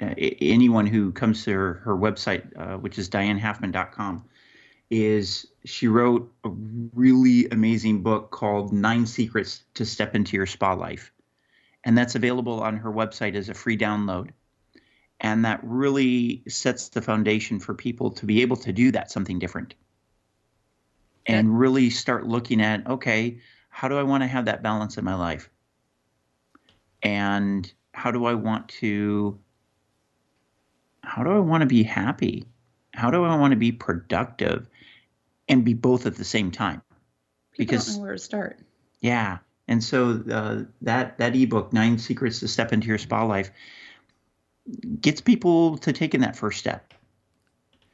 anyone 0.00 0.86
who 0.86 1.12
comes 1.12 1.44
to 1.44 1.52
her, 1.52 1.74
her 1.84 1.96
website, 1.96 2.50
uh, 2.56 2.78
which 2.78 2.98
is 2.98 3.08
dianehalfman.com, 3.10 4.24
is 4.90 5.46
she 5.64 5.88
wrote 5.88 6.32
a 6.44 6.48
really 6.48 7.46
amazing 7.50 8.02
book 8.02 8.30
called 8.30 8.72
Nine 8.72 9.06
Secrets 9.06 9.62
to 9.74 9.84
Step 9.86 10.14
into 10.14 10.36
Your 10.36 10.46
Spa 10.46 10.72
Life. 10.72 11.12
And 11.84 11.96
that's 11.96 12.14
available 12.14 12.60
on 12.60 12.76
her 12.78 12.90
website 12.90 13.34
as 13.34 13.48
a 13.48 13.54
free 13.54 13.78
download. 13.78 14.30
And 15.20 15.44
that 15.44 15.60
really 15.62 16.42
sets 16.48 16.88
the 16.88 17.02
foundation 17.02 17.60
for 17.60 17.74
people 17.74 18.10
to 18.12 18.26
be 18.26 18.42
able 18.42 18.56
to 18.56 18.72
do 18.72 18.90
that 18.92 19.10
something 19.10 19.38
different 19.38 19.74
and 21.26 21.58
really 21.58 21.90
start 21.90 22.26
looking 22.26 22.60
at 22.62 22.86
okay, 22.86 23.38
how 23.68 23.88
do 23.88 23.98
I 23.98 24.02
want 24.02 24.22
to 24.22 24.26
have 24.26 24.46
that 24.46 24.62
balance 24.62 24.98
in 24.98 25.04
my 25.04 25.14
life? 25.14 25.50
And 27.02 27.70
how 27.92 28.10
do 28.10 28.24
I 28.24 28.34
want 28.34 28.68
to 28.80 29.38
how 31.20 31.24
do 31.24 31.32
I 31.32 31.38
want 31.38 31.60
to 31.60 31.66
be 31.66 31.82
happy? 31.82 32.46
How 32.94 33.10
do 33.10 33.24
I 33.24 33.36
want 33.36 33.50
to 33.50 33.56
be 33.56 33.72
productive 33.72 34.66
and 35.50 35.66
be 35.66 35.74
both 35.74 36.06
at 36.06 36.16
the 36.16 36.24
same 36.24 36.50
time? 36.50 36.80
People 37.52 37.72
because 37.72 37.86
don't 37.88 37.96
know 37.96 38.02
where 38.04 38.12
to 38.12 38.18
start. 38.18 38.58
Yeah. 39.02 39.36
And 39.68 39.84
so 39.84 40.24
uh, 40.32 40.62
that 40.80 41.18
that 41.18 41.36
ebook, 41.36 41.74
Nine 41.74 41.98
Secrets 41.98 42.40
to 42.40 42.48
Step 42.48 42.72
into 42.72 42.86
Your 42.86 42.96
Spa 42.96 43.22
Life, 43.24 43.50
gets 45.02 45.20
people 45.20 45.76
to 45.78 45.92
taking 45.92 46.22
that 46.22 46.36
first 46.36 46.58
step. 46.58 46.94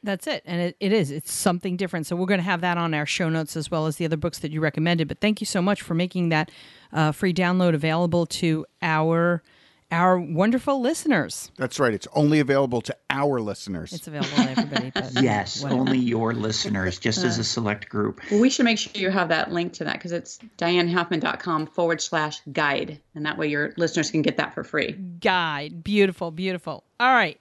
That's 0.05 0.29
it. 0.29 0.45
And 0.47 0.61
it, 0.61 0.77
it 0.79 0.93
is. 0.93 1.11
It's 1.11 1.33
something 1.33 1.77
different. 1.77 2.07
So 2.07 2.15
we're 2.15 2.27
going 2.27 2.39
to 2.39 2.45
have 2.45 2.61
that 2.61 2.79
on 2.79 2.95
our 2.95 3.07
show 3.07 3.29
notes 3.29 3.57
as 3.57 3.73
well 3.73 3.87
as 3.87 3.97
the 3.97 4.05
other 4.05 4.17
books 4.17 4.39
that 4.39 4.53
you 4.53 4.61
recommended. 4.61 5.09
But 5.09 5.19
thank 5.19 5.41
you 5.41 5.47
so 5.47 5.61
much 5.61 5.83
for 5.83 5.95
making 5.95 6.29
that 6.29 6.53
uh, 6.93 7.11
free 7.11 7.35
download 7.35 7.75
available 7.75 8.25
to 8.27 8.67
our 8.83 9.43
our 9.93 10.19
wonderful 10.19 10.81
listeners. 10.81 11.51
That's 11.57 11.79
right. 11.79 11.95
It's 11.95 12.09
only 12.13 12.41
available 12.41 12.81
to 12.83 12.97
our 13.11 13.41
listeners. 13.41 13.93
It's 13.93 14.07
available 14.07 14.31
to 14.37 14.51
everybody. 14.51 14.93
Yes, 15.23 15.63
whatever. 15.63 15.81
only 15.81 15.99
your 15.99 16.35
listeners, 16.35 16.99
just 16.99 17.23
as 17.23 17.39
a 17.39 17.45
select 17.45 17.89
group. 17.89 18.21
Well, 18.31 18.41
we 18.41 18.51
should 18.51 18.65
make 18.65 18.79
sure 18.79 18.93
you 18.95 19.11
have 19.11 19.29
that 19.29 19.53
link 19.53 19.73
to 19.75 19.85
that 19.85 19.95
because 19.95 20.13
it's 20.13 20.39
dianehalfman.com 20.59 21.67
forward 21.69 22.01
slash 22.01 22.41
guide. 22.53 23.01
And 23.15 23.25
that 23.27 23.39
way 23.39 23.49
your 23.49 23.73
listeners 23.77 24.11
can 24.11 24.23
get 24.23 24.37
that 24.39 24.55
for 24.55 24.65
free. 24.65 24.93
Guide. 24.93 25.83
Beautiful, 25.85 26.31
beautiful. 26.31 26.85
All 26.99 27.13
right. 27.13 27.41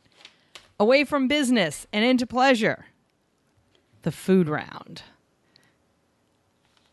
Away 0.79 1.03
from 1.03 1.27
business 1.27 1.87
and 1.91 2.05
into 2.05 2.27
pleasure. 2.27 2.85
The 4.03 4.11
food 4.11 4.47
round. 4.47 5.01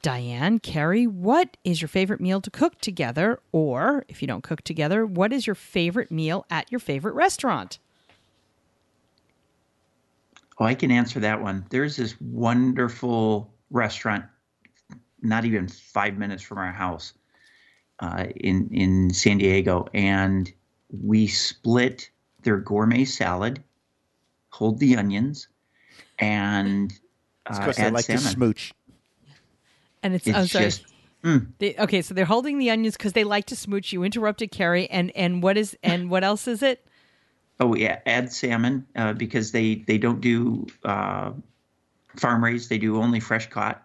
Diane, 0.02 0.58
Carrie, 0.58 1.06
what 1.06 1.56
is 1.62 1.80
your 1.80 1.88
favorite 1.88 2.20
meal 2.20 2.40
to 2.40 2.50
cook 2.50 2.80
together? 2.80 3.38
Or 3.52 4.04
if 4.08 4.20
you 4.20 4.26
don't 4.26 4.42
cook 4.42 4.62
together, 4.62 5.06
what 5.06 5.32
is 5.32 5.46
your 5.46 5.54
favorite 5.54 6.10
meal 6.10 6.44
at 6.50 6.70
your 6.72 6.80
favorite 6.80 7.14
restaurant? 7.14 7.78
Oh, 10.58 10.64
I 10.64 10.74
can 10.74 10.90
answer 10.90 11.20
that 11.20 11.40
one. 11.40 11.64
There's 11.70 11.96
this 11.96 12.20
wonderful 12.20 13.52
restaurant, 13.70 14.24
not 15.22 15.44
even 15.44 15.68
five 15.68 16.18
minutes 16.18 16.42
from 16.42 16.58
our 16.58 16.72
house, 16.72 17.14
uh, 18.00 18.26
in 18.36 18.68
in 18.72 19.10
San 19.10 19.38
Diego, 19.38 19.88
and 19.94 20.52
we 20.90 21.28
split 21.28 22.10
their 22.42 22.58
gourmet 22.58 23.04
salad, 23.04 23.62
hold 24.50 24.78
the 24.78 24.96
onions, 24.96 25.48
and 26.18 26.92
uh, 27.46 27.58
because 27.58 27.76
they 27.76 27.90
like 27.90 28.04
salmon. 28.04 28.24
to 28.24 28.30
smooch 28.30 28.74
and 30.02 30.14
it's, 30.14 30.26
it's 30.26 30.36
I'm 30.36 30.46
sorry. 30.46 30.64
Just, 30.66 30.84
mm. 31.24 31.46
they, 31.58 31.74
okay, 31.76 32.02
so 32.02 32.14
they're 32.14 32.24
holding 32.24 32.58
the 32.58 32.70
onions 32.70 32.96
because 32.96 33.12
they 33.12 33.24
like 33.24 33.46
to 33.46 33.56
smooch. 33.56 33.92
You 33.92 34.02
interrupted 34.02 34.50
Carrie, 34.50 34.88
and 34.90 35.10
and 35.12 35.42
what 35.42 35.56
is 35.56 35.76
and 35.82 36.10
what 36.10 36.24
else 36.24 36.46
is 36.48 36.62
it? 36.62 36.86
Oh 37.60 37.74
yeah, 37.74 38.00
add 38.06 38.32
salmon 38.32 38.86
uh, 38.96 39.12
because 39.12 39.52
they 39.52 39.76
they 39.86 39.98
don't 39.98 40.20
do 40.20 40.66
uh, 40.84 41.32
farm 42.16 42.44
raised. 42.44 42.68
They 42.68 42.78
do 42.78 42.96
only 42.96 43.20
fresh 43.20 43.48
caught. 43.48 43.82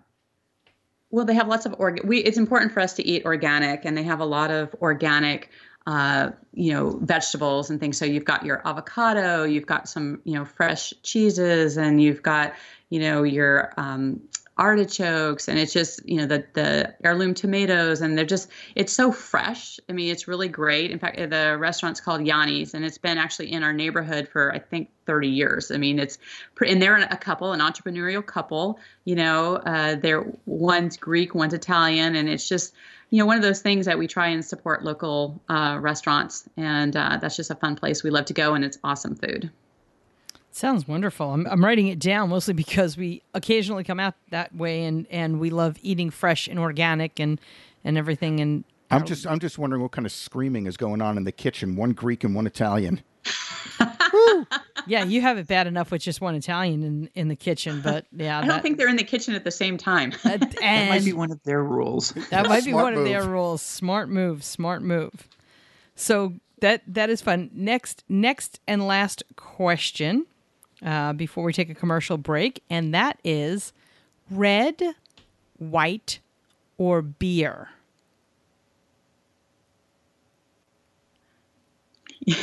Well, 1.10 1.26
they 1.26 1.36
have 1.36 1.48
lots 1.48 1.66
of 1.66 1.76
organ. 1.78 2.08
We 2.08 2.20
it's 2.20 2.38
important 2.38 2.72
for 2.72 2.80
us 2.80 2.94
to 2.94 3.06
eat 3.06 3.26
organic, 3.26 3.86
and 3.86 3.98
they 3.98 4.04
have 4.04 4.20
a 4.20 4.26
lot 4.26 4.52
of 4.52 4.76
organic. 4.82 5.50
Uh, 5.86 6.32
you 6.52 6.74
know, 6.74 7.00
vegetables 7.04 7.70
and 7.70 7.80
things. 7.80 7.98
So 7.98 8.04
you've 8.04 8.26
got 8.26 8.44
your 8.46 8.62
avocado, 8.68 9.46
you've 9.46 9.68
got 9.68 9.88
some, 9.88 10.20
you 10.26 10.34
know, 10.34 10.44
fresh 10.44 10.94
cheeses, 11.02 11.78
and 11.78 12.04
you've 12.04 12.22
got, 12.22 12.56
you 12.90 13.00
know, 13.00 13.24
your 13.24 13.72
um, 13.78 14.20
artichokes 14.58 15.48
and 15.48 15.60
it's 15.60 15.74
just 15.74 16.08
you 16.08 16.18
know 16.18 16.26
the 16.26 16.46
the 16.54 16.94
heirloom 17.04 17.34
tomatoes 17.34 18.02
and 18.02 18.18
they're 18.18 18.26
just 18.26 18.50
it's 18.76 18.94
so 18.94 19.12
fresh. 19.12 19.80
I 19.90 19.94
mean 19.94 20.12
it's 20.12 20.28
really 20.28 20.48
great. 20.48 20.92
In 20.92 21.00
fact 21.00 21.18
the 21.18 21.58
restaurant's 21.60 22.02
called 22.02 22.22
yanni's 22.22 22.74
and 22.74 22.84
it's 22.84 22.98
been 22.98 23.18
actually 23.18 23.52
in 23.52 23.64
our 23.64 23.74
neighborhood 23.74 24.28
for 24.28 24.54
i 24.54 24.60
think 24.60 24.90
30 25.06 25.28
years. 25.30 25.72
I 25.72 25.78
mean 25.78 26.00
it's 26.00 26.18
and 26.66 26.82
they're 26.82 26.98
a 26.98 27.18
couple 27.18 27.54
an 27.54 27.60
entrepreneurial 27.60 28.26
couple 28.26 28.80
you 29.06 29.16
know 29.16 29.58
uh, 29.58 29.96
they're 29.96 30.26
one's 30.46 30.98
greek 30.98 31.36
one's 31.36 31.54
italian 31.54 32.16
and 32.16 32.28
it's 32.28 32.48
just 32.48 32.74
you 33.10 33.20
know 33.20 33.26
one 33.26 33.38
of 33.38 33.44
those 33.44 33.62
things 33.62 33.86
that 33.86 33.98
we 33.98 34.08
try 34.08 34.28
and 34.28 34.44
support 34.44 34.84
local 34.84 35.42
uh, 35.50 35.78
restaurants 35.80 36.48
and 36.58 36.96
uh, 36.96 37.18
that's 37.22 37.36
just 37.36 37.52
a 37.52 37.56
fun 37.56 37.76
place. 37.76 38.04
We 38.04 38.10
love 38.10 38.26
to 38.26 38.34
go 38.34 38.54
and 38.54 38.66
it's 38.66 38.78
awesome 38.84 39.16
food 39.16 39.52
Sounds 40.58 40.88
wonderful. 40.88 41.34
I'm, 41.34 41.46
I'm 41.46 41.64
writing 41.64 41.86
it 41.86 42.00
down 42.00 42.30
mostly 42.30 42.56
because 42.56 42.98
we 42.98 43.22
occasionally 43.36 43.84
come 43.84 44.00
out 44.00 44.16
that 44.32 44.56
way, 44.56 44.86
and, 44.86 45.06
and 45.12 45.40
we 45.40 45.52
love 45.52 45.78
eating 45.84 46.10
fresh 46.10 46.48
and 46.48 46.58
organic 46.58 47.20
and 47.20 47.40
and 47.84 47.96
everything. 47.96 48.40
And 48.40 48.64
I'm 48.90 49.06
just 49.06 49.28
I'm 49.28 49.38
just 49.38 49.60
wondering 49.60 49.84
what 49.84 49.92
kind 49.92 50.08
of 50.08 50.12
screaming 50.12 50.66
is 50.66 50.76
going 50.76 51.00
on 51.00 51.16
in 51.16 51.26
the 51.26 51.32
kitchen. 51.32 51.76
One 51.76 51.92
Greek 51.92 52.24
and 52.24 52.34
one 52.34 52.48
Italian. 52.48 53.04
yeah, 54.88 55.04
you 55.04 55.22
have 55.22 55.38
it 55.38 55.46
bad 55.46 55.68
enough 55.68 55.92
with 55.92 56.02
just 56.02 56.22
one 56.22 56.34
Italian 56.34 56.82
in, 56.82 57.10
in 57.14 57.28
the 57.28 57.36
kitchen, 57.36 57.82
but 57.84 58.08
yeah, 58.12 58.40
I 58.40 58.42
don't 58.42 58.50
that, 58.50 58.64
think 58.64 58.80
they're 58.80 58.90
in 58.90 58.96
the 58.96 59.04
kitchen 59.04 59.36
at 59.36 59.44
the 59.44 59.52
same 59.52 59.78
time. 59.78 60.12
and 60.24 60.42
that 60.42 60.90
might 60.90 61.06
be 61.06 61.14
one 61.14 61.32
of 61.32 61.44
their 61.44 61.64
rules. 61.64 62.14
That 62.32 62.48
might 62.48 62.66
be 62.66 62.74
one 62.74 62.96
move. 62.96 63.04
of 63.04 63.08
their 63.08 63.24
rules. 63.24 63.62
Smart 63.62 64.10
move, 64.10 64.44
smart 64.44 64.82
move. 64.82 65.28
So 65.94 66.34
that 66.62 66.82
that 66.88 67.12
is 67.12 67.22
fun. 67.22 67.52
Next, 67.54 68.04
next 68.10 68.60
and 68.68 68.88
last 68.88 69.22
question 69.36 70.26
uh, 70.86 71.14
before 71.14 71.44
we 71.44 71.54
take 71.54 71.70
a 71.70 71.76
commercial 71.76 72.18
break, 72.18 72.64
and 72.70 72.94
that 72.94 73.20
is 73.24 73.74
red, 74.30 74.82
white, 75.58 76.20
or 76.78 77.02
beer. 77.02 77.70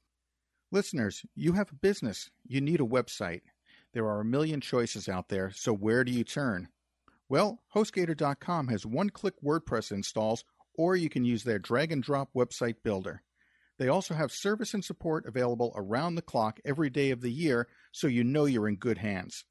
Listeners, 0.70 1.26
you 1.34 1.54
have 1.54 1.72
a 1.72 1.74
business. 1.74 2.30
You 2.46 2.60
need 2.60 2.80
a 2.80 2.84
website. 2.84 3.40
There 3.94 4.06
are 4.06 4.20
a 4.20 4.24
million 4.24 4.60
choices 4.60 5.08
out 5.08 5.28
there, 5.28 5.50
so 5.50 5.72
where 5.72 6.04
do 6.04 6.12
you 6.12 6.22
turn? 6.22 6.68
Well, 7.28 7.64
HostGator.com 7.74 8.68
has 8.68 8.86
one 8.86 9.10
click 9.10 9.34
WordPress 9.44 9.90
installs, 9.90 10.44
or 10.78 10.94
you 10.94 11.08
can 11.08 11.24
use 11.24 11.42
their 11.42 11.58
drag 11.58 11.90
and 11.90 12.00
drop 12.00 12.28
website 12.32 12.76
builder. 12.84 13.23
They 13.78 13.88
also 13.88 14.14
have 14.14 14.30
service 14.30 14.74
and 14.74 14.84
support 14.84 15.26
available 15.26 15.72
around 15.74 16.14
the 16.14 16.22
clock 16.22 16.60
every 16.64 16.90
day 16.90 17.10
of 17.10 17.20
the 17.20 17.32
year, 17.32 17.68
so 17.92 18.06
you 18.06 18.22
know 18.22 18.44
you're 18.44 18.68
in 18.68 18.76
good 18.76 18.98
hands. 18.98 19.44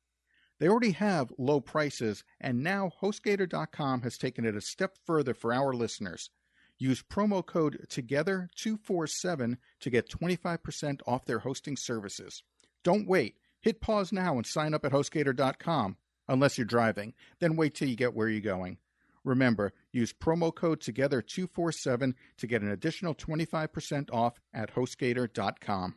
They 0.59 0.69
already 0.69 0.91
have 0.91 1.34
low 1.38 1.59
prices, 1.59 2.24
and 2.39 2.63
now 2.63 2.91
HostGator.com 3.01 4.01
has 4.03 4.17
taken 4.17 4.45
it 4.45 4.55
a 4.55 4.61
step 4.61 4.95
further 5.05 5.34
for 5.34 5.53
our 5.53 5.74
listeners. 5.74 6.30
Use 6.78 7.03
promo 7.03 7.45
code 7.45 7.86
TOGETHER247 7.89 9.57
to 9.82 9.89
get 9.89 10.09
25% 10.09 11.01
off 11.05 11.26
their 11.26 11.39
hosting 11.39 11.78
services. 11.78 12.43
Don't 12.84 13.07
wait. 13.07 13.36
Hit 13.61 13.82
pause 13.82 14.11
now 14.11 14.36
and 14.38 14.45
sign 14.45 14.74
up 14.74 14.86
at 14.86 14.91
HostGator.com, 14.91 15.97
unless 16.28 16.57
you're 16.57 16.65
driving. 16.65 17.13
Then 17.39 17.55
wait 17.55 17.76
till 17.76 17.88
you 17.88 17.95
get 17.95 18.13
where 18.13 18.28
you're 18.28 18.41
going. 18.41 18.78
Remember, 19.24 19.74
use 19.91 20.13
promo 20.13 20.53
code 20.53 20.82
Together247 20.82 22.13
to 22.38 22.47
get 22.47 22.61
an 22.61 22.69
additional 22.69 23.15
25% 23.15 24.13
off 24.13 24.39
at 24.53 24.76
HostGator.com. 24.76 25.95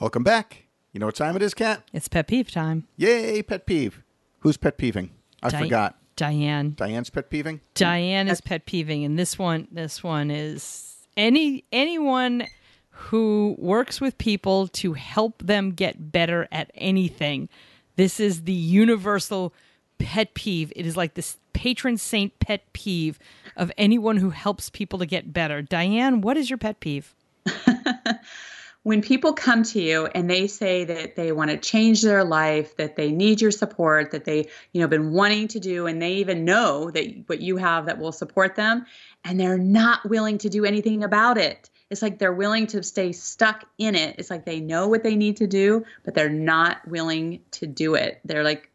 Welcome 0.00 0.24
back. 0.24 0.66
You 0.92 1.00
know 1.00 1.06
what 1.06 1.14
time 1.16 1.36
it 1.36 1.42
is, 1.42 1.54
Kat? 1.54 1.82
It's 1.92 2.08
pet 2.08 2.26
peeve 2.26 2.50
time. 2.50 2.86
Yay, 2.96 3.42
pet 3.42 3.66
peeve. 3.66 4.02
Who's 4.40 4.56
pet 4.56 4.76
peeving? 4.76 5.10
I 5.42 5.50
Di- 5.50 5.60
forgot. 5.60 5.98
Diane. 6.16 6.74
Diane's 6.76 7.10
pet 7.10 7.30
peeving? 7.30 7.60
Diane 7.74 8.28
is 8.28 8.40
pet 8.40 8.66
peeving, 8.66 9.04
and 9.04 9.18
this 9.18 9.38
one 9.38 9.66
this 9.72 10.02
one 10.02 10.30
is 10.30 10.96
any 11.16 11.64
anyone 11.72 12.46
who 12.90 13.56
works 13.58 14.00
with 14.00 14.16
people 14.18 14.68
to 14.68 14.92
help 14.92 15.42
them 15.42 15.72
get 15.72 16.12
better 16.12 16.46
at 16.52 16.70
anything. 16.76 17.48
This 17.96 18.20
is 18.20 18.42
the 18.42 18.52
universal 18.52 19.52
pet 19.98 20.34
peeve. 20.34 20.72
It 20.76 20.86
is 20.86 20.96
like 20.96 21.14
this 21.14 21.36
patron 21.54 21.96
saint 21.96 22.38
pet 22.38 22.70
peeve 22.72 23.18
of 23.56 23.72
anyone 23.78 24.18
who 24.18 24.30
helps 24.30 24.68
people 24.68 24.98
to 24.98 25.06
get 25.06 25.32
better. 25.32 25.62
Diane, 25.62 26.20
what 26.20 26.36
is 26.36 26.50
your 26.50 26.58
pet 26.58 26.80
peeve? 26.80 27.14
when 28.82 29.00
people 29.00 29.32
come 29.32 29.62
to 29.62 29.80
you 29.80 30.06
and 30.06 30.28
they 30.28 30.46
say 30.46 30.84
that 30.84 31.16
they 31.16 31.32
want 31.32 31.50
to 31.50 31.56
change 31.56 32.02
their 32.02 32.24
life, 32.24 32.76
that 32.76 32.96
they 32.96 33.10
need 33.10 33.40
your 33.40 33.50
support, 33.50 34.10
that 34.10 34.26
they, 34.26 34.48
you 34.72 34.80
know, 34.82 34.88
been 34.88 35.12
wanting 35.12 35.48
to 35.48 35.60
do 35.60 35.86
and 35.86 36.02
they 36.02 36.14
even 36.14 36.44
know 36.44 36.90
that 36.90 37.24
what 37.26 37.40
you 37.40 37.56
have 37.56 37.86
that 37.86 37.98
will 37.98 38.12
support 38.12 38.56
them 38.56 38.84
and 39.24 39.40
they're 39.40 39.56
not 39.56 40.06
willing 40.08 40.36
to 40.38 40.50
do 40.50 40.66
anything 40.66 41.02
about 41.02 41.38
it 41.38 41.70
it's 41.90 42.02
like 42.02 42.18
they're 42.18 42.32
willing 42.32 42.66
to 42.68 42.82
stay 42.82 43.12
stuck 43.12 43.64
in 43.78 43.94
it. 43.94 44.16
It's 44.18 44.30
like 44.30 44.44
they 44.44 44.60
know 44.60 44.88
what 44.88 45.02
they 45.02 45.16
need 45.16 45.36
to 45.38 45.46
do, 45.46 45.84
but 46.04 46.14
they're 46.14 46.28
not 46.28 46.86
willing 46.88 47.42
to 47.52 47.66
do 47.66 47.94
it. 47.94 48.20
They're 48.24 48.42
like 48.42 48.70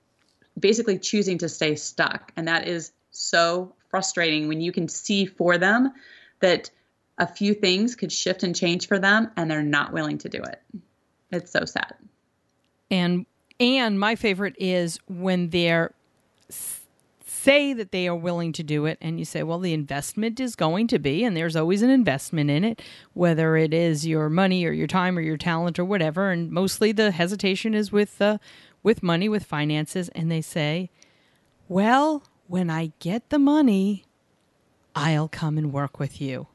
basically 0.59 0.99
choosing 0.99 1.37
to 1.39 1.49
stay 1.49 1.75
stuck. 1.75 2.31
And 2.35 2.47
that 2.47 2.67
is 2.67 2.91
so 3.11 3.73
frustrating 3.89 4.47
when 4.47 4.61
you 4.61 4.71
can 4.71 4.87
see 4.87 5.25
for 5.25 5.57
them 5.57 5.91
that 6.39 6.69
a 7.17 7.27
few 7.27 7.53
things 7.53 7.95
could 7.95 8.11
shift 8.11 8.43
and 8.43 8.55
change 8.55 8.87
for 8.87 8.99
them 8.99 9.29
and 9.35 9.49
they're 9.49 9.61
not 9.61 9.91
willing 9.91 10.17
to 10.19 10.29
do 10.29 10.41
it. 10.41 10.61
It's 11.31 11.51
so 11.51 11.65
sad. 11.65 11.95
And 12.89 13.25
and 13.59 13.99
my 13.99 14.15
favorite 14.15 14.55
is 14.57 14.99
when 15.07 15.49
they're 15.49 15.93
say 16.49 17.73
that 17.73 17.91
they 17.91 18.05
are 18.07 18.15
willing 18.15 18.51
to 18.51 18.63
do 18.63 18.85
it 18.85 18.97
and 18.99 19.17
you 19.17 19.23
say 19.23 19.43
well 19.43 19.59
the 19.59 19.73
investment 19.73 20.41
is 20.41 20.57
going 20.57 20.87
to 20.87 20.99
be 20.99 21.23
and 21.23 21.37
there's 21.37 21.55
always 21.55 21.81
an 21.81 21.89
investment 21.89 22.49
in 22.49 22.65
it 22.65 22.81
whether 23.13 23.55
it 23.55 23.73
is 23.73 24.05
your 24.05 24.29
money 24.29 24.65
or 24.65 24.71
your 24.71 24.87
time 24.87 25.17
or 25.17 25.21
your 25.21 25.37
talent 25.37 25.79
or 25.79 25.85
whatever 25.85 26.31
and 26.31 26.51
mostly 26.51 26.91
the 26.91 27.11
hesitation 27.11 27.73
is 27.73 27.93
with 27.93 28.21
uh, 28.21 28.37
with 28.83 29.03
money 29.03 29.27
with 29.29 29.43
finances 29.45 30.09
and 30.09 30.31
they 30.31 30.41
say 30.41 30.89
well 31.67 32.23
when 32.47 32.69
i 32.69 32.91
get 32.99 33.29
the 33.29 33.39
money 33.39 34.05
i'll 34.95 35.27
come 35.27 35.57
and 35.57 35.71
work 35.73 35.99
with 35.99 36.19
you 36.21 36.47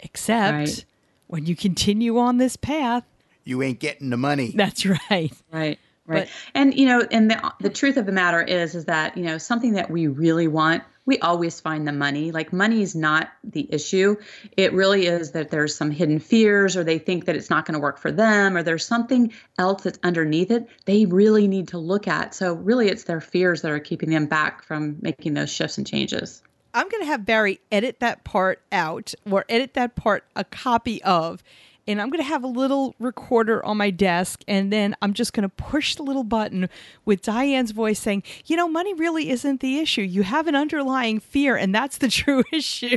except 0.00 0.52
Right. 0.54 0.84
when 1.26 1.46
you 1.46 1.56
continue 1.56 2.18
on 2.18 2.38
this 2.38 2.56
path 2.56 3.04
You 3.44 3.62
ain't 3.62 3.78
getting 3.80 4.10
the 4.10 4.16
money. 4.16 4.52
that's 4.54 4.84
right 4.86 5.32
Right. 5.52 5.78
Right. 6.08 6.26
But- 6.26 6.28
and 6.54 6.72
you 6.78 6.86
know, 6.86 7.02
and 7.10 7.28
the 7.30 7.52
the 7.60 7.68
truth 7.70 7.96
of 7.96 8.06
the 8.06 8.12
matter 8.12 8.40
is 8.40 8.76
is 8.76 8.84
that, 8.84 9.16
you 9.16 9.24
know, 9.24 9.38
something 9.38 9.72
that 9.72 9.90
we 9.90 10.06
really 10.06 10.46
want, 10.46 10.84
we 11.06 11.18
always 11.20 11.60
find 11.60 11.86
the 11.86 11.92
money. 11.92 12.32
Like 12.32 12.52
money 12.52 12.82
is 12.82 12.94
not 12.94 13.30
the 13.44 13.72
issue. 13.72 14.16
It 14.56 14.72
really 14.72 15.06
is 15.06 15.30
that 15.30 15.50
there's 15.50 15.74
some 15.74 15.90
hidden 15.90 16.18
fears 16.18 16.76
or 16.76 16.84
they 16.84 16.98
think 16.98 17.24
that 17.24 17.36
it's 17.36 17.48
not 17.48 17.64
going 17.64 17.74
to 17.74 17.80
work 17.80 17.98
for 17.98 18.12
them 18.12 18.56
or 18.56 18.62
there's 18.62 18.84
something 18.84 19.32
else 19.58 19.84
that's 19.84 19.98
underneath 20.02 20.50
it 20.50 20.68
they 20.84 21.06
really 21.06 21.48
need 21.48 21.68
to 21.68 21.78
look 21.78 22.08
at. 22.08 22.34
So 22.34 22.54
really 22.54 22.88
it's 22.88 23.04
their 23.04 23.20
fears 23.20 23.62
that 23.62 23.70
are 23.70 23.80
keeping 23.80 24.10
them 24.10 24.26
back 24.26 24.64
from 24.64 24.96
making 25.00 25.34
those 25.34 25.50
shifts 25.50 25.78
and 25.78 25.86
changes. 25.86 26.42
I'm 26.74 26.88
going 26.88 27.02
to 27.02 27.06
have 27.06 27.24
Barry 27.24 27.60
edit 27.72 28.00
that 28.00 28.24
part 28.24 28.60
out 28.70 29.14
or 29.30 29.46
edit 29.48 29.74
that 29.74 29.96
part 29.96 30.24
a 30.34 30.44
copy 30.44 31.02
of. 31.04 31.42
And 31.88 32.00
I'm 32.02 32.10
going 32.10 32.22
to 32.22 32.28
have 32.28 32.42
a 32.42 32.48
little 32.48 32.94
recorder 32.98 33.64
on 33.64 33.76
my 33.76 33.90
desk. 33.90 34.42
And 34.48 34.72
then 34.72 34.96
I'm 35.02 35.12
just 35.12 35.32
going 35.32 35.42
to 35.42 35.48
push 35.48 35.94
the 35.94 36.02
little 36.02 36.24
button 36.24 36.68
with 37.04 37.22
Diane's 37.22 37.70
voice 37.70 37.98
saying, 38.00 38.24
you 38.46 38.56
know, 38.56 38.66
money 38.68 38.92
really 38.94 39.30
isn't 39.30 39.60
the 39.60 39.78
issue. 39.78 40.02
You 40.02 40.22
have 40.22 40.46
an 40.48 40.54
underlying 40.56 41.20
fear, 41.20 41.56
and 41.56 41.74
that's 41.74 41.98
the 41.98 42.08
true 42.20 42.42
issue. 42.52 42.96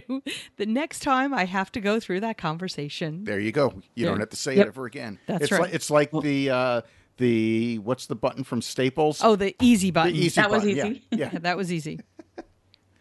The 0.58 0.66
next 0.66 1.02
time 1.02 1.34
I 1.34 1.46
have 1.46 1.72
to 1.74 1.80
go 1.82 2.00
through 2.00 2.22
that 2.22 2.38
conversation. 2.38 3.24
There 3.26 3.40
you 3.40 3.52
go. 3.52 3.82
You 3.96 4.06
don't 4.06 4.20
have 4.20 4.30
to 4.30 4.36
say 4.38 4.56
Yep. 4.56 4.66
it 4.66 4.68
ever 4.70 4.86
again. 4.86 5.20
That's 5.28 5.44
it's 5.44 5.52
right. 5.52 5.62
Like, 5.62 5.74
it's 5.74 5.90
like 5.92 6.12
the 6.12 6.50
uh, 6.50 6.82
the 7.18 7.78
what's 7.80 8.08
the 8.08 8.16
button 8.16 8.44
from 8.44 8.62
Staples? 8.62 9.22
Oh, 9.24 9.36
the 9.36 9.56
easy 9.62 9.90
the 9.90 9.92
button. 9.92 10.16
easy 10.16 10.42
That 10.42 10.50
was 10.50 10.64
button. 10.64 10.76
Yeah, 10.76 10.86
easy. 10.88 11.04
Yeah. 11.12 11.30
Yeah, 11.34 11.40
that 11.42 11.58
was 11.58 11.72
easy. 11.72 12.00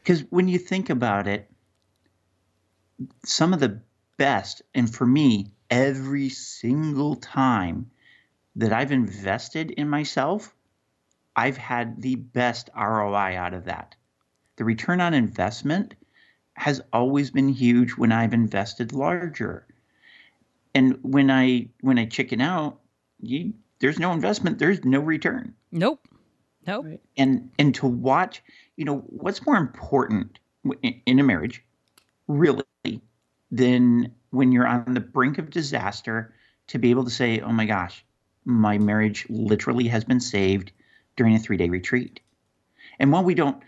Because 0.03 0.25
when 0.31 0.49
you 0.49 0.59
think 0.59 0.89
about 0.89 1.29
it, 1.29 1.51
some 3.27 3.53
of 3.53 3.61
the 3.61 3.83
best, 4.17 4.63
and 4.75 4.93
for 4.93 5.05
me, 5.07 5.53
every 5.71 6.29
single 6.29 7.17
time 7.17 7.91
that 8.57 8.73
I've 8.73 8.93
invested 8.93 9.71
in 9.71 9.89
myself, 9.89 10.55
I've 11.37 11.57
had 11.57 12.03
the 12.03 12.17
best 12.17 12.71
ROI 12.77 13.37
out 13.37 13.55
of 13.55 13.67
that. 13.67 13.95
The 14.57 14.65
return 14.65 15.01
on 15.01 15.15
investment 15.15 15.95
has 16.55 16.81
always 16.93 17.31
been 17.31 17.49
huge 17.49 17.93
when 17.93 18.11
I've 18.11 18.35
invested 18.35 18.93
larger. 18.93 19.67
And 20.75 20.99
when 21.03 21.31
I 21.31 21.69
when 21.81 21.99
I 21.99 22.07
chicken 22.07 22.41
out, 22.41 22.81
you, 23.21 23.55
there's 23.79 23.99
no 23.99 24.13
investment, 24.13 24.59
there's 24.59 24.85
no 24.85 25.01
return 25.01 25.55
Nope. 25.71 26.07
Nope. 26.67 27.01
And 27.17 27.51
and 27.59 27.75
to 27.77 27.87
watch 27.87 28.43
you 28.77 28.85
know 28.85 28.99
what's 29.07 29.45
more 29.45 29.57
important 29.57 30.39
in, 30.83 31.01
in 31.07 31.19
a 31.19 31.23
marriage 31.23 31.65
really 32.27 32.65
than 33.51 34.15
when 34.31 34.53
you're 34.53 34.67
on 34.67 34.95
the 34.95 35.01
brink 35.01 35.39
of 35.39 35.51
disaster 35.51 36.35
to 36.69 36.79
be 36.79 36.91
able 36.91 37.05
to 37.05 37.11
say 37.11 37.41
oh 37.41 37.53
my 37.53 37.65
gosh 37.65 38.05
my 38.49 38.79
marriage 38.79 39.27
literally 39.29 39.89
has 39.89 40.05
been 40.05 40.21
saved 40.21 40.73
during 41.17 41.35
a 41.35 41.39
three 41.39 41.59
day 41.59 41.69
retreat. 41.69 42.21
And 42.99 43.13
while 43.13 43.23
we 43.23 43.35
don't 43.35 43.63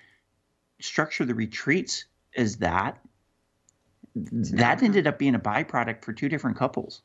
structure 0.81 1.27
the 1.27 1.35
retreats 1.35 2.07
as 2.37 2.57
that 2.57 2.99
that 4.15 4.83
ended 4.83 5.07
up 5.07 5.19
being 5.19 5.35
a 5.35 5.39
byproduct 5.39 6.03
for 6.03 6.13
two 6.13 6.29
different 6.29 6.57
couples 6.57 7.03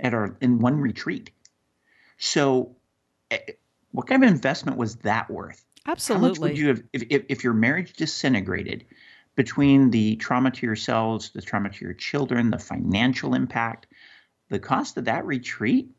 at 0.00 0.14
our 0.14 0.36
in 0.40 0.60
one 0.60 0.80
retreat. 0.80 1.30
So 2.18 2.76
eh, 3.30 3.38
what 3.90 4.06
kind 4.06 4.22
of 4.22 4.30
investment 4.30 4.78
was 4.78 4.96
that 4.96 5.28
worth? 5.28 5.64
How 5.84 5.92
much 5.92 5.98
Absolutely. 5.98 6.50
would 6.50 6.58
you 6.58 6.68
have 6.68 6.82
if, 6.92 7.02
if, 7.10 7.24
if 7.28 7.44
your 7.44 7.52
marriage 7.52 7.92
disintegrated 7.94 8.86
between 9.36 9.90
the 9.90 10.16
trauma 10.16 10.50
to 10.50 10.66
yourselves, 10.66 11.30
the 11.30 11.42
trauma 11.42 11.70
to 11.70 11.84
your 11.84 11.94
children, 11.94 12.50
the 12.50 12.58
financial 12.58 13.34
impact? 13.34 13.86
The 14.48 14.58
cost 14.58 14.96
of 14.96 15.04
that 15.04 15.24
retreat 15.26 15.90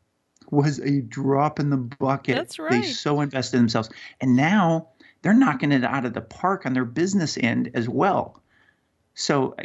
was 0.50 0.78
a 0.80 1.00
drop 1.00 1.60
in 1.60 1.70
the 1.70 1.76
bucket. 1.76 2.36
That's 2.36 2.58
right. 2.58 2.70
They 2.70 2.82
so 2.82 3.20
invested 3.20 3.56
in 3.56 3.62
themselves. 3.62 3.90
And 4.20 4.36
now 4.36 4.88
they're 5.22 5.34
knocking 5.34 5.72
it 5.72 5.84
out 5.84 6.04
of 6.04 6.14
the 6.14 6.20
park 6.20 6.66
on 6.66 6.72
their 6.72 6.84
business 6.84 7.38
end 7.38 7.70
as 7.74 7.88
well. 7.88 8.42
So 9.14 9.56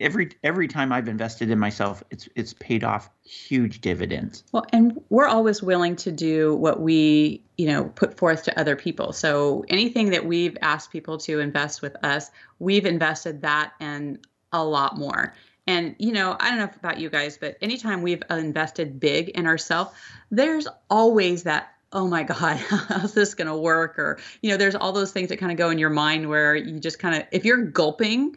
every 0.00 0.30
every 0.44 0.68
time 0.68 0.92
I've 0.92 1.08
invested 1.08 1.50
in 1.50 1.58
myself, 1.58 2.02
it's 2.10 2.28
it's 2.34 2.54
paid 2.54 2.84
off 2.84 3.10
huge 3.24 3.80
dividends. 3.80 4.44
Well, 4.52 4.66
and 4.72 5.00
we're 5.10 5.26
always 5.26 5.62
willing 5.62 5.96
to 5.96 6.12
do 6.12 6.54
what 6.56 6.80
we, 6.80 7.42
you 7.56 7.66
know, 7.66 7.84
put 7.84 8.16
forth 8.16 8.44
to 8.44 8.58
other 8.58 8.76
people. 8.76 9.12
So 9.12 9.64
anything 9.68 10.10
that 10.10 10.24
we've 10.24 10.56
asked 10.62 10.90
people 10.90 11.18
to 11.18 11.40
invest 11.40 11.82
with 11.82 11.96
us, 12.04 12.30
we've 12.58 12.86
invested 12.86 13.42
that 13.42 13.72
and 13.80 14.18
a 14.52 14.64
lot 14.64 14.96
more. 14.96 15.34
And 15.66 15.94
you 15.98 16.12
know, 16.12 16.36
I 16.40 16.50
don't 16.50 16.58
know 16.58 16.70
about 16.76 16.98
you 16.98 17.10
guys, 17.10 17.36
but 17.36 17.56
anytime 17.60 18.02
we've 18.02 18.22
invested 18.30 18.98
big 19.00 19.30
in 19.30 19.46
ourselves, 19.46 19.90
there's 20.30 20.68
always 20.88 21.42
that 21.44 21.74
oh 21.90 22.06
my 22.06 22.22
god 22.22 22.56
how's 22.68 23.14
this 23.14 23.32
going 23.32 23.48
to 23.48 23.56
work 23.56 23.98
or 23.98 24.18
you 24.42 24.50
know 24.50 24.58
there's 24.58 24.74
all 24.74 24.92
those 24.92 25.10
things 25.10 25.30
that 25.30 25.38
kind 25.38 25.50
of 25.50 25.56
go 25.56 25.70
in 25.70 25.78
your 25.78 25.88
mind 25.88 26.28
where 26.28 26.54
you 26.54 26.78
just 26.78 26.98
kind 26.98 27.14
of 27.14 27.22
if 27.32 27.46
you're 27.46 27.64
gulping 27.64 28.36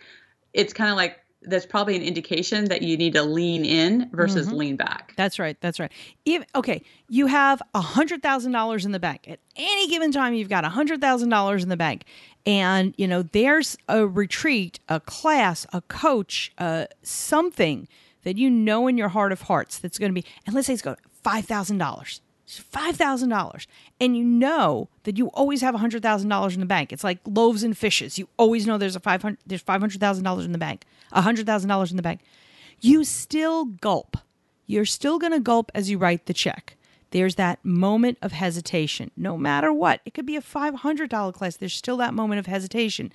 it's 0.53 0.71
kind 0.71 0.89
of 0.89 0.95
like 0.95 1.20
that's 1.43 1.65
probably 1.65 1.95
an 1.95 2.03
indication 2.03 2.65
that 2.65 2.81
you 2.81 2.97
need 2.97 3.13
to 3.13 3.23
lean 3.23 3.65
in 3.65 4.09
versus 4.13 4.51
lean 4.51 4.75
back 4.75 5.13
That's 5.17 5.39
right. 5.39 5.57
That's 5.61 5.79
right. 5.79 5.91
Even, 6.25 6.45
okay, 6.55 6.81
you 7.09 7.27
have 7.27 7.61
a 7.73 7.81
hundred 7.81 8.21
thousand 8.21 8.51
dollars 8.51 8.85
in 8.85 8.91
the 8.91 8.99
bank. 8.99 9.27
At 9.27 9.39
any 9.55 9.87
given 9.87 10.11
time, 10.11 10.33
you've 10.33 10.49
got 10.49 10.65
a 10.65 10.69
hundred 10.69 11.01
thousand 11.01 11.29
dollars 11.29 11.63
in 11.63 11.69
the 11.69 11.77
bank, 11.77 12.05
and 12.45 12.93
you 12.97 13.07
know 13.07 13.23
there's 13.23 13.77
a 13.87 14.05
retreat, 14.05 14.79
a 14.89 14.99
class, 14.99 15.65
a 15.73 15.81
coach, 15.81 16.51
uh, 16.57 16.85
something 17.03 17.87
that 18.23 18.37
you 18.37 18.49
know 18.49 18.87
in 18.87 18.97
your 18.97 19.09
heart 19.09 19.31
of 19.31 19.41
hearts 19.43 19.79
that's 19.79 19.97
going 19.97 20.13
to 20.13 20.19
be. 20.19 20.25
And 20.45 20.55
let's 20.55 20.67
say 20.67 20.73
it's 20.73 20.81
going 20.81 20.97
five 21.23 21.45
thousand 21.45 21.77
dollars. 21.77 22.21
Five 22.59 22.97
thousand 22.97 23.29
dollars, 23.29 23.67
and 23.99 24.17
you 24.17 24.23
know 24.23 24.89
that 25.03 25.17
you 25.17 25.27
always 25.27 25.61
have 25.61 25.75
a 25.75 25.79
hundred 25.79 26.01
thousand 26.03 26.29
dollars 26.29 26.53
in 26.53 26.59
the 26.59 26.65
bank. 26.65 26.91
It's 26.91 27.03
like 27.03 27.19
loaves 27.25 27.63
and 27.63 27.77
fishes. 27.77 28.19
You 28.19 28.27
always 28.37 28.67
know 28.67 28.77
there's 28.77 28.95
a 28.95 28.99
five 28.99 29.21
hundred. 29.21 29.39
There's 29.45 29.61
five 29.61 29.79
hundred 29.79 29.99
thousand 29.99 30.23
dollars 30.23 30.45
in 30.45 30.51
the 30.51 30.57
bank. 30.57 30.85
A 31.11 31.21
hundred 31.21 31.45
thousand 31.45 31.69
dollars 31.69 31.91
in 31.91 31.97
the 31.97 32.03
bank. 32.03 32.21
You 32.81 33.03
still 33.03 33.65
gulp 33.65 34.17
you're 34.71 34.85
still 34.85 35.19
going 35.19 35.33
to 35.33 35.39
gulp 35.39 35.69
as 35.75 35.89
you 35.89 35.97
write 35.97 36.27
the 36.27 36.33
check. 36.33 36.77
There's 37.11 37.35
that 37.35 37.59
moment 37.63 38.17
of 38.21 38.31
hesitation, 38.31 39.11
no 39.17 39.37
matter 39.37 39.73
what. 39.73 39.99
It 40.05 40.13
could 40.13 40.25
be 40.25 40.37
a 40.37 40.41
$500 40.41 41.33
class. 41.33 41.57
There's 41.57 41.73
still 41.73 41.97
that 41.97 42.13
moment 42.13 42.39
of 42.39 42.45
hesitation. 42.45 43.11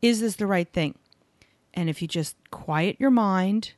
Is 0.00 0.20
this 0.20 0.36
the 0.36 0.46
right 0.46 0.68
thing? 0.68 0.96
And 1.74 1.90
if 1.90 2.00
you 2.00 2.06
just 2.06 2.36
quiet 2.52 2.96
your 3.00 3.10
mind 3.10 3.72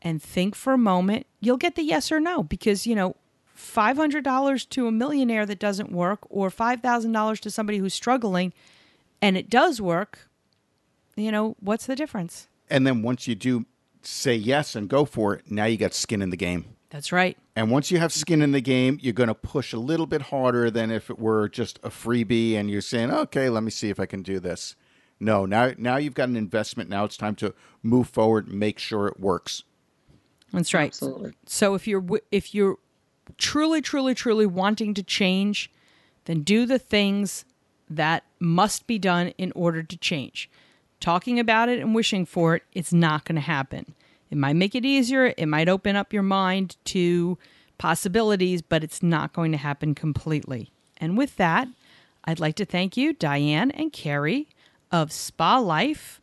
and 0.00 0.20
think 0.20 0.56
for 0.56 0.72
a 0.72 0.78
moment, 0.78 1.26
you'll 1.38 1.58
get 1.58 1.76
the 1.76 1.84
yes 1.84 2.10
or 2.10 2.18
no 2.18 2.42
because, 2.42 2.88
you 2.88 2.96
know, 2.96 3.14
$500 3.62 4.68
to 4.70 4.86
a 4.86 4.92
millionaire 4.92 5.46
that 5.46 5.58
doesn't 5.58 5.92
work 5.92 6.20
or 6.28 6.50
$5,000 6.50 7.40
to 7.40 7.50
somebody 7.50 7.78
who's 7.78 7.94
struggling 7.94 8.52
and 9.20 9.36
it 9.36 9.48
does 9.48 9.80
work, 9.80 10.28
you 11.16 11.30
know, 11.30 11.56
what's 11.60 11.86
the 11.86 11.96
difference? 11.96 12.48
And 12.68 12.86
then 12.86 13.02
once 13.02 13.28
you 13.28 13.34
do 13.34 13.66
say 14.02 14.34
yes 14.34 14.74
and 14.74 14.88
go 14.88 15.04
for 15.04 15.34
it, 15.34 15.50
now 15.50 15.64
you 15.64 15.76
got 15.76 15.94
skin 15.94 16.22
in 16.22 16.30
the 16.30 16.36
game. 16.36 16.64
That's 16.90 17.12
right. 17.12 17.38
And 17.56 17.70
once 17.70 17.90
you 17.90 17.98
have 17.98 18.12
skin 18.12 18.42
in 18.42 18.52
the 18.52 18.60
game, 18.60 18.98
you're 19.00 19.14
going 19.14 19.28
to 19.28 19.34
push 19.34 19.72
a 19.72 19.78
little 19.78 20.06
bit 20.06 20.22
harder 20.22 20.70
than 20.70 20.90
if 20.90 21.08
it 21.08 21.18
were 21.18 21.48
just 21.48 21.78
a 21.82 21.88
freebie 21.88 22.54
and 22.54 22.70
you're 22.70 22.82
saying, 22.82 23.10
"Okay, 23.10 23.48
let 23.48 23.62
me 23.62 23.70
see 23.70 23.88
if 23.88 23.98
I 23.98 24.04
can 24.04 24.22
do 24.22 24.38
this." 24.38 24.76
No, 25.18 25.46
now 25.46 25.72
now 25.78 25.96
you've 25.96 26.14
got 26.14 26.28
an 26.28 26.36
investment. 26.36 26.90
Now 26.90 27.04
it's 27.04 27.16
time 27.16 27.34
to 27.36 27.54
move 27.82 28.08
forward 28.08 28.48
make 28.48 28.78
sure 28.78 29.06
it 29.06 29.18
works. 29.18 29.62
That's 30.52 30.74
right. 30.74 30.88
Absolutely. 30.88 31.32
So 31.46 31.74
if 31.74 31.86
you're 31.86 32.04
if 32.30 32.54
you're 32.54 32.76
truly, 33.38 33.80
truly, 33.80 34.14
truly 34.14 34.46
wanting 34.46 34.94
to 34.94 35.02
change, 35.02 35.70
then 36.24 36.42
do 36.42 36.66
the 36.66 36.78
things 36.78 37.44
that 37.88 38.24
must 38.38 38.86
be 38.86 38.98
done 38.98 39.28
in 39.38 39.52
order 39.54 39.82
to 39.82 39.96
change. 39.96 40.50
Talking 41.00 41.38
about 41.38 41.68
it 41.68 41.80
and 41.80 41.94
wishing 41.94 42.24
for 42.24 42.56
it, 42.56 42.62
it's 42.72 42.92
not 42.92 43.24
going 43.24 43.36
to 43.36 43.42
happen. 43.42 43.94
It 44.30 44.38
might 44.38 44.56
make 44.56 44.74
it 44.74 44.84
easier. 44.84 45.34
It 45.36 45.46
might 45.46 45.68
open 45.68 45.96
up 45.96 46.12
your 46.12 46.22
mind 46.22 46.76
to 46.86 47.36
possibilities, 47.76 48.62
but 48.62 48.84
it's 48.84 49.02
not 49.02 49.32
going 49.32 49.52
to 49.52 49.58
happen 49.58 49.94
completely. 49.94 50.70
And 50.98 51.18
with 51.18 51.36
that, 51.36 51.68
I'd 52.24 52.40
like 52.40 52.54
to 52.56 52.64
thank 52.64 52.96
you, 52.96 53.12
Diane 53.12 53.70
and 53.72 53.92
Carrie 53.92 54.48
of 54.90 55.12
Spa 55.12 55.58
Life. 55.58 56.20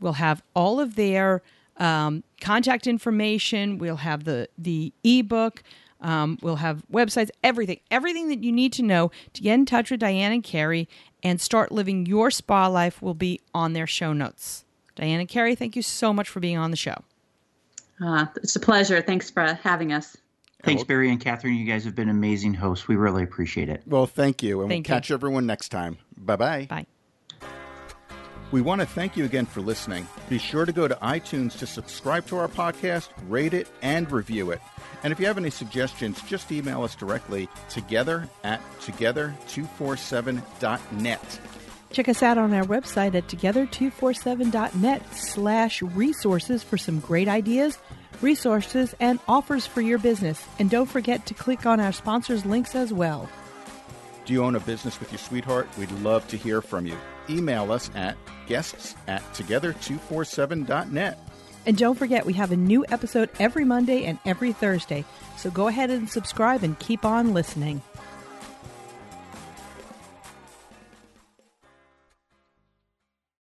We'll 0.00 0.14
have 0.14 0.42
all 0.54 0.80
of 0.80 0.96
their 0.96 1.42
um, 1.76 2.24
contact 2.40 2.86
information. 2.86 3.78
We'll 3.78 3.96
have 3.96 4.24
the 4.24 4.48
the 4.56 4.92
ebook. 5.04 5.62
Um, 6.02 6.38
we'll 6.42 6.56
have 6.56 6.82
websites, 6.92 7.30
everything, 7.42 7.80
everything 7.90 8.28
that 8.28 8.42
you 8.42 8.52
need 8.52 8.72
to 8.74 8.82
know 8.82 9.10
to 9.32 9.42
get 9.42 9.54
in 9.54 9.64
touch 9.64 9.90
with 9.90 10.00
Diane 10.00 10.32
and 10.32 10.44
Carrie 10.44 10.88
and 11.22 11.40
start 11.40 11.72
living 11.72 12.06
your 12.06 12.30
spa 12.30 12.66
life 12.66 13.00
will 13.00 13.14
be 13.14 13.40
on 13.54 13.72
their 13.72 13.86
show 13.86 14.12
notes. 14.12 14.64
Diane 14.96 15.20
and 15.20 15.28
Carrie, 15.28 15.54
thank 15.54 15.76
you 15.76 15.82
so 15.82 16.12
much 16.12 16.28
for 16.28 16.40
being 16.40 16.58
on 16.58 16.70
the 16.70 16.76
show. 16.76 16.96
Uh, 18.04 18.26
it's 18.36 18.56
a 18.56 18.60
pleasure. 18.60 19.00
Thanks 19.00 19.30
for 19.30 19.54
having 19.62 19.92
us. 19.92 20.16
Thanks, 20.64 20.84
Barry 20.84 21.10
and 21.10 21.20
Catherine. 21.20 21.54
You 21.54 21.66
guys 21.66 21.84
have 21.84 21.94
been 21.96 22.08
amazing 22.08 22.54
hosts. 22.54 22.86
We 22.86 22.94
really 22.94 23.24
appreciate 23.24 23.68
it. 23.68 23.82
Well, 23.86 24.06
thank 24.06 24.42
you. 24.42 24.60
And 24.60 24.68
Thank 24.68 24.86
we'll 24.88 24.96
you. 24.96 25.00
catch 25.00 25.10
everyone 25.10 25.46
next 25.46 25.70
time. 25.70 25.98
Bye-bye. 26.16 26.66
Bye. 26.70 26.86
We 28.52 28.60
want 28.60 28.82
to 28.82 28.86
thank 28.86 29.16
you 29.16 29.24
again 29.24 29.46
for 29.46 29.62
listening. 29.62 30.06
Be 30.28 30.36
sure 30.36 30.66
to 30.66 30.72
go 30.72 30.86
to 30.86 30.94
iTunes 30.96 31.58
to 31.58 31.66
subscribe 31.66 32.26
to 32.26 32.36
our 32.36 32.48
podcast, 32.48 33.08
rate 33.28 33.54
it, 33.54 33.66
and 33.80 34.12
review 34.12 34.50
it. 34.50 34.60
And 35.02 35.10
if 35.10 35.18
you 35.18 35.24
have 35.26 35.38
any 35.38 35.48
suggestions, 35.48 36.20
just 36.22 36.52
email 36.52 36.82
us 36.82 36.94
directly 36.94 37.48
together 37.70 38.28
at 38.44 38.60
together247.net. 38.80 41.40
Check 41.92 42.10
us 42.10 42.22
out 42.22 42.36
on 42.36 42.52
our 42.52 42.64
website 42.64 43.14
at 43.14 43.26
together247.net 43.28 45.14
slash 45.14 45.80
resources 45.80 46.62
for 46.62 46.76
some 46.76 47.00
great 47.00 47.28
ideas, 47.28 47.78
resources, 48.20 48.94
and 49.00 49.18
offers 49.28 49.66
for 49.66 49.80
your 49.80 49.98
business. 49.98 50.44
And 50.58 50.68
don't 50.68 50.90
forget 50.90 51.24
to 51.26 51.34
click 51.34 51.64
on 51.64 51.80
our 51.80 51.92
sponsors' 51.92 52.44
links 52.44 52.74
as 52.74 52.92
well. 52.92 53.30
Do 54.26 54.34
you 54.34 54.44
own 54.44 54.56
a 54.56 54.60
business 54.60 55.00
with 55.00 55.10
your 55.10 55.18
sweetheart? 55.18 55.70
We'd 55.78 55.90
love 55.90 56.28
to 56.28 56.36
hear 56.36 56.60
from 56.60 56.84
you. 56.86 56.98
Email 57.30 57.72
us 57.72 57.90
at 57.94 58.16
guests 58.46 58.94
at 59.06 59.22
together247.net. 59.34 61.18
And 61.64 61.76
don't 61.76 61.96
forget, 61.96 62.26
we 62.26 62.32
have 62.32 62.50
a 62.50 62.56
new 62.56 62.84
episode 62.88 63.30
every 63.38 63.64
Monday 63.64 64.04
and 64.04 64.18
every 64.24 64.52
Thursday. 64.52 65.04
So 65.36 65.50
go 65.50 65.68
ahead 65.68 65.90
and 65.90 66.10
subscribe 66.10 66.64
and 66.64 66.78
keep 66.78 67.04
on 67.04 67.34
listening. 67.34 67.82